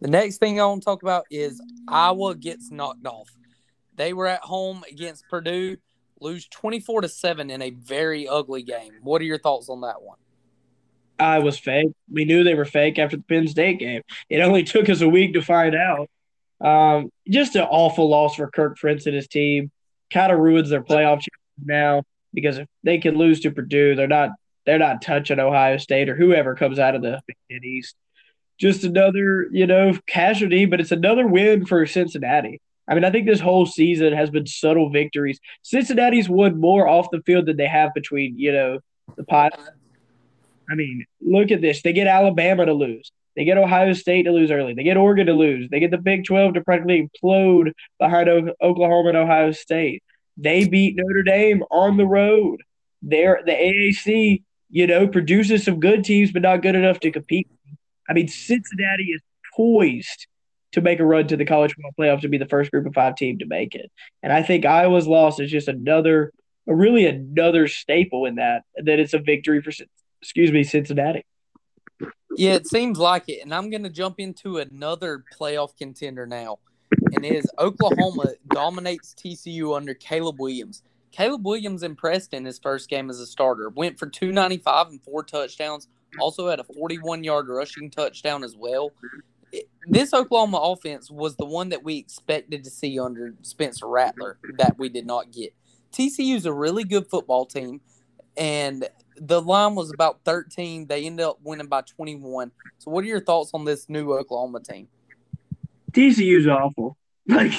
The 0.00 0.08
next 0.08 0.38
thing 0.38 0.60
I 0.60 0.64
want 0.64 0.82
to 0.82 0.84
talk 0.84 1.02
about 1.02 1.26
is 1.30 1.60
Iowa 1.86 2.34
gets 2.34 2.70
knocked 2.70 3.06
off. 3.06 3.28
They 3.96 4.12
were 4.14 4.26
at 4.26 4.40
home 4.40 4.82
against 4.90 5.28
Purdue, 5.28 5.76
lose 6.20 6.48
24 6.48 7.02
to 7.02 7.08
7 7.08 7.50
in 7.50 7.60
a 7.60 7.70
very 7.70 8.26
ugly 8.26 8.62
game. 8.62 8.92
What 9.02 9.20
are 9.20 9.26
your 9.26 9.38
thoughts 9.38 9.68
on 9.68 9.82
that 9.82 10.00
one? 10.00 10.16
I 11.18 11.40
was 11.40 11.58
fake. 11.58 11.92
We 12.10 12.24
knew 12.24 12.42
they 12.42 12.54
were 12.54 12.64
fake 12.64 12.98
after 12.98 13.18
the 13.18 13.22
Penn 13.22 13.46
State 13.46 13.78
game. 13.78 14.00
It 14.30 14.40
only 14.40 14.62
took 14.62 14.88
us 14.88 15.02
a 15.02 15.08
week 15.08 15.34
to 15.34 15.42
find 15.42 15.74
out. 15.74 16.08
Um, 16.62 17.10
just 17.28 17.56
an 17.56 17.66
awful 17.70 18.08
loss 18.08 18.36
for 18.36 18.50
Kirk 18.50 18.78
Ferentz 18.78 19.04
and 19.04 19.14
his 19.14 19.28
team. 19.28 19.70
Kind 20.10 20.32
of 20.32 20.38
ruins 20.38 20.70
their 20.70 20.82
playoff 20.82 21.16
chances 21.16 21.64
now 21.64 22.02
because 22.32 22.58
if 22.58 22.66
they 22.84 22.98
can 22.98 23.16
lose 23.16 23.40
to 23.40 23.50
Purdue, 23.50 23.94
they're 23.94 24.08
not 24.08 24.30
they're 24.66 24.78
not 24.78 25.02
touching 25.02 25.38
Ohio 25.38 25.76
State 25.76 26.08
or 26.08 26.16
whoever 26.16 26.54
comes 26.54 26.78
out 26.78 26.94
of 26.94 27.02
the 27.02 27.20
Big 27.48 27.64
East. 27.64 27.96
Just 28.60 28.84
another, 28.84 29.48
you 29.50 29.66
know, 29.66 29.98
casualty, 30.06 30.66
but 30.66 30.80
it's 30.80 30.92
another 30.92 31.26
win 31.26 31.64
for 31.64 31.86
Cincinnati. 31.86 32.60
I 32.86 32.94
mean, 32.94 33.04
I 33.04 33.10
think 33.10 33.26
this 33.26 33.40
whole 33.40 33.66
season 33.66 34.12
has 34.12 34.30
been 34.30 34.46
subtle 34.46 34.90
victories. 34.90 35.40
Cincinnati's 35.62 36.28
won 36.28 36.60
more 36.60 36.86
off 36.86 37.10
the 37.10 37.22
field 37.22 37.46
than 37.46 37.56
they 37.56 37.68
have 37.68 37.94
between, 37.94 38.38
you 38.38 38.52
know, 38.52 38.80
the 39.16 39.24
pot. 39.24 39.58
I 40.70 40.74
mean, 40.74 41.06
look 41.20 41.50
at 41.50 41.60
this. 41.60 41.82
They 41.82 41.92
get 41.92 42.06
Alabama 42.06 42.66
to 42.66 42.74
lose. 42.74 43.10
They 43.36 43.44
get 43.44 43.58
Ohio 43.58 43.92
State 43.92 44.24
to 44.24 44.32
lose 44.32 44.50
early. 44.50 44.74
They 44.74 44.82
get 44.82 44.96
Oregon 44.96 45.26
to 45.26 45.32
lose. 45.32 45.70
They 45.70 45.80
get 45.80 45.90
the 45.90 45.98
Big 45.98 46.24
12 46.24 46.54
to 46.54 46.60
practically 46.62 47.08
implode 47.08 47.72
behind 47.98 48.28
Oklahoma 48.60 49.10
and 49.10 49.18
Ohio 49.18 49.52
State. 49.52 50.02
They 50.36 50.66
beat 50.68 50.96
Notre 50.96 51.22
Dame 51.22 51.62
on 51.70 51.96
the 51.96 52.06
road. 52.06 52.62
They're 53.02 53.40
the 53.46 53.52
AAC, 53.52 54.42
you 54.68 54.86
know, 54.86 55.06
produces 55.06 55.64
some 55.64 55.80
good 55.80 56.04
teams, 56.04 56.32
but 56.32 56.42
not 56.42 56.62
good 56.62 56.74
enough 56.74 57.00
to 57.00 57.10
compete. 57.10 57.48
I 58.10 58.12
mean, 58.12 58.26
Cincinnati 58.26 59.04
is 59.04 59.22
poised 59.56 60.26
to 60.72 60.80
make 60.80 60.98
a 60.98 61.04
run 61.04 61.28
to 61.28 61.36
the 61.36 61.44
college 61.44 61.74
football 61.74 61.92
playoff 61.98 62.20
to 62.22 62.28
be 62.28 62.38
the 62.38 62.46
first 62.46 62.72
group 62.72 62.86
of 62.86 62.92
five 62.92 63.14
team 63.14 63.38
to 63.38 63.46
make 63.46 63.74
it. 63.74 63.90
And 64.22 64.32
I 64.32 64.42
think 64.42 64.66
Iowa's 64.66 65.06
loss 65.06 65.38
is 65.38 65.50
just 65.50 65.68
another, 65.68 66.32
really 66.66 67.06
another 67.06 67.68
staple 67.68 68.26
in 68.26 68.34
that, 68.36 68.62
that 68.76 68.98
it's 68.98 69.14
a 69.14 69.18
victory 69.18 69.62
for, 69.62 69.72
excuse 70.20 70.50
me, 70.50 70.64
Cincinnati. 70.64 71.24
Yeah, 72.36 72.54
it 72.54 72.66
seems 72.66 72.98
like 72.98 73.28
it. 73.28 73.42
And 73.42 73.54
I'm 73.54 73.70
going 73.70 73.84
to 73.84 73.90
jump 73.90 74.18
into 74.18 74.58
another 74.58 75.24
playoff 75.38 75.76
contender 75.76 76.26
now. 76.26 76.58
And 77.12 77.24
it 77.24 77.34
is 77.34 77.46
Oklahoma 77.58 78.32
dominates 78.48 79.14
TCU 79.14 79.76
under 79.76 79.94
Caleb 79.94 80.40
Williams. 80.40 80.82
Caleb 81.12 81.44
Williams 81.44 81.82
impressed 81.82 82.34
in 82.34 82.44
his 82.44 82.58
first 82.58 82.88
game 82.88 83.10
as 83.10 83.20
a 83.20 83.26
starter. 83.26 83.68
Went 83.68 83.98
for 83.98 84.08
295 84.08 84.88
and 84.88 85.02
four 85.02 85.22
touchdowns. 85.22 85.88
Also 86.18 86.48
had 86.48 86.60
a 86.60 86.64
41 86.64 87.24
yard 87.24 87.48
rushing 87.48 87.90
touchdown 87.90 88.44
as 88.44 88.56
well. 88.56 88.92
this 89.86 90.12
Oklahoma 90.12 90.58
offense 90.58 91.10
was 91.10 91.36
the 91.36 91.44
one 91.44 91.70
that 91.70 91.82
we 91.82 91.96
expected 91.96 92.64
to 92.64 92.70
see 92.70 92.98
under 92.98 93.34
Spencer 93.42 93.88
Rattler 93.88 94.38
that 94.58 94.78
we 94.78 94.88
did 94.88 95.06
not 95.06 95.32
get. 95.32 95.54
TCU 95.92 96.36
is 96.36 96.46
a 96.46 96.52
really 96.52 96.84
good 96.84 97.08
football 97.08 97.44
team, 97.46 97.80
and 98.36 98.88
the 99.16 99.42
line 99.42 99.74
was 99.74 99.92
about 99.92 100.20
13. 100.24 100.86
They 100.86 101.04
ended 101.04 101.26
up 101.26 101.38
winning 101.42 101.66
by 101.66 101.82
21. 101.82 102.52
So, 102.78 102.90
what 102.90 103.04
are 103.04 103.08
your 103.08 103.20
thoughts 103.20 103.50
on 103.54 103.64
this 103.64 103.88
new 103.88 104.12
Oklahoma 104.12 104.60
team? 104.60 104.88
TCU's 105.92 106.46
awful. 106.46 106.96
Like, 107.26 107.52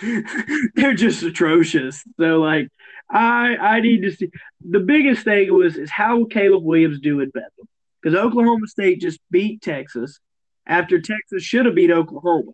they're 0.76 0.94
just 0.94 1.24
atrocious. 1.24 2.04
So, 2.20 2.38
like, 2.38 2.68
I 3.10 3.56
I 3.56 3.80
need 3.80 4.02
to 4.02 4.12
see. 4.12 4.30
The 4.60 4.78
biggest 4.78 5.24
thing 5.24 5.52
was 5.52 5.76
is 5.76 5.90
how 5.90 6.24
Caleb 6.26 6.62
Williams 6.62 7.00
do 7.00 7.18
in 7.18 7.30
Bedlam 7.30 7.68
because 8.02 8.18
Oklahoma 8.18 8.66
State 8.66 9.00
just 9.00 9.20
beat 9.30 9.62
Texas 9.62 10.18
after 10.66 11.00
Texas 11.00 11.42
should 11.42 11.66
have 11.66 11.74
beat 11.74 11.90
Oklahoma. 11.90 12.52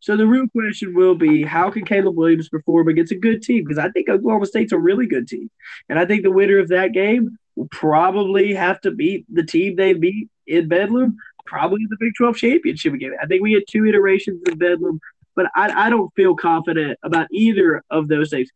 So 0.00 0.16
the 0.16 0.26
real 0.26 0.46
question 0.48 0.94
will 0.94 1.16
be 1.16 1.42
how 1.42 1.70
can 1.70 1.84
Caleb 1.84 2.16
Williams 2.16 2.48
perform 2.48 2.88
against 2.88 3.12
a 3.12 3.16
good 3.16 3.42
team? 3.42 3.64
Because 3.64 3.78
I 3.78 3.90
think 3.90 4.08
Oklahoma 4.08 4.46
State's 4.46 4.72
a 4.72 4.78
really 4.78 5.06
good 5.06 5.26
team. 5.26 5.50
And 5.88 5.98
I 5.98 6.04
think 6.04 6.22
the 6.22 6.30
winner 6.30 6.58
of 6.58 6.68
that 6.68 6.92
game 6.92 7.36
will 7.56 7.68
probably 7.70 8.54
have 8.54 8.80
to 8.82 8.92
beat 8.92 9.26
the 9.32 9.42
team 9.42 9.74
they 9.74 9.94
beat 9.94 10.28
in 10.46 10.68
Bedlam, 10.68 11.16
probably 11.46 11.80
the 11.88 11.96
Big 11.98 12.12
12 12.16 12.36
championship 12.36 12.94
game. 12.98 13.12
I 13.20 13.26
think 13.26 13.42
we 13.42 13.52
had 13.52 13.64
two 13.68 13.86
iterations 13.86 14.40
of 14.48 14.58
Bedlam, 14.58 15.00
but 15.34 15.46
I, 15.56 15.86
I 15.86 15.90
don't 15.90 16.14
feel 16.14 16.36
confident 16.36 16.98
about 17.02 17.26
either 17.32 17.82
of 17.90 18.06
those 18.06 18.30
things. 18.30 18.50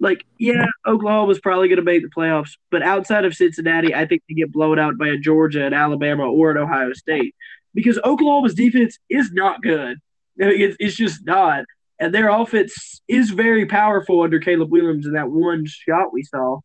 Like, 0.00 0.24
yeah, 0.38 0.66
Oklahoma 0.86 1.24
was 1.24 1.40
probably 1.40 1.68
going 1.68 1.78
to 1.78 1.82
make 1.82 2.02
the 2.02 2.08
playoffs, 2.08 2.52
but 2.70 2.82
outside 2.82 3.24
of 3.24 3.34
Cincinnati, 3.34 3.94
I 3.94 4.06
think 4.06 4.22
they 4.28 4.34
get 4.34 4.52
blown 4.52 4.78
out 4.78 4.96
by 4.96 5.08
a 5.08 5.16
Georgia 5.16 5.64
and 5.64 5.74
Alabama 5.74 6.24
or 6.24 6.50
an 6.50 6.56
Ohio 6.56 6.92
State 6.92 7.34
because 7.74 7.98
Oklahoma's 8.04 8.54
defense 8.54 8.98
is 9.08 9.30
not 9.32 9.62
good. 9.62 9.98
It's, 10.36 10.76
it's 10.78 10.96
just 10.96 11.24
not. 11.24 11.64
And 11.98 12.14
their 12.14 12.28
offense 12.28 13.00
is 13.08 13.30
very 13.30 13.66
powerful 13.66 14.22
under 14.22 14.38
Caleb 14.38 14.70
Williams 14.70 15.06
in 15.06 15.14
that 15.14 15.30
one 15.30 15.66
shot 15.66 16.12
we 16.12 16.22
saw. 16.22 16.60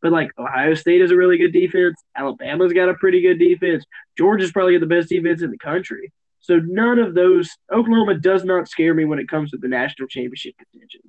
But 0.00 0.12
like 0.12 0.30
Ohio 0.38 0.74
State 0.74 1.00
is 1.00 1.10
a 1.10 1.16
really 1.16 1.38
good 1.38 1.52
defense. 1.52 2.00
Alabama's 2.16 2.72
got 2.72 2.88
a 2.88 2.94
pretty 2.94 3.20
good 3.20 3.38
defense. 3.38 3.84
Georgia's 4.16 4.52
probably 4.52 4.74
got 4.74 4.80
the 4.80 4.94
best 4.94 5.08
defense 5.08 5.42
in 5.42 5.50
the 5.50 5.58
country. 5.58 6.12
So 6.40 6.60
none 6.64 7.00
of 7.00 7.14
those 7.14 7.50
Oklahoma 7.72 8.14
does 8.14 8.44
not 8.44 8.68
scare 8.68 8.94
me 8.94 9.04
when 9.04 9.18
it 9.18 9.28
comes 9.28 9.50
to 9.50 9.56
the 9.56 9.66
national 9.66 10.06
championship 10.06 10.54
contention. 10.58 11.00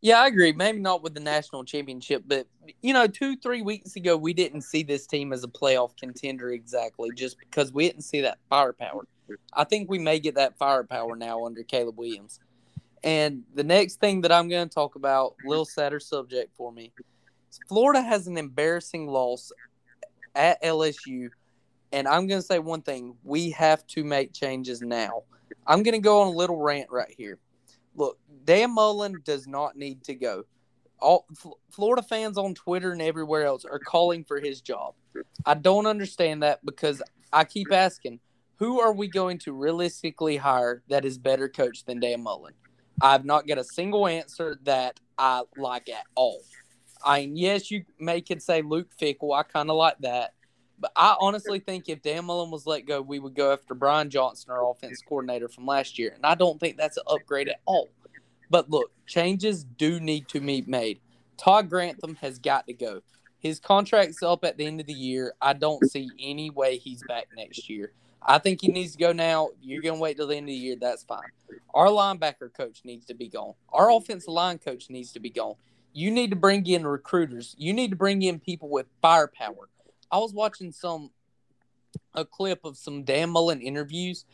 Yeah, 0.00 0.22
I 0.22 0.28
agree. 0.28 0.52
Maybe 0.52 0.78
not 0.78 1.02
with 1.02 1.14
the 1.14 1.20
national 1.20 1.64
championship, 1.64 2.22
but 2.26 2.46
you 2.82 2.92
know, 2.92 3.08
two, 3.08 3.36
three 3.36 3.62
weeks 3.62 3.96
ago, 3.96 4.16
we 4.16 4.32
didn't 4.32 4.62
see 4.62 4.84
this 4.84 5.06
team 5.06 5.32
as 5.32 5.42
a 5.42 5.48
playoff 5.48 5.96
contender 5.96 6.52
exactly, 6.52 7.10
just 7.16 7.38
because 7.38 7.72
we 7.72 7.88
didn't 7.88 8.02
see 8.02 8.20
that 8.20 8.38
firepower. 8.48 9.06
I 9.52 9.64
think 9.64 9.90
we 9.90 9.98
may 9.98 10.20
get 10.20 10.36
that 10.36 10.56
firepower 10.56 11.16
now 11.16 11.44
under 11.44 11.62
Caleb 11.64 11.98
Williams. 11.98 12.38
And 13.02 13.42
the 13.54 13.64
next 13.64 14.00
thing 14.00 14.20
that 14.22 14.32
I'm 14.32 14.48
going 14.48 14.68
to 14.68 14.74
talk 14.74 14.94
about, 14.94 15.34
little 15.44 15.64
sadder 15.64 16.00
subject 16.00 16.54
for 16.56 16.72
me, 16.72 16.92
Florida 17.68 18.00
has 18.00 18.26
an 18.26 18.38
embarrassing 18.38 19.08
loss 19.08 19.52
at 20.34 20.62
LSU. 20.62 21.30
And 21.92 22.06
I'm 22.06 22.26
going 22.26 22.40
to 22.40 22.46
say 22.46 22.60
one 22.60 22.82
thing: 22.82 23.16
we 23.24 23.50
have 23.50 23.84
to 23.88 24.04
make 24.04 24.32
changes 24.32 24.80
now. 24.80 25.22
I'm 25.66 25.82
going 25.82 25.94
to 25.94 26.00
go 26.00 26.22
on 26.22 26.28
a 26.28 26.36
little 26.36 26.56
rant 26.56 26.90
right 26.90 27.12
here. 27.16 27.38
Look, 27.98 28.18
Dan 28.44 28.74
Mullen 28.74 29.20
does 29.24 29.48
not 29.48 29.76
need 29.76 30.04
to 30.04 30.14
go. 30.14 30.44
All 31.00 31.26
Florida 31.70 32.02
fans 32.02 32.38
on 32.38 32.54
Twitter 32.54 32.92
and 32.92 33.02
everywhere 33.02 33.44
else 33.44 33.64
are 33.64 33.80
calling 33.80 34.24
for 34.24 34.38
his 34.40 34.60
job. 34.60 34.94
I 35.44 35.54
don't 35.54 35.86
understand 35.86 36.44
that 36.44 36.64
because 36.64 37.02
I 37.32 37.42
keep 37.44 37.72
asking, 37.72 38.20
who 38.56 38.80
are 38.80 38.92
we 38.92 39.08
going 39.08 39.38
to 39.38 39.52
realistically 39.52 40.36
hire 40.36 40.82
that 40.88 41.04
is 41.04 41.18
better 41.18 41.48
coach 41.48 41.84
than 41.84 41.98
Dan 41.98 42.22
Mullen? 42.22 42.54
I've 43.00 43.24
not 43.24 43.48
got 43.48 43.58
a 43.58 43.64
single 43.64 44.06
answer 44.06 44.58
that 44.62 45.00
I 45.18 45.42
like 45.56 45.88
at 45.88 46.04
all. 46.14 46.40
I 47.04 47.20
mean, 47.20 47.36
yes, 47.36 47.70
you 47.70 47.84
may 47.98 48.20
could 48.20 48.42
say 48.42 48.62
Luke 48.62 48.88
Fickell. 49.00 49.36
I 49.36 49.42
kind 49.42 49.70
of 49.70 49.76
like 49.76 49.98
that. 50.00 50.34
But 50.80 50.92
I 50.94 51.16
honestly 51.20 51.58
think 51.58 51.88
if 51.88 52.02
Dan 52.02 52.26
Mullen 52.26 52.50
was 52.50 52.66
let 52.66 52.86
go, 52.86 53.02
we 53.02 53.18
would 53.18 53.34
go 53.34 53.52
after 53.52 53.74
Brian 53.74 54.10
Johnson, 54.10 54.52
our 54.52 54.70
offense 54.70 55.02
coordinator 55.02 55.48
from 55.48 55.66
last 55.66 55.98
year. 55.98 56.12
And 56.14 56.24
I 56.24 56.34
don't 56.34 56.60
think 56.60 56.76
that's 56.76 56.96
an 56.96 57.02
upgrade 57.08 57.48
at 57.48 57.60
all. 57.64 57.88
But 58.50 58.70
look, 58.70 58.90
changes 59.06 59.64
do 59.64 60.00
need 60.00 60.28
to 60.28 60.40
be 60.40 60.62
made. 60.66 61.00
Todd 61.36 61.68
Grantham 61.68 62.14
has 62.16 62.38
got 62.38 62.66
to 62.66 62.72
go. 62.72 63.02
His 63.40 63.60
contract's 63.60 64.22
up 64.22 64.44
at 64.44 64.56
the 64.56 64.66
end 64.66 64.80
of 64.80 64.86
the 64.86 64.92
year. 64.92 65.34
I 65.40 65.52
don't 65.52 65.84
see 65.90 66.10
any 66.18 66.50
way 66.50 66.78
he's 66.78 67.02
back 67.06 67.26
next 67.36 67.68
year. 67.68 67.92
I 68.20 68.38
think 68.38 68.60
he 68.60 68.68
needs 68.68 68.92
to 68.92 68.98
go 68.98 69.12
now. 69.12 69.50
You're 69.62 69.82
going 69.82 69.94
to 69.94 70.00
wait 70.00 70.16
till 70.16 70.26
the 70.26 70.36
end 70.36 70.44
of 70.44 70.48
the 70.48 70.54
year. 70.54 70.76
That's 70.80 71.04
fine. 71.04 71.28
Our 71.72 71.86
linebacker 71.86 72.52
coach 72.52 72.80
needs 72.84 73.06
to 73.06 73.14
be 73.14 73.28
gone. 73.28 73.54
Our 73.72 73.92
offensive 73.92 74.28
line 74.28 74.58
coach 74.58 74.90
needs 74.90 75.12
to 75.12 75.20
be 75.20 75.30
gone. 75.30 75.54
You 75.92 76.10
need 76.10 76.30
to 76.30 76.36
bring 76.36 76.66
in 76.66 76.86
recruiters. 76.86 77.54
You 77.58 77.72
need 77.72 77.90
to 77.90 77.96
bring 77.96 78.22
in 78.22 78.40
people 78.40 78.68
with 78.68 78.86
firepower. 79.00 79.68
I 80.10 80.18
was 80.18 80.32
watching 80.32 80.72
some 80.72 81.10
a 82.14 82.24
clip 82.24 82.64
of 82.64 82.76
some 82.76 83.04
Dan 83.04 83.30
Mullen 83.30 83.60
interviews. 83.60 84.24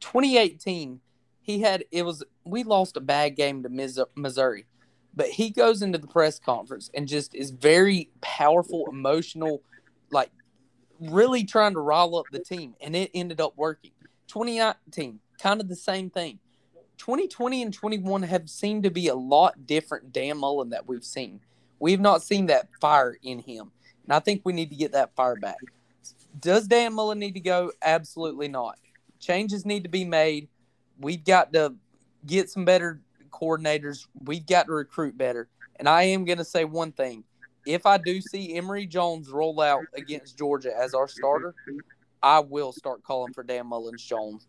2018, 0.00 1.00
he 1.42 1.60
had 1.60 1.84
it 1.90 2.04
was 2.04 2.24
we 2.44 2.62
lost 2.62 2.96
a 2.96 3.00
bad 3.00 3.36
game 3.36 3.62
to 3.62 4.06
Missouri, 4.14 4.66
but 5.14 5.28
he 5.28 5.50
goes 5.50 5.82
into 5.82 5.98
the 5.98 6.06
press 6.06 6.38
conference 6.38 6.90
and 6.94 7.06
just 7.06 7.34
is 7.34 7.50
very 7.50 8.10
powerful, 8.20 8.86
emotional, 8.90 9.62
like 10.10 10.30
really 11.00 11.44
trying 11.44 11.74
to 11.74 11.80
rile 11.80 12.16
up 12.16 12.26
the 12.32 12.38
team, 12.38 12.74
and 12.80 12.96
it 12.96 13.10
ended 13.14 13.40
up 13.40 13.52
working. 13.56 13.92
2019, 14.28 15.20
kind 15.40 15.60
of 15.60 15.68
the 15.68 15.76
same 15.76 16.10
thing. 16.10 16.38
2020 16.98 17.62
and 17.62 17.74
21 17.74 18.22
have 18.22 18.48
seemed 18.48 18.84
to 18.84 18.90
be 18.90 19.08
a 19.08 19.14
lot 19.14 19.66
different 19.66 20.12
Dan 20.12 20.38
Mullen 20.38 20.70
that 20.70 20.86
we've 20.88 21.04
seen. 21.04 21.40
We've 21.78 22.00
not 22.00 22.22
seen 22.22 22.46
that 22.46 22.68
fire 22.80 23.18
in 23.22 23.40
him. 23.40 23.72
And 24.04 24.12
I 24.12 24.20
think 24.20 24.42
we 24.44 24.52
need 24.52 24.70
to 24.70 24.76
get 24.76 24.92
that 24.92 25.14
fire 25.14 25.36
back. 25.36 25.58
Does 26.40 26.66
Dan 26.66 26.94
Mullen 26.94 27.18
need 27.18 27.34
to 27.34 27.40
go? 27.40 27.72
Absolutely 27.82 28.48
not. 28.48 28.78
Changes 29.18 29.64
need 29.64 29.84
to 29.84 29.88
be 29.88 30.04
made 30.04 30.48
we've 30.98 31.24
got 31.24 31.52
to 31.52 31.74
get 32.26 32.50
some 32.50 32.64
better 32.64 33.00
coordinators. 33.30 34.06
We've 34.22 34.46
got 34.46 34.66
to 34.66 34.72
recruit 34.72 35.16
better. 35.16 35.48
And 35.76 35.88
I 35.88 36.04
am 36.04 36.24
going 36.24 36.38
to 36.38 36.44
say 36.44 36.64
one 36.64 36.92
thing. 36.92 37.24
If 37.66 37.86
I 37.86 37.98
do 37.98 38.20
see 38.20 38.56
Emory 38.56 38.86
Jones 38.86 39.30
roll 39.30 39.60
out 39.60 39.84
against 39.94 40.36
Georgia 40.36 40.70
as 40.76 40.94
our 40.94 41.08
starter, 41.08 41.54
I 42.22 42.40
will 42.40 42.72
start 42.72 43.02
calling 43.02 43.32
for 43.32 43.42
Dan 43.42 43.66
Mullins 43.66 44.02
Jones, 44.02 44.46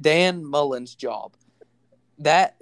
Dan 0.00 0.44
Mullins 0.44 0.94
job. 0.94 1.34
That 2.18 2.56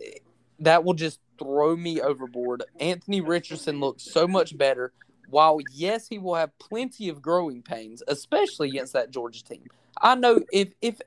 that 0.61 0.85
will 0.85 0.95
just 0.95 1.20
throw 1.39 1.77
me 1.77 2.01
overboard. 2.01 2.64
Anthony 2.81 3.20
Richardson 3.20 3.79
looks 3.79 4.03
so 4.03 4.27
much 4.27 4.57
better. 4.57 4.93
While 5.29 5.59
yes, 5.72 6.09
he 6.09 6.18
will 6.18 6.35
have 6.35 6.57
plenty 6.59 7.09
of 7.09 7.22
growing 7.22 7.62
pains, 7.62 8.03
especially 8.09 8.68
against 8.68 8.93
that 8.93 9.11
Georgia 9.11 9.43
team. 9.43 9.66
I 10.01 10.14
know 10.14 10.41
if 10.53 10.72
if 10.81 11.01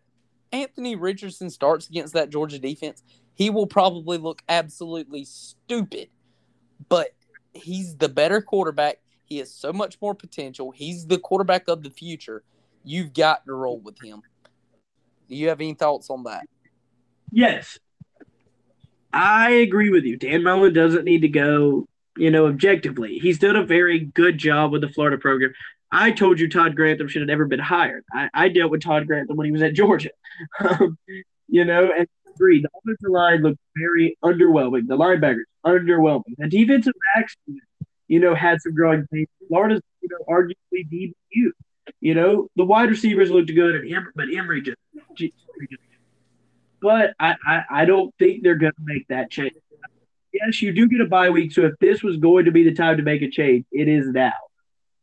Anthony 0.51 0.95
Richardson 0.95 1.49
starts 1.49 1.87
against 1.89 2.13
that 2.13 2.29
Georgia 2.29 2.59
defense, 2.59 3.03
he 3.35 3.49
will 3.49 3.67
probably 3.67 4.17
look 4.17 4.41
absolutely 4.49 5.25
stupid. 5.25 6.09
But 6.89 7.09
he's 7.53 7.95
the 7.95 8.09
better 8.09 8.41
quarterback. 8.41 8.99
He 9.25 9.37
has 9.39 9.53
so 9.53 9.73
much 9.73 9.97
more 10.01 10.15
potential. 10.15 10.71
He's 10.71 11.05
the 11.05 11.17
quarterback 11.17 11.67
of 11.67 11.83
the 11.83 11.89
future. 11.89 12.43
You've 12.83 13.13
got 13.13 13.45
to 13.45 13.53
roll 13.53 13.79
with 13.79 14.01
him. 14.01 14.21
Do 15.27 15.35
you 15.35 15.49
have 15.49 15.59
any 15.59 15.73
thoughts 15.73 16.09
on 16.09 16.23
that? 16.23 16.45
Yes. 17.31 17.77
I 19.11 19.49
agree 19.51 19.89
with 19.89 20.05
you. 20.05 20.17
Dan 20.17 20.43
Mullen 20.43 20.73
doesn't 20.73 21.03
need 21.03 21.21
to 21.21 21.27
go, 21.27 21.87
you 22.17 22.31
know, 22.31 22.47
objectively. 22.47 23.19
He's 23.19 23.39
done 23.39 23.55
a 23.55 23.65
very 23.65 23.99
good 23.99 24.37
job 24.37 24.71
with 24.71 24.81
the 24.81 24.89
Florida 24.89 25.17
program. 25.17 25.53
I 25.91 26.11
told 26.11 26.39
you 26.39 26.49
Todd 26.49 26.75
Grantham 26.75 27.07
should 27.07 27.21
have 27.21 27.27
never 27.27 27.45
been 27.45 27.59
hired. 27.59 28.03
I, 28.13 28.29
I 28.33 28.49
dealt 28.49 28.71
with 28.71 28.81
Todd 28.81 29.07
Grantham 29.07 29.37
when 29.37 29.45
he 29.45 29.51
was 29.51 29.61
at 29.61 29.73
Georgia. 29.73 30.09
Um, 30.59 30.99
you 31.47 31.65
know, 31.65 31.91
and 31.97 32.07
agree. 32.37 32.61
The 32.61 32.69
offensive 32.77 33.09
line 33.09 33.41
looked 33.41 33.59
very 33.75 34.17
underwhelming. 34.23 34.87
The 34.87 34.97
linebackers, 34.97 35.45
underwhelming. 35.65 36.35
The 36.37 36.47
defensive 36.47 36.93
backs, 37.15 37.35
you 38.07 38.19
know, 38.19 38.35
had 38.35 38.61
some 38.61 38.73
growing 38.73 39.05
pains. 39.11 39.27
Florida's, 39.47 39.81
you 40.01 40.09
know, 40.09 40.25
arguably 40.29 40.87
DBU. 40.91 41.51
You 42.01 42.13
know, 42.15 42.49
the 42.55 42.65
wide 42.65 42.89
receivers 42.89 43.31
looked 43.31 43.53
good, 43.53 43.75
and 43.75 43.91
Emory, 43.91 44.11
but 44.15 44.27
Emory 44.33 44.61
just, 44.61 44.77
just 45.15 45.33
but 46.81 47.13
I, 47.19 47.35
I, 47.45 47.63
I 47.69 47.85
don't 47.85 48.13
think 48.19 48.43
they're 48.43 48.55
going 48.55 48.73
to 48.73 48.83
make 48.83 49.07
that 49.07 49.31
change. 49.31 49.53
Yes, 50.45 50.61
you 50.61 50.73
do 50.73 50.87
get 50.87 51.01
a 51.01 51.05
bye 51.05 51.29
week, 51.29 51.51
so 51.51 51.63
if 51.63 51.73
this 51.79 52.03
was 52.03 52.17
going 52.17 52.45
to 52.45 52.51
be 52.51 52.63
the 52.63 52.73
time 52.73 52.97
to 52.97 53.03
make 53.03 53.21
a 53.21 53.29
change, 53.29 53.65
it 53.71 53.87
is 53.87 54.07
now. 54.07 54.33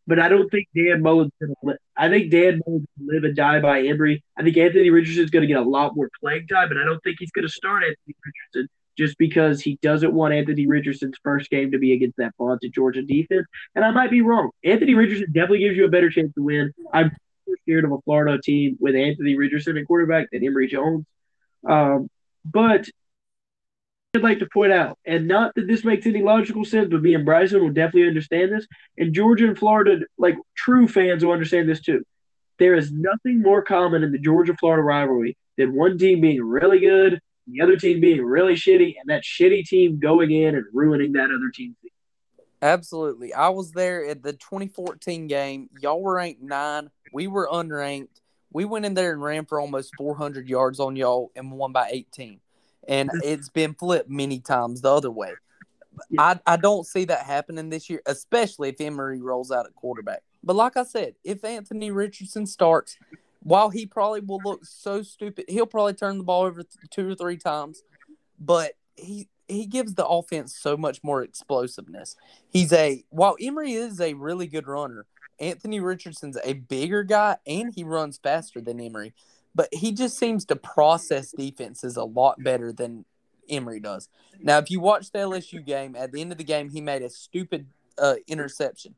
But 0.07 0.19
I 0.19 0.29
don't 0.29 0.51
think 0.51 0.69
Dan 0.77 1.03
Mullen's 1.03 1.33
going 1.41 1.55
to 1.55 1.57
live. 1.63 1.77
I 1.97 2.09
think 2.09 2.31
Dan 2.31 2.61
Mullen's 2.67 2.87
going 2.99 3.09
to 3.09 3.15
live 3.15 3.25
and 3.25 3.37
die 3.37 3.61
by 3.61 3.83
Emory. 3.83 4.23
I 4.37 4.43
think 4.43 4.57
Anthony 4.57 4.91
Richardson's 4.91 5.31
going 5.31 5.43
to 5.43 5.47
get 5.47 5.57
a 5.57 5.69
lot 5.69 5.97
more 5.97 6.11
playing 6.21 6.47
time, 6.47 6.69
but 6.69 6.79
I 6.79 6.85
don't 6.85 7.03
think 7.03 7.17
he's 7.19 7.31
going 7.31 7.47
to 7.47 7.53
start 7.53 7.83
Anthony 7.85 8.15
Richardson 8.25 8.69
just 8.97 9.19
because 9.19 9.61
he 9.61 9.79
doesn't 9.83 10.13
want 10.13 10.35
Anthony 10.35 10.67
Richardson's 10.67 11.17
first 11.23 11.51
game 11.51 11.73
to 11.73 11.79
be 11.79 11.95
against 11.95 12.17
that 12.19 12.33
vaunted 12.39 12.73
Georgia 12.73 13.03
defense. 13.03 13.47
And 13.75 13.85
I 13.85 13.91
might 13.91 14.11
be 14.11 14.21
wrong. 14.21 14.51
Anthony 14.63 14.95
Richardson 14.95 15.33
definitely 15.33 15.61
gives 15.61 15.77
you 15.77 15.85
a 15.85 15.91
better 15.91 16.11
chance 16.11 16.33
to 16.35 16.43
win. 16.43 16.73
I'm 16.93 17.11
scared 17.63 17.85
of 17.85 17.93
a 17.93 17.99
Florida 18.05 18.41
team 18.41 18.77
with 18.79 18.95
Anthony 18.95 19.37
Richardson 19.37 19.77
at 19.77 19.87
quarterback 19.87 20.29
than 20.31 20.45
Emory 20.45 20.69
Jones. 20.69 21.05
Um, 21.69 22.09
but 22.45 22.87
I'd 24.15 24.23
like 24.23 24.39
to 24.39 24.49
point 24.53 24.73
out, 24.73 24.99
and 25.05 25.27
not 25.27 25.55
that 25.57 25.67
this 25.67 25.85
makes 25.85 26.07
any 26.07 26.23
logical 26.23 26.65
sense, 26.65 26.89
but 26.91 27.03
me 27.03 27.15
and 27.15 27.25
Bryson 27.25 27.61
will 27.61 27.73
definitely 27.73 28.09
understand 28.09 28.53
this. 28.53 28.67
And 28.97 29.13
Georgia 29.13 29.47
and 29.47 29.59
Florida, 29.59 30.01
like 30.19 30.37
true 30.57 30.87
fans 30.87 31.25
will 31.25 31.33
understand 31.33 31.69
this 31.69 31.81
too. 31.81 32.05
There 32.59 32.75
is 32.75 32.93
nothing 32.93 33.43
more 33.43 33.63
common 33.63 34.05
in 34.05 34.13
the 34.13 34.19
Georgia 34.19 34.55
Florida 34.59 34.83
rivalry 34.83 35.37
than 35.59 35.75
one 35.75 35.99
team 35.99 36.21
being 36.21 36.43
really 36.43 36.79
good, 36.79 37.21
the 37.49 37.61
other 37.61 37.77
team 37.77 38.01
being 38.01 38.25
really 38.25 38.55
shitty, 38.55 38.95
and 39.01 39.09
that 39.09 39.23
shitty 39.25 39.65
team 39.65 39.99
going 39.99 40.31
in 40.31 40.55
and 40.55 40.65
ruining 40.73 41.13
that 41.13 41.31
other 41.31 41.51
team. 41.53 41.75
Absolutely. 42.63 43.35
I 43.35 43.49
was 43.49 43.73
there 43.73 44.07
at 44.07 44.23
the 44.23 44.33
2014 44.33 45.27
game. 45.27 45.69
Y'all 45.81 46.01
were 46.01 46.15
ranked 46.15 46.41
nine. 46.41 46.91
We 47.13 47.27
were 47.27 47.49
unranked 47.53 48.21
we 48.55 48.65
went 48.65 48.87
in 48.87 48.95
there 48.95 49.13
and 49.13 49.21
ran 49.21 49.45
for 49.45 49.61
almost 49.61 49.91
400 49.99 50.49
yards 50.49 50.79
on 50.79 50.95
y'all 50.97 51.33
and 51.35 51.51
won 51.51 51.73
by 51.73 51.89
18. 51.91 52.41
And 52.89 53.11
it's 53.23 53.49
been 53.49 53.75
flipped 53.75 54.11
many 54.11 54.41
times 54.41 54.81
the 54.81 54.93
other 54.93 55.11
way. 55.11 55.33
I, 56.19 56.41
I 56.47 56.57
don't 56.57 56.87
see 56.87 57.05
that 57.07 57.25
happening 57.25 57.71
this 57.71 57.89
year, 57.89 58.03
especially 58.07 58.71
if 58.71 58.81
Emory 58.81 59.21
rolls 59.21 59.51
out 59.51 59.67
at 59.67 59.75
quarterback. 59.75 60.23
But 60.43 60.57
like 60.57 60.77
I 60.77 60.83
said, 60.83 61.15
if 61.23 61.45
Anthony 61.45 61.91
Richardson 61.91 62.47
starts, 62.47 62.97
while 63.41 63.71
he 63.71 63.87
probably 63.87 64.21
will 64.21 64.41
look 64.45 64.65
so 64.65 65.03
stupid, 65.03 65.45
he'll 65.49 65.67
probably 65.67 65.95
turn 65.95 66.19
the 66.19 66.25
ball 66.25 66.43
over 66.43 66.63
two 66.91 67.11
or 67.11 67.15
three 67.15 67.37
times. 67.37 67.83
But 68.39 68.73
he 68.97 69.29
he 69.47 69.67
gives 69.67 69.95
the 69.95 70.07
offense 70.07 70.57
so 70.57 70.77
much 70.77 71.05
more 71.05 71.23
explosiveness. 71.23 72.17
He's 72.49 72.73
a 72.73 73.05
while 73.11 73.37
Emory 73.41 73.75
is 73.75 74.01
a 74.01 74.15
really 74.15 74.47
good 74.47 74.67
runner, 74.67 75.07
Anthony 75.39 75.81
Richardson's 75.81 76.39
a 76.45 76.55
bigger 76.55 77.03
guy 77.03 77.37
and 77.47 77.73
he 77.75 77.85
runs 77.85 78.19
faster 78.19 78.61
than 78.61 78.81
Emory, 78.81 79.15
but 79.55 79.69
he 79.73 79.93
just 79.93 80.19
seems 80.19 80.45
to 80.47 80.57
process 80.57 81.33
defenses 81.33 81.97
a 81.97 82.05
lot 82.05 82.43
better 82.43 82.73
than 82.73 83.05
Emory 83.49 83.81
does. 83.81 84.09
Now, 84.41 84.59
if 84.59 84.71
you 84.71 84.81
watch 84.81 85.11
the 85.11 85.21
LSU 85.21 85.65
game, 85.65 85.95
at 85.97 86.13
the 86.13 86.21
end 86.21 86.33
of 86.33 86.39
the 86.39 86.45
game, 86.45 86.71
he 86.71 86.81
made 86.81 87.03
a 87.03 87.11
stupid 87.11 87.67
uh, 87.99 88.17
interception. 88.27 88.95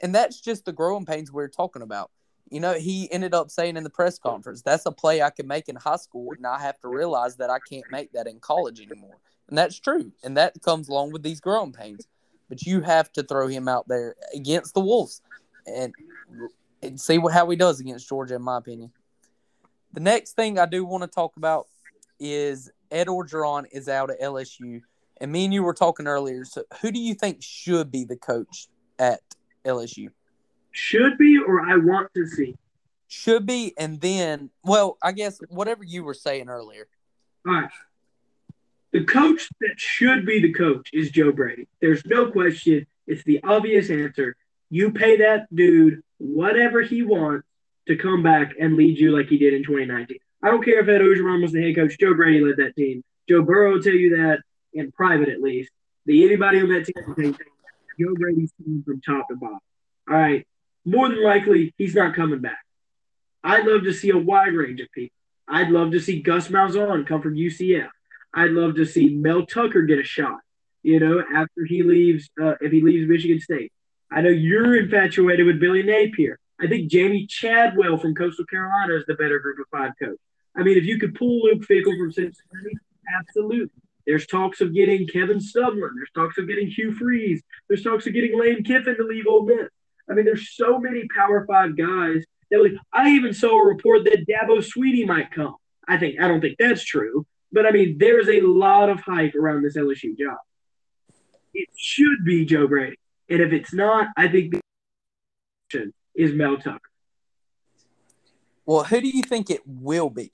And 0.00 0.14
that's 0.14 0.40
just 0.40 0.64
the 0.64 0.72
growing 0.72 1.04
pains 1.04 1.32
we 1.32 1.42
are 1.42 1.48
talking 1.48 1.82
about. 1.82 2.10
You 2.50 2.58
know, 2.58 2.74
he 2.74 3.10
ended 3.12 3.34
up 3.34 3.50
saying 3.50 3.76
in 3.76 3.84
the 3.84 3.90
press 3.90 4.18
conference, 4.18 4.62
that's 4.62 4.86
a 4.86 4.90
play 4.90 5.22
I 5.22 5.30
can 5.30 5.46
make 5.46 5.68
in 5.68 5.76
high 5.76 5.96
school, 5.96 6.32
and 6.36 6.46
I 6.46 6.58
have 6.58 6.80
to 6.80 6.88
realize 6.88 7.36
that 7.36 7.50
I 7.50 7.58
can't 7.68 7.84
make 7.92 8.12
that 8.12 8.26
in 8.26 8.40
college 8.40 8.80
anymore. 8.80 9.18
And 9.48 9.56
that's 9.56 9.78
true. 9.78 10.10
And 10.24 10.36
that 10.36 10.60
comes 10.62 10.88
along 10.88 11.12
with 11.12 11.22
these 11.22 11.40
growing 11.40 11.72
pains. 11.72 12.08
But 12.48 12.62
you 12.62 12.80
have 12.80 13.12
to 13.12 13.22
throw 13.22 13.46
him 13.46 13.68
out 13.68 13.86
there 13.86 14.16
against 14.34 14.74
the 14.74 14.80
Wolves 14.80 15.22
and, 15.66 15.94
and 16.82 17.00
see 17.00 17.18
what, 17.18 17.32
how 17.32 17.48
he 17.48 17.56
does 17.56 17.78
against 17.78 18.08
Georgia, 18.08 18.34
in 18.34 18.42
my 18.42 18.58
opinion. 18.58 18.90
The 19.92 20.00
next 20.00 20.32
thing 20.32 20.58
I 20.58 20.66
do 20.66 20.84
want 20.84 21.02
to 21.02 21.08
talk 21.08 21.36
about 21.36 21.66
is 22.18 22.70
Ed 22.90 23.08
Orgeron 23.08 23.66
is 23.72 23.88
out 23.88 24.10
at 24.10 24.20
LSU. 24.20 24.82
And 25.20 25.32
me 25.32 25.44
and 25.44 25.52
you 25.52 25.62
were 25.62 25.74
talking 25.74 26.06
earlier. 26.06 26.44
So, 26.44 26.62
who 26.80 26.90
do 26.92 27.00
you 27.00 27.14
think 27.14 27.42
should 27.42 27.90
be 27.90 28.04
the 28.04 28.16
coach 28.16 28.68
at 28.98 29.20
LSU? 29.64 30.10
Should 30.70 31.18
be, 31.18 31.38
or 31.38 31.60
I 31.60 31.76
want 31.76 32.12
to 32.14 32.26
see? 32.26 32.56
Should 33.08 33.44
be, 33.44 33.74
and 33.76 34.00
then, 34.00 34.50
well, 34.64 34.96
I 35.02 35.12
guess 35.12 35.40
whatever 35.48 35.82
you 35.82 36.04
were 36.04 36.14
saying 36.14 36.48
earlier. 36.48 36.86
All 37.46 37.54
right. 37.54 37.70
The 38.92 39.04
coach 39.04 39.48
that 39.60 39.74
should 39.78 40.24
be 40.24 40.40
the 40.40 40.52
coach 40.52 40.90
is 40.92 41.10
Joe 41.10 41.32
Brady. 41.32 41.68
There's 41.80 42.04
no 42.06 42.30
question. 42.30 42.86
It's 43.06 43.24
the 43.24 43.40
obvious 43.42 43.90
answer. 43.90 44.36
You 44.68 44.92
pay 44.92 45.16
that 45.18 45.54
dude 45.54 46.02
whatever 46.18 46.82
he 46.82 47.02
wants 47.02 47.46
to 47.88 47.96
come 47.96 48.22
back 48.22 48.54
and 48.60 48.76
lead 48.76 48.98
you 48.98 49.16
like 49.16 49.28
he 49.28 49.38
did 49.38 49.54
in 49.54 49.62
2019. 49.62 50.18
I 50.42 50.50
don't 50.50 50.64
care 50.64 50.80
if 50.80 50.88
Ed 50.88 51.00
Orgeron 51.00 51.42
was 51.42 51.52
the 51.52 51.62
head 51.62 51.76
coach. 51.76 51.98
Joe 51.98 52.14
Brady 52.14 52.40
led 52.40 52.56
that 52.56 52.76
team. 52.76 53.02
Joe 53.28 53.42
Burrow 53.42 53.74
will 53.74 53.82
tell 53.82 53.92
you 53.92 54.16
that 54.16 54.40
in 54.72 54.90
private, 54.92 55.28
at 55.28 55.40
least. 55.40 55.70
The 56.06 56.24
anybody 56.24 56.60
on 56.60 56.68
that 56.70 56.86
team 56.86 57.04
will 57.06 57.14
tell 57.14 57.32
Joe 57.98 58.14
Brady's 58.14 58.52
team 58.58 58.82
from 58.84 59.00
top 59.00 59.28
to 59.28 59.36
bottom. 59.36 59.58
All 60.08 60.16
right. 60.16 60.46
More 60.84 61.08
than 61.08 61.22
likely, 61.22 61.74
he's 61.76 61.94
not 61.94 62.16
coming 62.16 62.40
back. 62.40 62.58
I'd 63.44 63.66
love 63.66 63.84
to 63.84 63.92
see 63.92 64.10
a 64.10 64.18
wide 64.18 64.54
range 64.54 64.80
of 64.80 64.88
people. 64.92 65.14
I'd 65.46 65.70
love 65.70 65.92
to 65.92 66.00
see 66.00 66.22
Gus 66.22 66.48
Malzahn 66.48 67.06
come 67.06 67.22
from 67.22 67.34
UCF. 67.34 67.88
I'd 68.32 68.50
love 68.50 68.76
to 68.76 68.86
see 68.86 69.08
Mel 69.10 69.44
Tucker 69.44 69.82
get 69.82 69.98
a 69.98 70.04
shot. 70.04 70.38
You 70.82 71.00
know, 71.00 71.22
after 71.34 71.64
he 71.66 71.82
leaves, 71.82 72.30
uh, 72.40 72.54
if 72.60 72.72
he 72.72 72.80
leaves 72.80 73.08
Michigan 73.08 73.40
State. 73.40 73.72
I 74.10 74.22
know 74.22 74.30
you're 74.30 74.76
infatuated 74.76 75.46
with 75.46 75.60
Billy 75.60 75.82
Napier. 75.82 76.38
I 76.60 76.66
think 76.66 76.90
Jamey 76.90 77.28
Chadwell 77.28 77.98
from 77.98 78.14
Coastal 78.14 78.44
Carolina 78.44 78.94
is 78.94 79.04
the 79.06 79.14
better 79.14 79.38
group 79.38 79.58
of 79.58 79.66
five 79.70 79.92
coach. 79.98 80.18
I 80.56 80.62
mean, 80.62 80.76
if 80.76 80.84
you 80.84 80.98
could 80.98 81.14
pull 81.14 81.42
Luke 81.42 81.62
Fickell 81.62 81.96
from 81.96 82.12
Cincinnati, 82.12 82.76
absolutely. 83.18 83.70
There's 84.06 84.26
talks 84.26 84.60
of 84.60 84.74
getting 84.74 85.06
Kevin 85.06 85.38
Sumlin. 85.38 85.90
There's 85.94 86.10
talks 86.14 86.36
of 86.38 86.48
getting 86.48 86.68
Hugh 86.68 86.92
Freeze. 86.92 87.42
There's 87.68 87.82
talks 87.82 88.06
of 88.06 88.12
getting 88.12 88.38
Lane 88.38 88.64
Kiffin 88.64 88.96
to 88.96 89.04
leave 89.04 89.26
Ole 89.26 89.46
Miss. 89.46 89.68
I 90.10 90.14
mean, 90.14 90.24
there's 90.24 90.50
so 90.50 90.78
many 90.78 91.06
Power 91.14 91.46
Five 91.46 91.76
guys 91.76 92.24
that 92.50 92.78
I 92.92 93.10
even 93.10 93.32
saw 93.32 93.60
a 93.60 93.66
report 93.66 94.04
that 94.04 94.26
Dabo 94.28 94.58
Swinney 94.58 95.06
might 95.06 95.30
come. 95.30 95.54
I 95.86 95.96
think 95.96 96.20
I 96.20 96.28
don't 96.28 96.40
think 96.40 96.56
that's 96.58 96.84
true, 96.84 97.26
but 97.52 97.66
I 97.66 97.70
mean, 97.70 97.98
there's 97.98 98.28
a 98.28 98.40
lot 98.40 98.90
of 98.90 99.00
hype 99.00 99.34
around 99.34 99.62
this 99.62 99.76
LSU 99.76 100.18
job. 100.18 100.38
It 101.54 101.68
should 101.76 102.24
be 102.24 102.44
Joe 102.44 102.66
Brady. 102.66 102.96
And 103.28 103.40
if 103.40 103.52
it's 103.52 103.72
not, 103.72 104.08
I 104.16 104.28
think 104.28 104.52
the 104.52 105.92
is 106.14 106.32
Mel 106.32 106.56
Tucker. 106.56 106.80
Well, 108.66 108.84
who 108.84 109.00
do 109.00 109.08
you 109.08 109.22
think 109.22 109.50
it 109.50 109.62
will 109.66 110.10
be? 110.10 110.32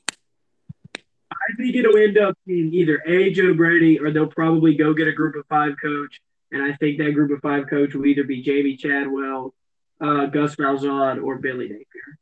I 0.95 1.57
think 1.57 1.75
it'll 1.75 1.97
end 1.97 2.19
up 2.19 2.37
being 2.47 2.73
either 2.75 3.03
A, 3.07 3.33
Joe 3.33 3.55
Brady, 3.55 3.99
or 3.99 4.11
they'll 4.11 4.27
probably 4.27 4.75
go 4.75 4.93
get 4.93 5.09
a 5.09 5.13
group 5.13 5.37
of 5.37 5.47
five 5.49 5.75
coach. 5.83 6.21
And 6.53 6.63
I 6.63 6.77
think 6.77 6.99
that 6.99 7.13
group 7.13 7.31
of 7.31 7.41
five 7.41 7.69
coach 7.69 7.95
will 7.95 8.07
either 8.07 8.25
be 8.25 8.43
Jamey 8.43 8.79
Chadwell, 8.79 9.55
uh, 10.01 10.27
Gus 10.27 10.57
Malzahn, 10.57 11.23
or 11.23 11.39
Billy 11.39 11.69
Napier. 11.69 12.19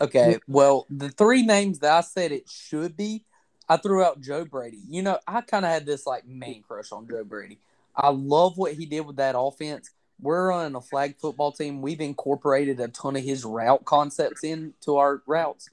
Okay. 0.00 0.38
Well, 0.46 0.86
the 0.90 1.10
three 1.10 1.42
names 1.42 1.80
that 1.80 1.92
I 1.92 2.00
said 2.00 2.32
it 2.32 2.48
should 2.48 2.96
be, 2.96 3.24
I 3.68 3.76
threw 3.76 4.02
out 4.02 4.20
Joe 4.20 4.44
Brady. 4.44 4.80
You 4.88 5.02
know, 5.02 5.18
I 5.26 5.42
kind 5.42 5.64
of 5.64 5.70
had 5.70 5.86
this 5.86 6.06
like 6.06 6.26
man 6.26 6.62
crush 6.66 6.92
on 6.92 7.08
Joe 7.08 7.24
Brady. 7.24 7.58
I 7.94 8.08
love 8.08 8.56
what 8.56 8.72
he 8.72 8.86
did 8.86 9.02
with 9.02 9.16
that 9.16 9.34
offense 9.36 9.90
we're 10.20 10.52
on 10.52 10.76
a 10.76 10.80
flag 10.80 11.16
football 11.18 11.52
team. 11.52 11.82
We've 11.82 12.00
incorporated 12.00 12.80
a 12.80 12.88
ton 12.88 13.16
of 13.16 13.24
his 13.24 13.44
route 13.44 13.84
concepts 13.84 14.44
into 14.44 14.96
our 14.96 15.22
routes. 15.26 15.68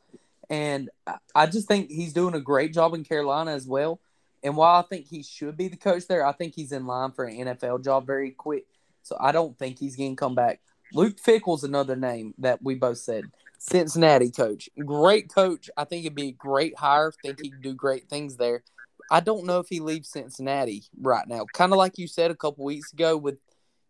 And 0.50 0.90
I 1.36 1.46
just 1.46 1.68
think 1.68 1.90
he's 1.90 2.14
doing 2.14 2.34
a 2.34 2.42
great 2.42 2.74
job 2.74 2.94
in 2.94 3.04
Carolina 3.04 3.52
as 3.52 3.68
well. 3.68 4.00
And 4.44 4.56
while 4.56 4.80
I 4.80 4.88
think 4.88 5.08
he 5.08 5.22
should 5.22 5.58
be 5.58 5.68
the 5.68 5.78
coach 5.78 6.08
there, 6.08 6.26
I 6.26 6.32
think 6.32 6.56
he's 6.56 6.72
in 6.72 6.88
line 6.88 7.12
for 7.12 7.26
an 7.26 7.38
NFL 7.38 7.84
job 7.84 8.08
very 8.08 8.32
quick. 8.32 8.66
So 9.04 9.18
I 9.20 9.32
don't 9.32 9.58
think 9.58 9.78
he's 9.78 9.96
going 9.96 10.16
to 10.16 10.20
come 10.20 10.36
back. 10.36 10.62
Luke 10.94 11.20
Fickell's 11.20 11.64
another 11.64 11.96
name 11.96 12.34
that 12.40 12.64
we 12.64 12.76
both 12.76 12.98
said. 12.98 13.26
Cincinnati 13.60 14.32
coach. 14.32 14.70
Great 14.86 15.32
coach. 15.34 15.70
I 15.78 15.84
think 15.84 16.06
it'd 16.06 16.16
be 16.16 16.30
a 16.30 16.32
great 16.32 16.78
hire. 16.78 17.12
Think 17.22 17.42
he 17.42 17.50
could 17.50 17.62
do 17.62 17.74
great 17.74 18.10
things 18.10 18.38
there. 18.38 18.64
I 19.12 19.20
don't 19.20 19.46
know 19.46 19.60
if 19.60 19.68
he 19.68 19.80
leaves 19.80 20.10
Cincinnati 20.10 20.84
right 21.00 21.28
now. 21.28 21.46
Kind 21.54 21.74
of 21.74 21.78
like 21.78 21.98
you 21.98 22.08
said 22.08 22.32
a 22.32 22.36
couple 22.36 22.64
weeks 22.64 22.94
ago 22.94 23.18
with, 23.18 23.38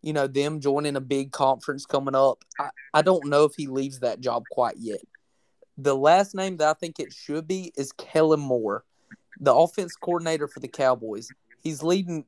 you 0.02 0.12
know, 0.12 0.26
them 0.26 0.60
joining 0.60 0.96
a 0.96 1.00
big 1.00 1.32
conference 1.32 1.86
coming 1.86 2.14
up. 2.14 2.44
I, 2.58 2.70
I 2.94 3.02
don't 3.02 3.26
know 3.26 3.44
if 3.44 3.52
he 3.56 3.66
leaves 3.66 4.00
that 4.00 4.20
job 4.20 4.44
quite 4.50 4.76
yet. 4.78 5.00
The 5.78 5.96
last 5.96 6.34
name 6.34 6.56
that 6.58 6.68
I 6.68 6.74
think 6.74 7.00
it 7.00 7.12
should 7.12 7.46
be 7.46 7.72
is 7.76 7.92
Kellen 7.92 8.40
Moore, 8.40 8.84
the 9.40 9.54
offense 9.54 9.94
coordinator 9.96 10.48
for 10.48 10.60
the 10.60 10.68
Cowboys. 10.68 11.28
He's 11.62 11.82
leading 11.82 12.24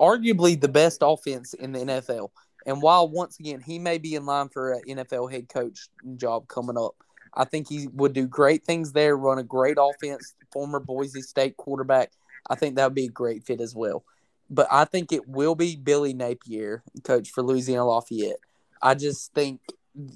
arguably 0.00 0.60
the 0.60 0.68
best 0.68 0.98
offense 1.02 1.54
in 1.54 1.72
the 1.72 1.80
NFL. 1.80 2.30
And 2.66 2.80
while 2.80 3.08
once 3.08 3.38
again 3.40 3.60
he 3.60 3.78
may 3.78 3.98
be 3.98 4.14
in 4.14 4.26
line 4.26 4.48
for 4.48 4.72
an 4.72 4.82
NFL 4.88 5.32
head 5.32 5.48
coach 5.48 5.88
job 6.16 6.48
coming 6.48 6.78
up, 6.78 6.94
I 7.34 7.44
think 7.44 7.68
he 7.68 7.88
would 7.88 8.12
do 8.12 8.26
great 8.26 8.64
things 8.64 8.92
there, 8.92 9.16
run 9.16 9.38
a 9.38 9.42
great 9.42 9.78
offense, 9.80 10.34
former 10.52 10.80
Boise 10.80 11.22
State 11.22 11.56
quarterback. 11.56 12.12
I 12.50 12.56
think 12.56 12.76
that 12.76 12.84
would 12.84 12.94
be 12.94 13.06
a 13.06 13.10
great 13.10 13.44
fit 13.44 13.60
as 13.60 13.74
well. 13.74 14.04
But 14.52 14.68
I 14.70 14.84
think 14.84 15.12
it 15.12 15.26
will 15.26 15.54
be 15.54 15.76
Billy 15.76 16.12
Napier, 16.12 16.82
coach 17.04 17.30
for 17.30 17.42
Louisiana 17.42 17.86
Lafayette. 17.86 18.36
I 18.82 18.94
just 18.94 19.32
think, 19.32 19.62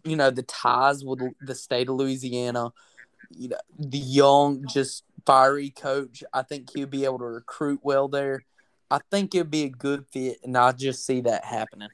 you 0.05 0.15
know, 0.15 0.31
the 0.31 0.43
ties 0.43 1.03
with 1.03 1.21
the 1.41 1.55
state 1.55 1.89
of 1.89 1.97
Louisiana, 1.97 2.71
you 3.31 3.49
know, 3.49 3.57
the 3.79 3.99
young, 3.99 4.67
just 4.69 5.05
fiery 5.25 5.71
coach. 5.71 6.23
I 6.35 6.43
think 6.43 6.69
he'll 6.75 6.87
be 6.87 7.07
able 7.07 7.19
to 7.19 7.25
recruit 7.25 7.81
well 7.83 8.09
there. 8.09 8.45
I 8.91 8.99
think 9.11 9.35
it'd 9.35 9.51
be 9.51 9.65
a 9.65 9.71
good 9.71 10.05
fit, 10.13 10.39
and 10.45 10.57
I 10.57 10.73
just 10.73 11.07
see 11.07 11.23
that 11.23 11.45
happening. 11.47 11.89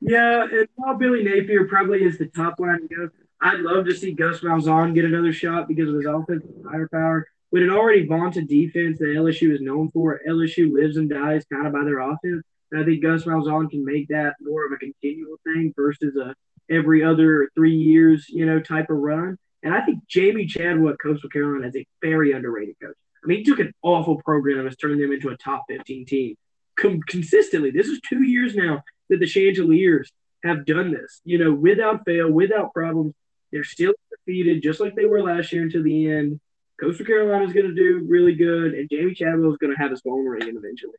Yeah, 0.00 0.44
and 0.44 0.68
while 0.76 0.94
Billy 0.94 1.22
Napier 1.22 1.68
probably 1.68 2.02
is 2.02 2.16
the 2.16 2.26
top 2.26 2.58
line 2.58 2.88
to 2.88 2.94
go, 2.94 3.10
I'd 3.42 3.60
love 3.60 3.84
to 3.84 3.94
see 3.94 4.12
Gus 4.12 4.40
Malzahn 4.40 4.94
get 4.94 5.04
another 5.04 5.34
shot 5.34 5.68
because 5.68 5.90
of 5.90 5.96
his 5.96 6.06
offensive 6.06 6.50
firepower. 6.64 7.28
With 7.52 7.62
an 7.62 7.70
already 7.70 8.06
vaunted 8.06 8.48
defense 8.48 8.98
that 8.98 9.04
LSU 9.04 9.54
is 9.54 9.60
known 9.60 9.90
for, 9.90 10.20
LSU 10.26 10.72
lives 10.72 10.96
and 10.96 11.08
dies 11.08 11.44
kind 11.52 11.66
of 11.66 11.72
by 11.74 11.84
their 11.84 12.00
offense. 12.00 12.42
And 12.70 12.80
I 12.80 12.84
think 12.84 13.02
Gus 13.02 13.24
Malzahn 13.24 13.70
can 13.70 13.84
make 13.84 14.08
that 14.08 14.36
more 14.40 14.64
of 14.64 14.72
a 14.72 14.78
continual 14.78 15.36
thing 15.44 15.74
versus 15.76 16.16
a 16.16 16.34
every 16.70 17.04
other 17.04 17.50
three 17.54 17.76
years, 17.76 18.26
you 18.28 18.46
know, 18.46 18.58
type 18.58 18.88
of 18.88 18.96
run. 18.96 19.36
And 19.62 19.74
I 19.74 19.82
think 19.82 20.00
Jamey 20.08 20.48
Chadwick, 20.48 20.96
Coastal 21.02 21.28
Carolina 21.28 21.68
is 21.68 21.76
a 21.76 21.86
very 22.00 22.32
underrated 22.32 22.76
coach. 22.82 22.96
I 23.22 23.26
mean, 23.26 23.38
he 23.38 23.44
took 23.44 23.60
an 23.60 23.72
awful 23.82 24.20
program 24.22 24.58
and 24.58 24.66
has 24.66 24.76
turned 24.76 25.00
them 25.00 25.12
into 25.12 25.28
a 25.28 25.36
top 25.36 25.64
15 25.68 26.06
team 26.06 26.36
Com- 26.78 27.02
consistently. 27.06 27.70
This 27.70 27.86
is 27.86 28.00
two 28.08 28.22
years 28.22 28.54
now 28.54 28.82
that 29.10 29.20
the 29.20 29.26
Chanticleers 29.26 30.10
have 30.42 30.64
done 30.64 30.90
this, 30.90 31.20
you 31.24 31.38
know, 31.38 31.52
without 31.52 32.04
fail, 32.04 32.30
without 32.30 32.72
problems. 32.72 33.14
They're 33.52 33.62
still 33.62 33.92
defeated, 34.10 34.62
just 34.62 34.80
like 34.80 34.96
they 34.96 35.04
were 35.04 35.22
last 35.22 35.52
year 35.52 35.62
until 35.62 35.82
the 35.82 36.10
end. 36.10 36.40
Coastal 36.82 37.06
Carolina 37.06 37.44
is 37.44 37.52
going 37.52 37.68
to 37.68 37.74
do 37.74 38.04
really 38.08 38.34
good, 38.34 38.74
and 38.74 38.88
Jamey 38.88 39.16
Chadwell 39.16 39.52
is 39.52 39.58
going 39.58 39.72
to 39.72 39.80
have 39.80 39.92
his 39.92 40.00
phone 40.00 40.26
ring 40.26 40.42
eventually. 40.42 40.94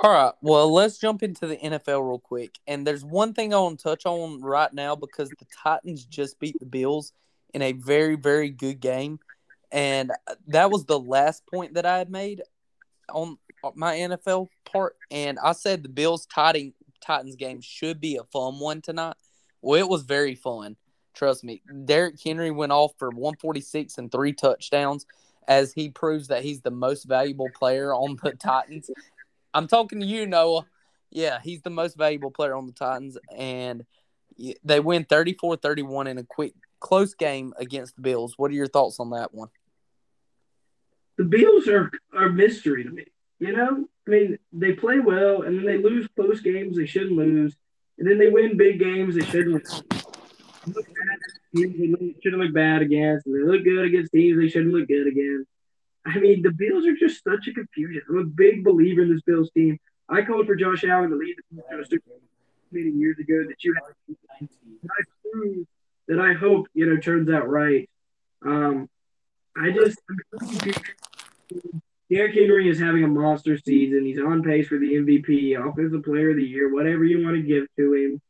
All 0.00 0.12
right. 0.12 0.32
Well, 0.42 0.72
let's 0.72 0.98
jump 0.98 1.22
into 1.22 1.46
the 1.46 1.56
NFL 1.56 2.06
real 2.06 2.18
quick. 2.18 2.56
And 2.66 2.86
there's 2.86 3.04
one 3.04 3.32
thing 3.32 3.54
I 3.54 3.58
want 3.58 3.78
to 3.78 3.82
touch 3.82 4.04
on 4.04 4.42
right 4.42 4.72
now 4.72 4.94
because 4.94 5.30
the 5.30 5.46
Titans 5.62 6.04
just 6.04 6.38
beat 6.38 6.58
the 6.60 6.66
Bills 6.66 7.12
in 7.54 7.62
a 7.62 7.72
very, 7.72 8.14
very 8.14 8.50
good 8.50 8.78
game. 8.78 9.18
And 9.72 10.12
that 10.48 10.70
was 10.70 10.84
the 10.84 11.00
last 11.00 11.46
point 11.46 11.74
that 11.74 11.86
I 11.86 11.98
had 11.98 12.10
made 12.10 12.42
on 13.12 13.38
my 13.74 13.96
NFL 13.96 14.48
part. 14.64 14.96
And 15.10 15.38
I 15.42 15.52
said 15.52 15.82
the 15.82 15.88
Bills 15.88 16.26
Titans 16.26 17.36
game 17.36 17.60
should 17.62 18.00
be 18.00 18.16
a 18.16 18.24
fun 18.24 18.60
one 18.60 18.82
tonight. 18.82 19.16
Well, 19.62 19.80
it 19.80 19.88
was 19.88 20.02
very 20.02 20.34
fun. 20.34 20.76
Trust 21.18 21.42
me. 21.42 21.62
Derrick 21.84 22.14
Henry 22.22 22.52
went 22.52 22.70
off 22.70 22.92
for 22.96 23.08
146 23.10 23.98
and 23.98 24.10
three 24.10 24.32
touchdowns 24.32 25.04
as 25.48 25.72
he 25.72 25.88
proves 25.88 26.28
that 26.28 26.44
he's 26.44 26.60
the 26.60 26.70
most 26.70 27.08
valuable 27.08 27.48
player 27.58 27.92
on 27.92 28.16
the 28.22 28.30
Titans. 28.38 28.88
I'm 29.52 29.66
talking 29.66 29.98
to 29.98 30.06
you, 30.06 30.26
Noah. 30.26 30.64
Yeah, 31.10 31.40
he's 31.42 31.60
the 31.62 31.70
most 31.70 31.98
valuable 31.98 32.30
player 32.30 32.54
on 32.54 32.66
the 32.66 32.72
Titans. 32.72 33.18
And 33.36 33.84
they 34.62 34.78
win 34.78 35.06
34 35.06 35.56
31 35.56 36.06
in 36.06 36.18
a 36.18 36.22
quick, 36.22 36.54
close 36.78 37.14
game 37.14 37.52
against 37.58 37.96
the 37.96 38.02
Bills. 38.02 38.34
What 38.36 38.52
are 38.52 38.54
your 38.54 38.68
thoughts 38.68 39.00
on 39.00 39.10
that 39.10 39.34
one? 39.34 39.48
The 41.16 41.24
Bills 41.24 41.66
are, 41.66 41.90
are 42.14 42.28
mystery 42.28 42.84
to 42.84 42.90
me. 42.90 43.06
You 43.40 43.56
know, 43.56 43.88
I 44.06 44.10
mean, 44.10 44.38
they 44.52 44.74
play 44.74 45.00
well, 45.00 45.42
and 45.42 45.58
then 45.58 45.66
they 45.66 45.78
lose 45.78 46.06
close 46.14 46.40
games 46.40 46.76
they 46.76 46.86
shouldn't 46.86 47.16
lose, 47.16 47.56
and 47.98 48.08
then 48.08 48.18
they 48.18 48.28
win 48.28 48.56
big 48.56 48.78
games 48.78 49.16
they 49.16 49.26
shouldn't. 49.26 49.66
Look 50.74 50.86
they 51.54 52.14
shouldn't 52.22 52.42
look 52.42 52.54
bad 52.54 52.82
against, 52.82 53.26
and 53.26 53.34
they 53.34 53.50
look 53.50 53.64
good 53.64 53.84
against 53.84 54.12
teams 54.12 54.38
they 54.38 54.48
shouldn't 54.48 54.72
look 54.72 54.88
good 54.88 55.06
against. 55.06 55.48
I 56.06 56.18
mean, 56.18 56.42
the 56.42 56.52
Bills 56.52 56.86
are 56.86 56.96
just 56.96 57.22
such 57.22 57.48
a 57.48 57.52
confusion. 57.52 58.02
I'm 58.08 58.18
a 58.18 58.24
big 58.24 58.64
believer 58.64 59.02
in 59.02 59.12
this 59.12 59.22
Bills 59.22 59.50
team. 59.50 59.78
I 60.08 60.22
called 60.22 60.46
for 60.46 60.56
Josh 60.56 60.84
Allen 60.84 61.10
to 61.10 61.16
lead 61.16 61.36
the 61.36 61.56
team 61.56 61.64
to 61.70 61.80
a 61.80 61.84
Super 61.84 62.08
Bowl 62.08 62.20
meeting 62.70 62.98
years 62.98 63.18
ago 63.18 63.44
that 63.46 63.62
you 63.62 63.74
had. 63.74 64.48
I 64.90 65.64
that 66.08 66.20
I 66.20 66.32
hope 66.32 66.66
you 66.74 66.86
know 66.86 67.00
turns 67.00 67.28
out 67.30 67.48
right. 67.48 67.88
Um, 68.44 68.88
I 69.56 69.70
just 69.70 69.98
Derrick 72.10 72.34
Henry 72.34 72.68
is 72.70 72.80
having 72.80 73.04
a 73.04 73.08
monster 73.08 73.58
season. 73.58 74.04
He's 74.04 74.18
on 74.18 74.42
pace 74.42 74.68
for 74.68 74.78
the 74.78 74.94
MVP, 74.94 75.58
Offensive 75.58 76.04
Player 76.04 76.30
of 76.30 76.36
the 76.36 76.42
Year, 76.42 76.72
whatever 76.72 77.04
you 77.04 77.22
want 77.22 77.36
to 77.36 77.42
give 77.42 77.66
to 77.76 77.92
him. 77.92 78.20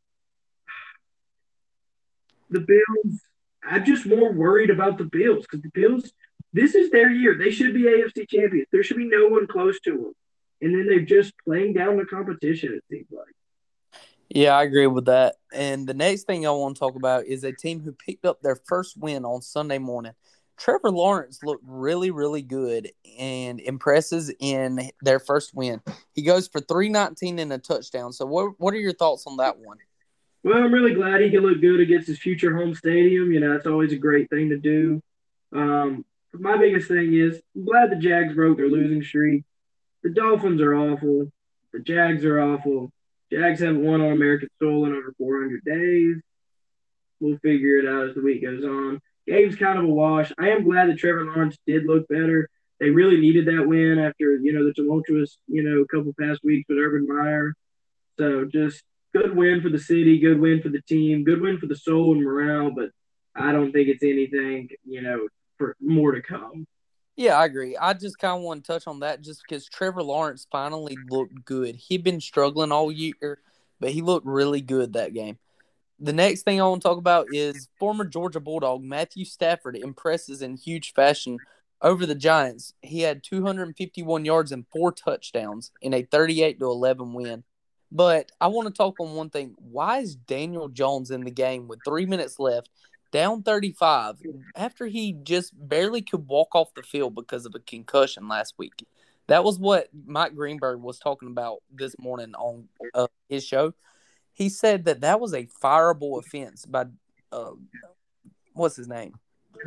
The 2.49 2.61
Bills, 2.61 3.19
I'm 3.63 3.85
just 3.85 4.05
more 4.05 4.31
worried 4.31 4.69
about 4.69 4.97
the 4.97 5.05
Bills 5.05 5.43
because 5.43 5.61
the 5.61 5.71
Bills, 5.73 6.11
this 6.53 6.75
is 6.75 6.89
their 6.89 7.09
year. 7.11 7.37
They 7.37 7.51
should 7.51 7.73
be 7.73 7.83
AFC 7.83 8.27
champions. 8.27 8.67
There 8.71 8.83
should 8.83 8.97
be 8.97 9.05
no 9.05 9.27
one 9.27 9.47
close 9.47 9.79
to 9.81 9.91
them. 9.91 10.13
And 10.61 10.73
then 10.73 10.87
they're 10.87 11.01
just 11.01 11.33
playing 11.45 11.73
down 11.73 11.97
the 11.97 12.05
competition, 12.05 12.73
it 12.73 12.83
seems 12.89 13.07
like. 13.11 13.33
Yeah, 14.29 14.55
I 14.55 14.63
agree 14.63 14.87
with 14.87 15.05
that. 15.05 15.35
And 15.53 15.87
the 15.87 15.93
next 15.93 16.23
thing 16.23 16.45
I 16.45 16.51
want 16.51 16.75
to 16.75 16.79
talk 16.79 16.95
about 16.95 17.25
is 17.25 17.43
a 17.43 17.51
team 17.51 17.81
who 17.81 17.91
picked 17.93 18.25
up 18.25 18.41
their 18.41 18.57
first 18.67 18.97
win 18.97 19.25
on 19.25 19.41
Sunday 19.41 19.79
morning. 19.79 20.13
Trevor 20.57 20.91
Lawrence 20.91 21.39
looked 21.41 21.63
really, 21.65 22.11
really 22.11 22.41
good 22.41 22.91
and 23.17 23.59
impresses 23.61 24.31
in 24.39 24.91
their 25.01 25.19
first 25.19 25.55
win. 25.55 25.81
He 26.13 26.21
goes 26.21 26.47
for 26.47 26.59
319 26.59 27.39
and 27.39 27.53
a 27.53 27.57
touchdown. 27.57 28.11
So, 28.11 28.25
what, 28.25 28.59
what 28.59 28.73
are 28.73 28.79
your 28.79 28.93
thoughts 28.93 29.25
on 29.25 29.37
that 29.37 29.57
one? 29.57 29.77
Well, 30.43 30.57
I'm 30.57 30.73
really 30.73 30.93
glad 30.93 31.21
he 31.21 31.29
can 31.29 31.41
look 31.41 31.59
good 31.59 31.79
against 31.79 32.07
his 32.07 32.19
future 32.19 32.55
home 32.55 32.73
stadium. 32.73 33.31
You 33.31 33.39
know, 33.39 33.53
that's 33.53 33.67
always 33.67 33.91
a 33.91 33.97
great 33.97 34.29
thing 34.29 34.49
to 34.49 34.57
do. 34.57 35.01
Um, 35.51 36.05
my 36.33 36.57
biggest 36.57 36.87
thing 36.87 37.13
is 37.13 37.41
I'm 37.55 37.65
glad 37.65 37.91
the 37.91 37.95
Jags 37.97 38.33
broke 38.33 38.57
their 38.57 38.69
losing 38.69 39.03
streak. 39.03 39.43
The 40.03 40.11
Dolphins 40.11 40.61
are 40.61 40.75
awful. 40.75 41.31
The 41.73 41.79
Jags 41.79 42.23
are 42.23 42.39
awful. 42.39 42.91
Jags 43.31 43.59
haven't 43.59 43.83
won 43.83 44.01
on 44.01 44.11
American 44.11 44.49
soil 44.59 44.85
in 44.85 44.93
over 44.93 45.13
400 45.17 45.63
days. 45.65 46.21
We'll 47.19 47.37
figure 47.39 47.77
it 47.77 47.87
out 47.87 48.09
as 48.09 48.15
the 48.15 48.21
week 48.21 48.43
goes 48.43 48.63
on 48.63 49.01
game's 49.29 49.55
kind 49.55 49.77
of 49.77 49.85
a 49.85 49.87
wash. 49.87 50.31
I 50.37 50.49
am 50.49 50.63
glad 50.63 50.89
that 50.89 50.97
Trevor 50.97 51.25
Lawrence 51.25 51.57
did 51.67 51.85
look 51.85 52.07
better. 52.07 52.49
They 52.79 52.89
really 52.89 53.19
needed 53.19 53.45
that 53.47 53.67
win 53.67 53.99
after, 53.99 54.37
you 54.37 54.53
know, 54.53 54.65
the 54.65 54.73
tumultuous, 54.73 55.37
you 55.47 55.63
know, 55.63 55.85
couple 55.85 56.13
past 56.19 56.41
weeks 56.43 56.67
with 56.67 56.79
Urban 56.79 57.07
Meyer. 57.07 57.53
So 58.17 58.45
just 58.45 58.83
good 59.13 59.35
win 59.35 59.61
for 59.61 59.69
the 59.69 59.79
city, 59.79 60.19
good 60.19 60.39
win 60.39 60.61
for 60.61 60.69
the 60.69 60.81
team, 60.81 61.23
good 61.23 61.41
win 61.41 61.57
for 61.57 61.67
the 61.67 61.75
soul 61.75 62.13
and 62.13 62.23
morale, 62.23 62.71
but 62.71 62.89
I 63.35 63.51
don't 63.51 63.71
think 63.71 63.87
it's 63.87 64.03
anything, 64.03 64.69
you 64.85 65.01
know, 65.01 65.27
for 65.57 65.75
more 65.81 66.11
to 66.11 66.21
come. 66.21 66.65
Yeah, 67.15 67.37
I 67.37 67.45
agree. 67.45 67.75
I 67.75 67.93
just 67.93 68.17
kind 68.17 68.37
of 68.37 68.43
want 68.43 68.63
to 68.63 68.71
touch 68.71 68.87
on 68.87 69.01
that 69.01 69.21
just 69.21 69.41
because 69.43 69.67
Trevor 69.67 70.03
Lawrence 70.03 70.47
finally 70.49 70.97
looked 71.09 71.43
good. 71.43 71.75
He'd 71.75 72.03
been 72.03 72.21
struggling 72.21 72.71
all 72.71 72.91
year, 72.91 73.39
but 73.79 73.91
he 73.91 74.01
looked 74.01 74.25
really 74.25 74.61
good 74.61 74.93
that 74.93 75.13
game. 75.13 75.37
The 75.99 76.13
next 76.13 76.43
thing 76.43 76.61
I 76.61 76.67
want 76.67 76.81
to 76.81 76.87
talk 76.87 76.97
about 76.97 77.27
is 77.33 77.67
former 77.77 78.05
Georgia 78.05 78.39
Bulldog 78.39 78.83
Matthew 78.83 79.25
Stafford 79.25 79.75
impresses 79.75 80.41
in 80.41 80.55
huge 80.55 80.93
fashion 80.93 81.39
over 81.81 82.05
the 82.05 82.15
Giants. 82.15 82.73
He 82.81 83.01
had 83.01 83.21
251 83.21 84.23
yards 84.23 84.53
and 84.53 84.65
four 84.71 84.93
touchdowns 84.93 85.71
in 85.81 85.93
a 85.93 86.03
38 86.03 86.59
to 86.59 86.65
11 86.67 87.13
win. 87.13 87.43
But 87.91 88.31
I 88.39 88.47
want 88.47 88.67
to 88.67 88.73
talk 88.73 88.99
on 88.99 89.15
one 89.15 89.29
thing. 89.29 89.55
Why 89.57 89.99
is 89.99 90.15
Daniel 90.15 90.69
Jones 90.69 91.11
in 91.11 91.21
the 91.21 91.31
game 91.31 91.67
with 91.67 91.79
three 91.85 92.05
minutes 92.05 92.39
left, 92.39 92.69
down 93.11 93.41
35, 93.41 94.17
after 94.55 94.85
he 94.85 95.13
just 95.23 95.53
barely 95.57 96.01
could 96.01 96.27
walk 96.27 96.53
off 96.53 96.73
the 96.75 96.83
field 96.83 97.15
because 97.15 97.45
of 97.45 97.55
a 97.55 97.59
concussion 97.59 98.27
last 98.27 98.53
week? 98.57 98.85
That 99.27 99.43
was 99.43 99.59
what 99.59 99.89
Mike 100.05 100.35
Greenberg 100.35 100.81
was 100.81 100.99
talking 100.99 101.29
about 101.29 101.59
this 101.71 101.95
morning 101.99 102.33
on 102.35 102.67
uh, 102.93 103.07
his 103.27 103.45
show. 103.45 103.73
He 104.33 104.49
said 104.49 104.85
that 104.85 105.01
that 105.01 105.19
was 105.19 105.33
a 105.33 105.47
fireable 105.61 106.19
offense 106.19 106.65
by 106.65 106.85
uh, 107.31 107.51
what's 108.53 108.75
his 108.75 108.87
name, 108.87 109.13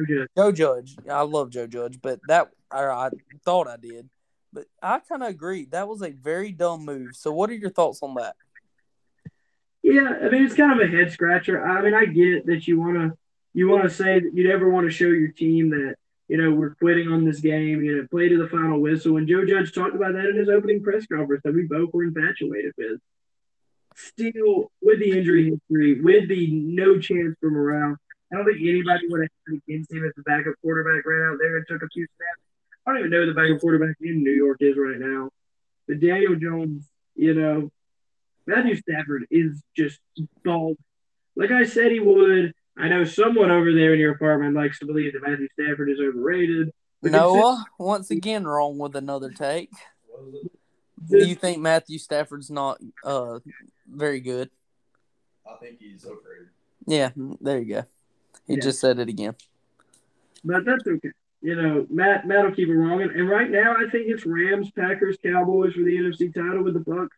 Yeah. 0.09 0.25
Joe 0.37 0.53
Judge. 0.53 0.97
I 1.11 1.23
love 1.23 1.51
Joe 1.51 1.67
Judge, 1.67 2.01
but 2.01 2.21
that 2.29 2.49
or 2.73 2.91
I 2.91 3.11
thought 3.45 3.69
I 3.69 3.77
did, 3.77 4.09
but 4.53 4.67
I 4.83 4.99
kind 5.01 5.23
of 5.23 5.29
agree 5.29 5.67
that 5.67 5.89
was 5.89 6.03
a 6.03 6.11
very 6.11 6.53
dumb 6.53 6.85
move. 6.85 7.17
So, 7.17 7.33
what 7.33 7.51
are 7.51 7.55
your 7.55 7.71
thoughts 7.71 8.03
on 8.03 8.15
that? 8.15 8.35
Yeah, 9.83 10.17
I 10.23 10.29
mean 10.29 10.45
it's 10.45 10.55
kind 10.55 10.81
of 10.81 10.87
a 10.87 10.91
head 10.91 11.11
scratcher. 11.11 11.67
I 11.67 11.83
mean 11.83 11.95
I 11.95 12.07
get 12.07 12.47
that 12.47 12.69
you 12.69 12.79
want 12.79 12.95
to 12.95 13.19
you 13.53 13.69
want 13.69 13.85
to 13.85 13.91
say 13.91 14.21
that 14.21 14.31
you 14.33 14.47
never 14.47 14.71
want 14.71 14.87
to 14.87 14.91
show 14.91 15.07
your 15.07 15.33
team 15.33 15.71
that 15.71 15.97
you 16.29 16.37
know 16.37 16.53
we're 16.53 16.75
quitting 16.77 17.09
on 17.09 17.25
this 17.25 17.41
game. 17.41 17.83
You 17.83 17.97
know, 17.97 18.07
play 18.11 18.29
to 18.29 18.39
the 18.39 18.49
final 18.49 18.81
whistle. 18.81 19.17
And 19.17 19.27
Joe 19.27 19.45
Judge 19.45 19.75
talked 19.75 19.97
about 19.97 20.13
that 20.13 20.27
in 20.27 20.37
his 20.37 20.49
opening 20.49 20.83
press 20.83 21.07
conference 21.07 21.43
that 21.45 21.55
we 21.55 21.65
both 21.65 21.93
were 21.93 22.05
infatuated 22.05 22.73
with. 22.79 23.01
Still, 23.97 24.71
with 24.81 25.01
the 25.01 25.19
injury 25.19 25.51
history, 25.51 26.01
with 26.01 26.29
the 26.29 26.51
no 26.51 26.99
chance 26.99 27.37
for 27.41 27.51
morale, 27.51 27.97
I 28.33 28.37
don't 28.37 28.47
think 28.47 28.61
anybody 28.61 29.07
would 29.09 29.23
have 29.23 29.31
had 29.47 29.61
against 29.69 29.93
him 29.93 30.05
as 30.07 30.13
the 30.17 30.23
backup 30.23 30.55
quarterback 30.63 31.05
ran 31.05 31.33
out 31.33 31.39
there 31.39 31.57
and 31.57 31.67
took 31.69 31.83
a 31.83 31.89
few 31.93 32.07
snaps. 32.17 32.52
I 32.87 32.91
don't 32.91 32.99
even 32.99 33.11
know 33.11 33.21
who 33.21 33.27
the 33.27 33.35
backup 33.35 33.61
quarterback 33.61 33.97
in 34.01 34.23
New 34.23 34.33
York 34.33 34.59
is 34.61 34.77
right 34.77 34.99
now. 34.99 35.31
But 35.87 36.01
Daniel 36.01 36.35
Jones, 36.37 36.85
you 37.15 37.35
know, 37.35 37.71
Matthew 38.47 38.77
Stafford 38.77 39.27
is 39.31 39.63
just 39.77 40.01
bald. 40.45 40.77
Like 41.37 41.51
I 41.51 41.65
said 41.65 41.93
he 41.93 42.01
would. 42.01 42.53
I 42.77 42.89
know 42.89 43.05
someone 43.05 43.51
over 43.51 43.73
there 43.73 43.93
in 43.95 44.01
your 44.01 44.13
apartment 44.13 44.55
likes 44.55 44.79
to 44.81 44.87
believe 44.87 45.13
that 45.13 45.23
Matthew 45.23 45.49
Stafford 45.59 45.91
is 45.91 46.01
overrated. 46.01 46.71
Noah, 47.03 47.67
once 47.79 48.11
again, 48.11 48.45
wrong 48.45 48.79
with 48.79 48.97
another 48.97 49.31
take. 49.31 49.71
Do 51.09 51.27
you 51.27 51.35
think 51.35 51.61
Matthew 51.61 51.99
Stafford's 51.99 52.51
not 52.51 52.81
uh 53.05 53.41
very 53.89 54.21
good? 54.21 54.51
I 55.47 55.57
think 55.57 55.79
he's 55.81 56.05
overrated. 56.05 56.49
Yeah, 56.87 57.11
there 57.41 57.59
you 57.59 57.75
go. 57.75 57.85
He 58.47 58.55
Yeah. 58.55 58.61
just 58.61 58.81
said 58.81 58.99
it 58.99 59.09
again. 59.09 59.35
But 60.45 60.65
that's 60.65 60.87
okay. 60.87 61.11
You 61.43 61.57
know, 61.57 61.87
Matt 61.91 62.27
Matt 62.27 62.45
will 62.45 62.55
keep 62.55 62.69
it 62.69 62.75
wrong. 62.75 63.03
And, 63.03 63.11
and 63.11 63.29
right 63.29 63.51
now, 63.51 63.75
I 63.77 63.91
think 63.91 64.07
it's 64.07 64.25
Rams, 64.25 64.71
Packers, 64.71 65.17
Cowboys 65.23 65.75
for 65.75 65.83
the 65.83 65.97
NFC 65.97 66.33
title 66.33 66.63
with 66.63 66.75
the 66.75 66.81
Bucs. 66.81 67.09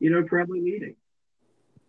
You 0.00 0.10
know, 0.10 0.24
probably 0.24 0.60
leading. 0.60 0.96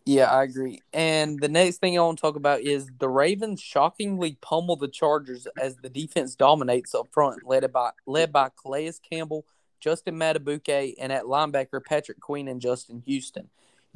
Yeah, 0.06 0.26
I 0.26 0.44
agree. 0.44 0.82
And 0.94 1.40
the 1.40 1.48
next 1.48 1.78
thing 1.78 1.98
I 1.98 2.02
want 2.02 2.18
to 2.18 2.22
talk 2.22 2.36
about 2.36 2.62
is 2.62 2.90
the 3.00 3.10
Ravens 3.10 3.62
shockingly 3.62 4.38
pummel 4.42 4.76
the 4.76 4.88
Chargers 4.88 5.48
as 5.60 5.78
the 5.78 5.90
defense 5.90 6.36
dominates 6.36 6.96
up 6.96 7.08
front, 7.12 7.46
led 7.46 7.72
by 7.72 7.92
led 8.06 8.32
by 8.32 8.50
Calais 8.62 8.94
Campbell, 9.08 9.46
Justin 9.80 10.16
Madubuike, 10.16 10.96
and 11.00 11.12
at 11.12 11.24
linebacker 11.24 11.84
Patrick 11.84 12.20
Queen 12.20 12.48
and 12.48 12.62
Justin 12.62 13.04
Houston. 13.06 13.50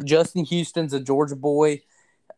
Justin 0.04 0.46
Houston's 0.46 0.94
a 0.94 1.00
Georgia 1.00 1.36
boy. 1.36 1.82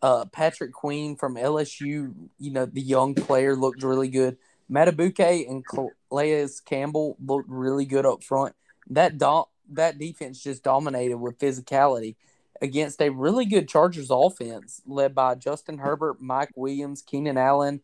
Uh, 0.01 0.25
Patrick 0.25 0.73
Queen 0.73 1.15
from 1.15 1.35
LSU, 1.35 2.13
you 2.37 2.51
know, 2.51 2.65
the 2.65 2.81
young 2.81 3.15
player 3.15 3.55
looked 3.55 3.81
really 3.83 4.09
good. 4.09 4.37
Madubuike 4.71 5.49
and 5.49 5.63
Calais 5.65 6.47
Campbell 6.65 7.17
looked 7.23 7.49
really 7.49 7.85
good 7.85 8.05
up 8.05 8.23
front. 8.23 8.55
That 8.89 9.17
do- 9.17 9.45
that 9.69 9.97
defense 9.97 10.41
just 10.41 10.63
dominated 10.63 11.17
with 11.17 11.39
physicality 11.39 12.15
against 12.61 13.01
a 13.01 13.09
really 13.09 13.45
good 13.45 13.67
Chargers 13.67 14.09
offense 14.09 14.81
led 14.85 15.13
by 15.13 15.35
Justin 15.35 15.77
Herbert, 15.77 16.21
Mike 16.21 16.51
Williams, 16.55 17.01
Keenan 17.01 17.37
Allen, 17.37 17.81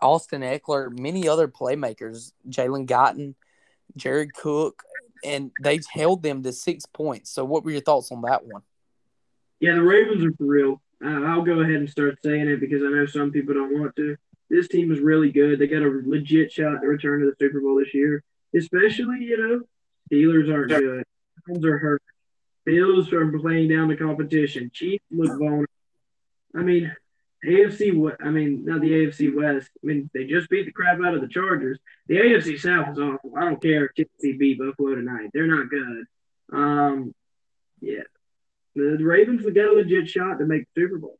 Austin 0.00 0.42
Ekeler, 0.42 0.96
many 0.98 1.28
other 1.28 1.48
playmakers, 1.48 2.32
Jalen 2.48 2.86
Guyton, 2.86 3.34
Jared 3.96 4.34
Cook, 4.34 4.82
and 5.24 5.50
they 5.62 5.80
held 5.92 6.22
them 6.22 6.42
to 6.42 6.52
six 6.52 6.86
points. 6.86 7.30
So, 7.30 7.44
what 7.44 7.64
were 7.64 7.70
your 7.70 7.80
thoughts 7.80 8.12
on 8.12 8.22
that 8.22 8.44
one? 8.46 8.62
Yeah, 9.60 9.74
the 9.74 9.82
Ravens 9.82 10.24
are 10.24 10.32
for 10.36 10.44
real. 10.44 10.82
Uh, 11.04 11.24
I'll 11.24 11.42
go 11.42 11.60
ahead 11.60 11.76
and 11.76 11.90
start 11.90 12.18
saying 12.24 12.48
it 12.48 12.60
because 12.60 12.82
I 12.82 12.88
know 12.88 13.06
some 13.06 13.32
people 13.32 13.54
don't 13.54 13.78
want 13.78 13.96
to. 13.96 14.16
This 14.48 14.68
team 14.68 14.92
is 14.92 15.00
really 15.00 15.32
good. 15.32 15.58
They 15.58 15.66
got 15.66 15.82
a 15.82 16.02
legit 16.04 16.52
shot 16.52 16.80
to 16.80 16.86
return 16.86 17.20
to 17.20 17.26
the 17.26 17.36
Super 17.38 17.60
Bowl 17.60 17.78
this 17.78 17.94
year. 17.94 18.22
Especially, 18.54 19.18
you 19.20 19.36
know, 19.36 19.60
Steelers 20.10 20.52
aren't 20.52 20.70
good. 20.70 21.04
Browns 21.44 21.64
are 21.64 21.78
hurt. 21.78 22.02
Bills 22.64 23.12
are 23.12 23.38
playing 23.38 23.68
down 23.68 23.88
the 23.88 23.96
competition. 23.96 24.70
Chiefs 24.72 25.04
look 25.10 25.38
vulnerable. 25.38 25.66
I 26.54 26.62
mean, 26.62 26.94
AFC. 27.44 28.16
I 28.20 28.30
mean, 28.30 28.64
not 28.64 28.80
the 28.80 28.90
AFC 28.90 29.34
West. 29.34 29.70
I 29.82 29.86
mean, 29.86 30.10
they 30.14 30.24
just 30.24 30.48
beat 30.48 30.66
the 30.66 30.72
crap 30.72 30.98
out 31.04 31.14
of 31.14 31.20
the 31.20 31.28
Chargers. 31.28 31.78
The 32.08 32.16
AFC 32.16 32.58
South 32.58 32.92
is 32.92 32.98
awful. 32.98 33.32
I 33.36 33.40
don't 33.40 33.62
care 33.62 33.86
if 33.86 33.94
Tennessee 33.94 34.36
beat 34.36 34.58
Buffalo 34.58 34.94
tonight. 34.94 35.30
They're 35.32 35.46
not 35.46 35.70
good. 35.70 36.04
Um, 36.52 37.14
yeah, 37.80 38.02
the 38.74 38.98
Ravens 39.00 39.44
have 39.44 39.54
got 39.54 39.68
a 39.68 39.72
legit 39.72 40.08
shot 40.08 40.38
to 40.38 40.46
make 40.46 40.64
the 40.74 40.82
Super 40.82 40.98
Bowl. 40.98 41.18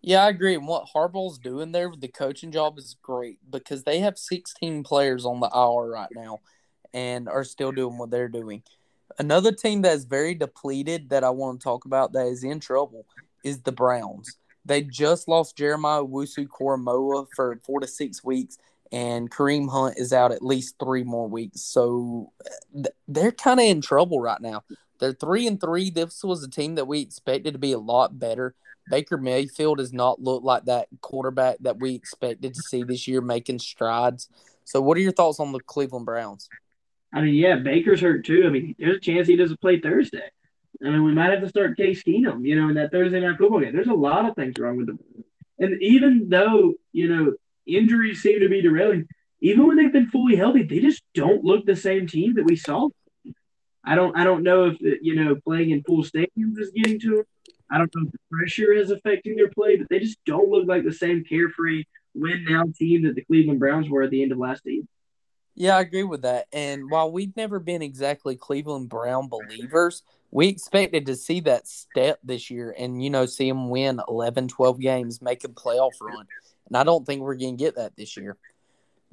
Yeah, 0.00 0.24
I 0.24 0.28
agree. 0.28 0.54
And 0.54 0.66
what 0.66 0.88
Harbaugh's 0.94 1.38
doing 1.38 1.72
there 1.72 1.88
with 1.88 2.00
the 2.00 2.08
coaching 2.08 2.52
job 2.52 2.78
is 2.78 2.96
great 3.02 3.38
because 3.50 3.84
they 3.84 4.00
have 4.00 4.18
16 4.18 4.84
players 4.84 5.24
on 5.24 5.40
the 5.40 5.54
hour 5.54 5.88
right 5.88 6.08
now 6.14 6.40
and 6.92 7.28
are 7.28 7.44
still 7.44 7.72
doing 7.72 7.98
what 7.98 8.10
they're 8.10 8.28
doing. 8.28 8.62
Another 9.18 9.52
team 9.52 9.82
that 9.82 9.94
is 9.94 10.04
very 10.04 10.34
depleted 10.34 11.10
that 11.10 11.24
I 11.24 11.30
want 11.30 11.60
to 11.60 11.64
talk 11.64 11.84
about 11.84 12.12
that 12.12 12.26
is 12.26 12.44
in 12.44 12.60
trouble 12.60 13.06
is 13.42 13.62
the 13.62 13.72
Browns. 13.72 14.36
They 14.64 14.82
just 14.82 15.28
lost 15.28 15.56
Jeremiah 15.56 16.02
Owusu-Koramoah 16.02 17.28
for 17.34 17.58
four 17.64 17.80
to 17.80 17.86
six 17.86 18.22
weeks, 18.22 18.58
and 18.92 19.30
Kareem 19.30 19.70
Hunt 19.70 19.96
is 19.98 20.12
out 20.12 20.30
at 20.30 20.42
least 20.42 20.76
three 20.78 21.04
more 21.04 21.28
weeks. 21.28 21.62
So 21.62 22.32
uh, 22.44 22.50
th- 22.74 22.94
they're 23.08 23.32
kind 23.32 23.60
of 23.60 23.66
in 23.66 23.80
trouble 23.80 24.20
right 24.20 24.40
now. 24.40 24.64
They're 25.00 25.12
three 25.12 25.46
and 25.46 25.60
three. 25.60 25.90
This 25.90 26.22
was 26.22 26.42
a 26.42 26.50
team 26.50 26.74
that 26.74 26.86
we 26.86 27.00
expected 27.00 27.52
to 27.52 27.58
be 27.58 27.72
a 27.72 27.78
lot 27.78 28.18
better. 28.18 28.54
Baker 28.90 29.16
Mayfield 29.16 29.78
does 29.78 29.92
not 29.92 30.20
look 30.20 30.42
like 30.42 30.64
that 30.64 30.88
quarterback 31.00 31.58
that 31.60 31.78
we 31.78 31.94
expected 31.94 32.54
to 32.54 32.62
see 32.62 32.82
this 32.82 33.08
year 33.08 33.20
making 33.20 33.58
strides. 33.58 34.28
So, 34.64 34.80
what 34.80 34.96
are 34.96 35.00
your 35.00 35.12
thoughts 35.12 35.40
on 35.40 35.52
the 35.52 35.60
Cleveland 35.60 36.06
Browns? 36.06 36.48
I 37.12 37.22
mean, 37.22 37.34
yeah, 37.34 37.56
Baker's 37.56 38.00
hurt 38.00 38.24
too. 38.24 38.44
I 38.46 38.50
mean, 38.50 38.74
there's 38.78 38.96
a 38.98 39.00
chance 39.00 39.26
he 39.26 39.36
doesn't 39.36 39.60
play 39.60 39.80
Thursday. 39.80 40.30
I 40.84 40.90
mean, 40.90 41.04
we 41.04 41.14
might 41.14 41.30
have 41.30 41.40
to 41.40 41.48
start 41.48 41.76
Case 41.76 42.02
Keenum, 42.02 42.46
you 42.46 42.60
know, 42.60 42.68
in 42.68 42.74
that 42.74 42.92
Thursday 42.92 43.20
night 43.20 43.38
football 43.38 43.60
game. 43.60 43.74
There's 43.74 43.88
a 43.88 43.94
lot 43.94 44.28
of 44.28 44.36
things 44.36 44.58
wrong 44.58 44.76
with 44.76 44.86
them. 44.86 44.98
And 45.58 45.80
even 45.82 46.28
though, 46.28 46.74
you 46.92 47.08
know, 47.08 47.34
injuries 47.66 48.22
seem 48.22 48.40
to 48.40 48.48
be 48.48 48.62
derailing, 48.62 49.08
even 49.40 49.66
when 49.66 49.76
they've 49.76 49.92
been 49.92 50.10
fully 50.10 50.36
healthy, 50.36 50.62
they 50.62 50.80
just 50.80 51.02
don't 51.14 51.44
look 51.44 51.64
the 51.64 51.76
same 51.76 52.06
team 52.06 52.34
that 52.34 52.44
we 52.44 52.56
saw. 52.56 52.88
I 53.84 53.94
don't 53.94 54.16
I 54.16 54.24
don't 54.24 54.42
know 54.42 54.66
if 54.66 54.76
you 54.80 55.14
know 55.14 55.36
playing 55.36 55.70
in 55.70 55.82
full 55.82 56.02
stadiums 56.02 56.58
is 56.58 56.70
getting 56.74 57.00
to 57.00 57.16
them. 57.16 57.24
I 57.70 57.78
don't 57.78 57.90
know 57.94 58.06
if 58.06 58.12
the 58.12 58.18
pressure 58.30 58.72
is 58.72 58.90
affecting 58.90 59.36
their 59.36 59.50
play, 59.50 59.76
but 59.76 59.88
they 59.88 59.98
just 59.98 60.18
don't 60.24 60.48
look 60.48 60.66
like 60.66 60.84
the 60.84 60.92
same 60.92 61.24
carefree 61.24 61.84
win 62.14 62.44
now 62.48 62.64
team 62.78 63.04
that 63.04 63.14
the 63.14 63.24
Cleveland 63.24 63.58
Browns 63.58 63.88
were 63.88 64.02
at 64.02 64.10
the 64.10 64.22
end 64.22 64.32
of 64.32 64.38
last 64.38 64.64
season. 64.64 64.88
Yeah, 65.54 65.76
I 65.76 65.80
agree 65.80 66.04
with 66.04 66.22
that. 66.22 66.46
And 66.52 66.88
while 66.88 67.10
we've 67.10 67.36
never 67.36 67.58
been 67.58 67.82
exactly 67.82 68.36
Cleveland 68.36 68.88
Brown 68.88 69.28
believers, 69.28 70.02
we 70.30 70.46
expected 70.46 71.06
to 71.06 71.16
see 71.16 71.40
that 71.40 71.66
step 71.66 72.20
this 72.22 72.48
year 72.48 72.74
and, 72.78 73.02
you 73.02 73.10
know, 73.10 73.26
see 73.26 73.48
them 73.48 73.68
win 73.68 74.00
11, 74.08 74.48
12 74.48 74.80
games, 74.80 75.20
make 75.20 75.42
a 75.44 75.48
playoff 75.48 76.00
run. 76.00 76.26
And 76.68 76.76
I 76.76 76.84
don't 76.84 77.04
think 77.04 77.22
we're 77.22 77.34
going 77.34 77.56
to 77.56 77.64
get 77.64 77.76
that 77.76 77.96
this 77.96 78.16
year. 78.16 78.36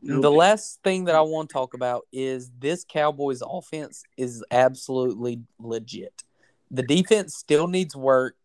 The 0.03 0.29
last 0.29 0.81
thing 0.83 1.05
that 1.05 1.15
I 1.15 1.21
want 1.21 1.49
to 1.49 1.53
talk 1.53 1.73
about 1.73 2.05
is 2.11 2.51
this 2.59 2.85
Cowboys 2.87 3.41
offense 3.43 4.03
is 4.17 4.43
absolutely 4.51 5.41
legit. 5.57 6.23
The 6.71 6.83
defense 6.83 7.35
still 7.35 7.67
needs 7.67 7.95
work. 7.95 8.35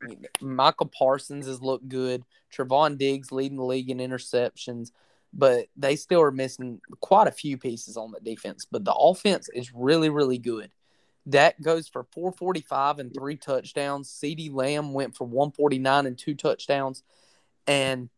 Micah 0.40 0.84
Parsons 0.84 1.46
has 1.46 1.62
looked 1.62 1.88
good. 1.88 2.24
Trevon 2.54 2.98
Diggs 2.98 3.32
leading 3.32 3.56
the 3.56 3.64
league 3.64 3.90
in 3.90 3.98
interceptions, 3.98 4.90
but 5.32 5.66
they 5.76 5.96
still 5.96 6.20
are 6.20 6.30
missing 6.30 6.80
quite 7.00 7.28
a 7.28 7.32
few 7.32 7.56
pieces 7.56 7.96
on 7.96 8.12
the 8.12 8.20
defense. 8.20 8.66
But 8.70 8.84
the 8.84 8.94
offense 8.94 9.48
is 9.54 9.72
really, 9.74 10.10
really 10.10 10.38
good. 10.38 10.70
Dak 11.28 11.60
goes 11.60 11.88
for 11.88 12.06
445 12.12 12.98
and 12.98 13.14
three 13.14 13.36
touchdowns. 13.36 14.10
CeeDee 14.10 14.52
Lamb 14.52 14.92
went 14.92 15.16
for 15.16 15.26
149 15.26 16.06
and 16.06 16.18
two 16.18 16.34
touchdowns. 16.34 17.02
And 17.66 18.10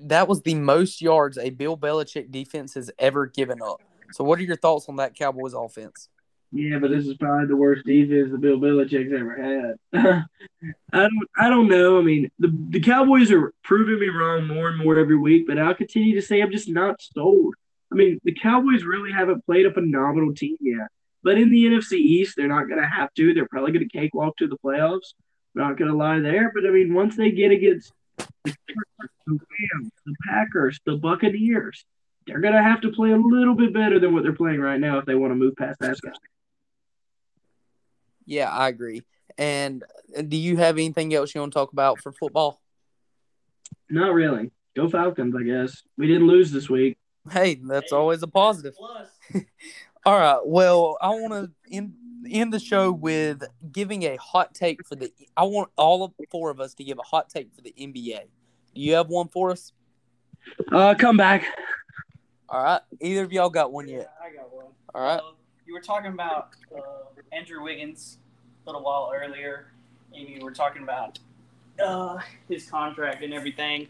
that 0.00 0.28
was 0.28 0.42
the 0.42 0.54
most 0.54 1.00
yards 1.00 1.38
a 1.38 1.50
Bill 1.50 1.76
Belichick 1.76 2.30
defense 2.30 2.74
has 2.74 2.90
ever 2.98 3.26
given 3.26 3.60
up. 3.62 3.82
So, 4.12 4.24
what 4.24 4.38
are 4.38 4.44
your 4.44 4.56
thoughts 4.56 4.88
on 4.88 4.96
that 4.96 5.14
Cowboys 5.14 5.54
offense? 5.54 6.08
Yeah, 6.56 6.78
but 6.78 6.90
this 6.90 7.06
is 7.06 7.16
probably 7.18 7.46
the 7.46 7.56
worst 7.56 7.84
defense 7.84 8.30
that 8.30 8.40
Bill 8.40 8.58
Belichick's 8.58 9.12
ever 9.12 9.76
had. 9.92 10.24
I 10.92 11.00
don't 11.00 11.28
I 11.36 11.50
don't 11.50 11.68
know. 11.68 11.98
I 11.98 12.02
mean, 12.02 12.30
the 12.38 12.48
the 12.70 12.80
Cowboys 12.80 13.30
are 13.30 13.52
proving 13.62 14.00
me 14.00 14.08
wrong 14.08 14.46
more 14.46 14.68
and 14.68 14.78
more 14.78 14.98
every 14.98 15.16
week, 15.16 15.46
but 15.46 15.58
I'll 15.58 15.74
continue 15.74 16.14
to 16.14 16.26
say 16.26 16.40
I'm 16.40 16.50
just 16.50 16.68
not 16.68 17.02
sold. 17.02 17.54
I 17.92 17.94
mean, 17.94 18.20
the 18.24 18.34
Cowboys 18.34 18.84
really 18.84 19.12
haven't 19.12 19.44
played 19.44 19.66
a 19.66 19.72
phenomenal 19.72 20.34
team 20.34 20.56
yet. 20.60 20.88
But 21.22 21.38
in 21.38 21.50
the 21.50 21.64
NFC 21.64 21.94
East, 21.94 22.34
they're 22.36 22.48
not 22.48 22.68
going 22.68 22.80
to 22.80 22.86
have 22.86 23.12
to. 23.14 23.34
They're 23.34 23.48
probably 23.48 23.72
going 23.72 23.88
to 23.88 23.98
cakewalk 23.98 24.36
to 24.36 24.46
the 24.46 24.58
playoffs. 24.58 25.14
Not 25.54 25.76
going 25.76 25.90
to 25.90 25.96
lie 25.96 26.20
there. 26.20 26.52
But 26.54 26.64
I 26.66 26.70
mean, 26.70 26.94
once 26.94 27.16
they 27.16 27.32
get 27.32 27.50
against 27.50 27.92
the, 28.16 28.54
the 29.26 29.32
Rams, 29.32 29.92
the 30.04 30.14
Packers, 30.28 30.78
the 30.86 30.96
Buccaneers, 30.96 31.84
they're 32.26 32.40
going 32.40 32.54
to 32.54 32.62
have 32.62 32.80
to 32.82 32.92
play 32.92 33.10
a 33.10 33.16
little 33.16 33.54
bit 33.54 33.72
better 33.72 33.98
than 33.98 34.14
what 34.14 34.22
they're 34.22 34.34
playing 34.34 34.60
right 34.60 34.80
now 34.80 34.98
if 34.98 35.04
they 35.06 35.14
want 35.14 35.32
to 35.32 35.36
move 35.36 35.56
past 35.56 35.80
that 35.80 35.96
guy. 36.02 36.12
Yeah, 38.26 38.50
I 38.50 38.68
agree. 38.68 39.02
And 39.38 39.84
uh, 40.16 40.22
do 40.22 40.36
you 40.36 40.56
have 40.56 40.76
anything 40.76 41.14
else 41.14 41.34
you 41.34 41.40
want 41.40 41.52
to 41.52 41.58
talk 41.58 41.72
about 41.72 42.00
for 42.00 42.12
football? 42.12 42.60
Not 43.88 44.12
really. 44.12 44.50
Go 44.74 44.88
Falcons, 44.88 45.34
I 45.38 45.42
guess. 45.42 45.82
We 45.96 46.06
didn't 46.06 46.26
lose 46.26 46.50
this 46.50 46.68
week. 46.68 46.98
Hey, 47.30 47.54
that's 47.62 47.92
always 47.92 48.22
a 48.22 48.28
positive. 48.28 48.74
Plus, 48.76 49.08
All 50.06 50.18
right. 50.18 50.40
Well, 50.44 50.98
I 51.00 51.08
want 51.08 51.32
to 51.32 51.50
end 51.70 51.94
end 52.28 52.52
the 52.52 52.58
show 52.58 52.92
with 52.92 53.42
giving 53.72 54.04
a 54.04 54.16
hot 54.16 54.54
take 54.54 54.86
for 54.86 54.94
the. 54.94 55.10
I 55.36 55.44
want 55.44 55.70
all 55.76 56.04
of 56.04 56.12
four 56.30 56.50
of 56.50 56.60
us 56.60 56.74
to 56.74 56.84
give 56.84 56.98
a 56.98 57.02
hot 57.02 57.28
take 57.28 57.54
for 57.54 57.62
the 57.62 57.74
NBA. 57.78 58.20
Do 58.74 58.80
you 58.80 58.94
have 58.94 59.08
one 59.08 59.28
for 59.28 59.50
us? 59.50 59.72
Uh, 60.70 60.94
come 60.94 61.16
back. 61.16 61.44
All 62.48 62.62
right. 62.62 62.80
Either 63.00 63.24
of 63.24 63.32
y'all 63.32 63.50
got 63.50 63.72
one 63.72 63.88
yet? 63.88 64.12
I 64.22 64.34
got 64.34 64.54
one. 64.54 64.66
All 64.94 65.02
right. 65.02 65.20
You 65.66 65.74
were 65.74 65.80
talking 65.80 66.12
about 66.12 66.50
uh, 66.74 66.80
Andrew 67.32 67.62
Wiggins 67.62 68.18
a 68.64 68.70
little 68.70 68.82
while 68.82 69.10
earlier, 69.12 69.66
and 70.14 70.28
you 70.28 70.40
were 70.44 70.52
talking 70.52 70.84
about 70.84 71.18
uh, 71.84 72.18
his 72.48 72.70
contract 72.70 73.24
and 73.24 73.34
everything. 73.34 73.88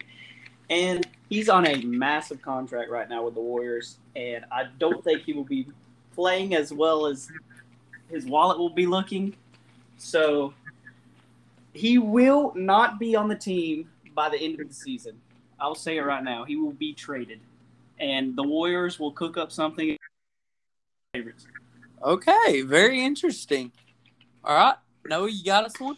And 0.70 1.07
he's 1.29 1.51
on 1.51 1.66
a 1.66 1.77
massive 1.83 2.41
contract 2.41 2.91
right 2.91 3.09
now 3.09 3.24
with 3.24 3.35
the 3.35 3.41
Warriors, 3.41 3.99
and 4.16 4.47
I 4.51 4.64
don't 4.79 5.05
think 5.05 5.22
he 5.22 5.35
will 5.35 5.45
be 5.45 5.68
playing 6.14 6.55
as 6.55 6.72
well 6.72 7.07
as 7.07 7.31
his 8.09 8.24
wallet 8.24 8.59
will 8.59 8.70
be 8.70 8.87
looking. 8.87 9.37
So 9.99 10.55
he 11.74 11.99
will 11.99 12.53
not 12.57 12.99
be 12.99 13.14
on 13.14 13.29
the 13.29 13.37
team 13.37 13.91
by 14.14 14.31
the 14.31 14.39
end 14.39 14.61
of 14.61 14.68
the 14.68 14.74
season. 14.74 15.20
I'll 15.61 15.74
say 15.74 15.99
it 15.99 16.03
right 16.03 16.24
now. 16.24 16.45
He 16.45 16.57
will 16.57 16.72
be 16.72 16.95
traded, 16.95 17.41
and 18.01 18.35
the 18.35 18.43
Warriors 18.43 18.99
will 18.99 19.12
cook 19.12 19.37
up 19.37 19.53
something. 19.53 19.95
Favorites. 21.12 21.47
Okay. 22.07 22.63
Very 22.63 23.05
interesting. 23.05 23.73
All 24.45 24.55
right. 24.55 24.77
Noah, 25.05 25.29
you 25.29 25.45
got 25.45 25.65
us 25.65 25.79
one? 25.79 25.97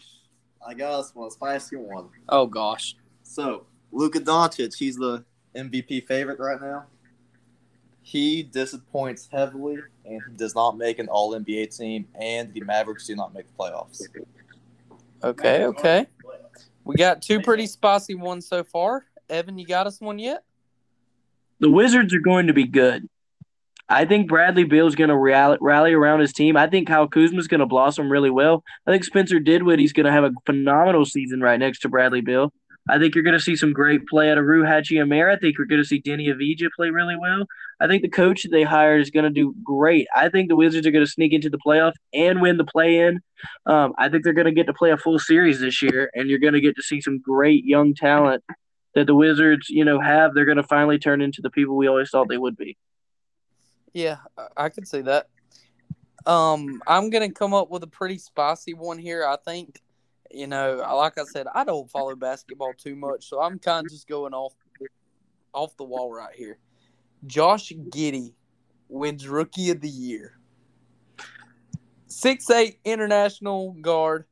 I 0.67 0.73
got 0.73 1.01
us 1.01 1.15
one 1.15 1.31
spicy 1.31 1.77
one. 1.77 2.09
Oh 2.29 2.47
gosh. 2.47 2.97
So 3.23 3.67
Luka 3.93 4.19
Doncic, 4.19 4.75
he's 4.75 4.97
the 4.97 5.25
MVP 5.55 6.07
favorite 6.07 6.39
right 6.39 6.61
now. 6.61 6.87
He 8.01 8.43
disappoints 8.43 9.29
heavily, 9.31 9.77
and 10.07 10.23
he 10.31 10.37
does 10.37 10.55
not 10.55 10.79
make 10.79 10.99
an 10.99 11.09
All 11.09 11.39
NBA 11.39 11.77
team, 11.77 12.09
and 12.19 12.55
the 12.55 12.63
Mavericks 12.63 13.07
do 13.07 13.15
not 13.15 13.35
make 13.35 13.47
the 13.47 13.53
playoffs. 13.53 14.01
Okay. 15.23 15.65
Okay. 15.67 16.07
We 16.85 16.95
got 16.95 17.21
two 17.21 17.43
pretty 17.43 17.67
spicy 17.67 18.15
ones 18.15 18.49
so 18.49 18.65
far. 18.65 19.05
Evan, 19.29 19.59
you 19.59 19.67
got 19.67 19.87
us 19.87 20.01
one 20.01 20.19
yet? 20.19 20.43
The 21.61 21.71
Wizards 21.71 22.15
are 22.15 22.21
going 22.21 22.47
to 22.47 22.55
be 22.55 22.65
good. 22.65 23.11
I 23.89 24.05
think 24.05 24.29
Bradley 24.29 24.65
Beal's 24.65 24.95
going 24.95 25.09
to 25.09 25.17
rally, 25.17 25.57
rally 25.61 25.93
around 25.95 26.21
his 26.21 26.33
team. 26.33 26.57
I 26.57 26.67
think 26.67 26.89
Kyle 26.89 27.09
Kuzma's 27.09 27.49
going 27.49 27.61
to 27.61 27.67
blossom 27.67 28.13
really 28.13 28.31
well. 28.31 28.63
I 28.87 28.91
think 28.91 29.05
Spencer 29.05 29.41
Dinwiddie's 29.41 29.95
going 29.95 30.07
to 30.07 30.13
have 30.13 30.25
a 30.25 30.33
phenomenal 30.45 31.07
season 31.07 31.41
right 31.41 31.59
next 31.59 31.81
to 31.81 31.89
Bradley 31.89 32.21
Beal. 32.21 32.53
I 32.91 32.99
think 32.99 33.15
you're 33.15 33.25
going 33.25 33.37
to 33.37 33.43
see 33.43 33.57
some 33.57 33.73
great 33.73 34.07
play 34.07 34.31
out 34.31 34.39
of 34.39 34.45
Rui 34.45 34.67
Hachimura. 34.67 35.37
I 35.37 35.39
think 35.39 35.59
you're 35.59 35.67
going 35.67 35.83
to 35.83 35.87
see 35.87 36.01
Deni 36.01 36.29
Avdija 36.29 36.69
play 36.75 36.91
really 36.91 37.17
well. 37.17 37.45
I 37.81 37.87
think 37.87 38.03
the 38.03 38.09
coach 38.09 38.43
that 38.43 38.51
they 38.51 38.63
hired 38.63 39.03
is 39.03 39.11
going 39.11 39.25
to 39.25 39.31
do 39.31 39.55
great. 39.63 40.07
I 40.15 40.29
think 40.29 40.49
the 40.49 40.57
Wizards 40.57 40.87
are 40.87 40.91
going 40.91 41.05
to 41.05 41.11
sneak 41.11 41.33
into 41.33 41.51
the 41.51 41.59
playoff 41.59 41.93
and 42.15 42.41
win 42.41 42.57
the 42.57 42.65
play-in. 42.65 43.21
Um, 43.67 43.93
I 43.99 44.09
think 44.09 44.25
they're 44.25 44.33
going 44.33 44.47
to 44.47 44.53
get 44.53 44.67
to 44.67 44.75
play 44.75 44.91
a 44.91 44.97
full 44.97 45.19
series 45.19 45.61
this 45.61 45.83
year, 45.83 46.11
and 46.15 46.31
you're 46.31 46.39
going 46.39 46.55
to 46.55 46.61
get 46.61 46.77
to 46.77 46.83
see 46.83 47.01
some 47.01 47.21
great 47.21 47.65
young 47.65 47.95
talent 47.95 48.43
that 48.95 49.07
the 49.07 49.15
Wizards, 49.15 49.69
you 49.69 49.85
know, 49.85 50.01
have. 50.01 50.33
They're 50.35 50.47
going 50.47 50.57
to 50.57 50.63
finally 50.63 50.99
turn 50.99 51.21
into 51.21 51.43
the 51.43 51.51
people 51.51 51.77
we 51.77 51.89
always 51.89 52.11
thought 52.11 52.29
they 52.29 52.39
would 52.39 52.57
be. 52.57 52.77
Yeah, 53.93 54.19
I- 54.57 54.69
could 54.69 54.87
see 54.87 55.03
that. 55.03 55.29
Um, 56.27 56.83
I'm 56.87 57.11
gonna 57.11 57.31
come 57.31 57.55
up 57.55 57.71
with 57.71 57.83
a 57.83 57.87
pretty 57.87 58.19
spicy 58.19 58.75
one 58.75 58.99
here. 58.99 59.27
I 59.27 59.37
think, 59.37 59.81
you 60.31 60.47
know, 60.47 60.85
like 60.95 61.17
I 61.19 61.25
said, 61.25 61.47
I 61.55 61.65
don't 61.65 61.91
follow 61.91 62.15
basketball 62.15 62.75
too 62.75 62.97
much, 62.97 63.29
so 63.29 63.41
I'm 63.41 63.59
kind 63.59 63.87
of 63.87 63.91
just 63.91 64.09
going 64.09 64.35
off 64.35 64.55
off 65.55 65.77
the 65.77 65.85
wall 65.85 66.13
right 66.13 66.35
here. 66.35 66.59
Josh 67.27 67.73
Giddey 67.73 68.35
wins 68.89 69.27
Rookie 69.27 69.71
of 69.71 69.81
the 69.81 69.89
Year. 69.89 70.39
Six 72.07 72.51
eight 72.51 72.79
international 72.85 73.73
guard 73.81 74.25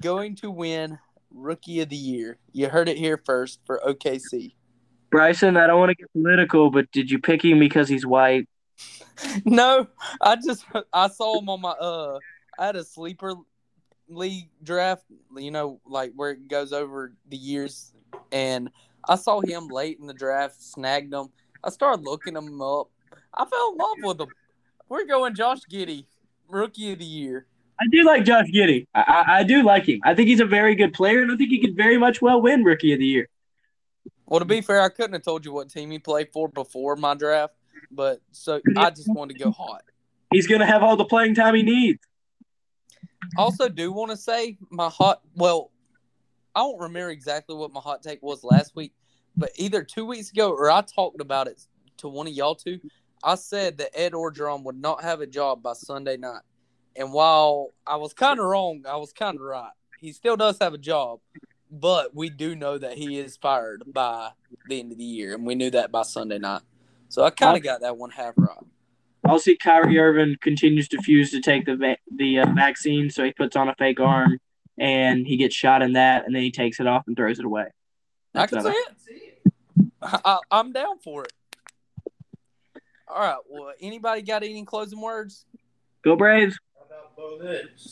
going 0.00 0.36
to 0.36 0.50
win 0.50 0.98
Rookie 1.30 1.80
of 1.80 1.88
the 1.88 1.96
Year. 1.96 2.38
You 2.52 2.68
heard 2.68 2.88
it 2.88 2.96
here 2.96 3.20
first 3.24 3.60
for 3.66 3.80
OKC. 3.86 4.54
Bryson, 5.10 5.56
I 5.56 5.66
don't 5.66 5.78
want 5.78 5.90
to 5.90 5.94
get 5.94 6.10
political, 6.12 6.70
but 6.70 6.90
did 6.90 7.10
you 7.10 7.18
pick 7.18 7.44
him 7.44 7.58
because 7.60 7.88
he's 7.88 8.04
white? 8.06 8.48
No, 9.44 9.86
I 10.20 10.36
just 10.36 10.64
I 10.92 11.08
saw 11.08 11.38
him 11.38 11.48
on 11.48 11.60
my 11.60 11.70
uh 11.70 12.18
I 12.58 12.66
had 12.66 12.76
a 12.76 12.84
sleeper 12.84 13.34
league 14.08 14.48
draft, 14.62 15.04
you 15.36 15.50
know, 15.50 15.80
like 15.86 16.12
where 16.14 16.32
it 16.32 16.48
goes 16.48 16.72
over 16.72 17.14
the 17.28 17.36
years 17.36 17.92
and 18.32 18.70
I 19.08 19.16
saw 19.16 19.40
him 19.40 19.68
late 19.68 19.98
in 20.00 20.06
the 20.06 20.14
draft, 20.14 20.62
snagged 20.62 21.12
him. 21.12 21.28
I 21.62 21.70
started 21.70 22.04
looking 22.04 22.36
him 22.36 22.60
up. 22.60 22.90
I 23.32 23.44
fell 23.44 23.72
in 23.72 23.78
love 23.78 23.96
with 24.02 24.20
him. 24.20 24.34
We're 24.88 25.06
going 25.06 25.34
Josh 25.34 25.60
Giddey, 25.70 26.06
rookie 26.48 26.92
of 26.92 26.98
the 26.98 27.04
year. 27.04 27.46
I 27.80 27.86
do 27.90 28.04
like 28.04 28.24
Josh 28.24 28.46
Giddey. 28.54 28.86
I, 28.94 29.00
I, 29.00 29.38
I 29.38 29.42
do 29.42 29.62
like 29.62 29.88
him. 29.88 30.00
I 30.04 30.14
think 30.14 30.28
he's 30.28 30.40
a 30.40 30.46
very 30.46 30.74
good 30.74 30.92
player, 30.92 31.22
and 31.22 31.32
I 31.32 31.36
think 31.36 31.50
he 31.50 31.60
could 31.60 31.76
very 31.76 31.98
much 31.98 32.22
well 32.22 32.40
win 32.40 32.62
Rookie 32.62 32.92
of 32.92 33.00
the 33.00 33.06
Year. 33.06 33.28
Well, 34.26 34.40
to 34.40 34.46
be 34.46 34.60
fair, 34.60 34.80
I 34.80 34.88
couldn't 34.88 35.14
have 35.14 35.22
told 35.22 35.44
you 35.44 35.52
what 35.52 35.68
team 35.68 35.90
he 35.90 35.98
played 35.98 36.28
for 36.32 36.48
before 36.48 36.96
my 36.96 37.14
draft, 37.14 37.54
but 37.94 38.20
so 38.32 38.60
I 38.76 38.90
just 38.90 39.08
wanted 39.12 39.38
to 39.38 39.44
go 39.44 39.50
hot. 39.50 39.82
He's 40.32 40.46
going 40.46 40.60
to 40.60 40.66
have 40.66 40.82
all 40.82 40.96
the 40.96 41.04
playing 41.04 41.34
time 41.34 41.54
he 41.54 41.62
needs. 41.62 42.00
Also, 43.36 43.68
do 43.68 43.92
want 43.92 44.10
to 44.10 44.16
say 44.16 44.58
my 44.70 44.88
hot. 44.88 45.20
Well, 45.34 45.70
I 46.54 46.60
don't 46.60 46.80
remember 46.80 47.10
exactly 47.10 47.56
what 47.56 47.72
my 47.72 47.80
hot 47.80 48.02
take 48.02 48.22
was 48.22 48.44
last 48.44 48.76
week, 48.76 48.92
but 49.36 49.50
either 49.56 49.82
two 49.82 50.04
weeks 50.04 50.30
ago 50.30 50.50
or 50.50 50.70
I 50.70 50.82
talked 50.82 51.20
about 51.20 51.46
it 51.46 51.60
to 51.98 52.08
one 52.08 52.26
of 52.26 52.32
y'all 52.32 52.54
two. 52.54 52.80
I 53.22 53.36
said 53.36 53.78
that 53.78 53.98
Ed 53.98 54.12
Orgeron 54.12 54.64
would 54.64 54.76
not 54.76 55.02
have 55.02 55.20
a 55.20 55.26
job 55.26 55.62
by 55.62 55.72
Sunday 55.72 56.16
night, 56.16 56.42
and 56.94 57.12
while 57.12 57.70
I 57.86 57.96
was 57.96 58.12
kind 58.12 58.38
of 58.38 58.44
wrong, 58.46 58.84
I 58.88 58.96
was 58.96 59.12
kind 59.12 59.36
of 59.36 59.42
right. 59.42 59.72
He 59.98 60.12
still 60.12 60.36
does 60.36 60.58
have 60.60 60.74
a 60.74 60.78
job, 60.78 61.20
but 61.70 62.14
we 62.14 62.28
do 62.28 62.54
know 62.54 62.76
that 62.76 62.98
he 62.98 63.18
is 63.18 63.36
fired 63.38 63.82
by 63.86 64.30
the 64.68 64.80
end 64.80 64.92
of 64.92 64.98
the 64.98 65.04
year, 65.04 65.34
and 65.34 65.46
we 65.46 65.54
knew 65.54 65.70
that 65.70 65.90
by 65.90 66.02
Sunday 66.02 66.38
night. 66.38 66.62
So 67.08 67.24
I 67.24 67.30
kind 67.30 67.56
of 67.56 67.62
got 67.62 67.80
that 67.82 67.96
one 67.96 68.10
half 68.10 68.34
right. 68.36 68.58
I'll 69.26 69.38
see 69.38 69.56
Kyrie 69.56 69.98
Irving 69.98 70.36
continues 70.40 70.88
to 70.88 70.98
refuse 70.98 71.30
to 71.30 71.40
take 71.40 71.64
the 71.64 71.76
va- 71.76 71.96
the 72.14 72.40
uh, 72.40 72.46
vaccine, 72.52 73.08
so 73.08 73.24
he 73.24 73.32
puts 73.32 73.56
on 73.56 73.68
a 73.68 73.74
fake 73.76 74.00
arm 74.00 74.38
and 74.78 75.26
he 75.26 75.36
gets 75.36 75.54
shot 75.54 75.82
in 75.82 75.92
that, 75.94 76.26
and 76.26 76.34
then 76.34 76.42
he 76.42 76.50
takes 76.50 76.80
it 76.80 76.86
off 76.86 77.04
and 77.06 77.16
throws 77.16 77.38
it 77.38 77.44
away. 77.44 77.66
I 78.34 78.46
can 78.46 78.62
what 78.62 78.74
see 78.98 79.12
it. 79.12 79.52
I, 80.02 80.38
I'm 80.50 80.72
down 80.72 80.98
for 80.98 81.24
it. 81.24 81.32
All 83.08 83.20
right. 83.20 83.38
Well, 83.48 83.72
anybody 83.80 84.22
got 84.22 84.42
any 84.42 84.64
closing 84.64 85.00
words? 85.00 85.46
Go 86.02 86.16
Braves! 86.16 86.58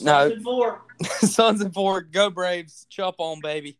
No. 0.01 0.29
Something 0.29 0.43
four. 0.43 0.83
Sons 1.21 1.61
and 1.61 1.73
four, 1.73 2.03
go 2.03 2.29
Braves, 2.31 2.87
chop 2.91 3.17
on, 3.19 3.41
baby. 3.41 3.79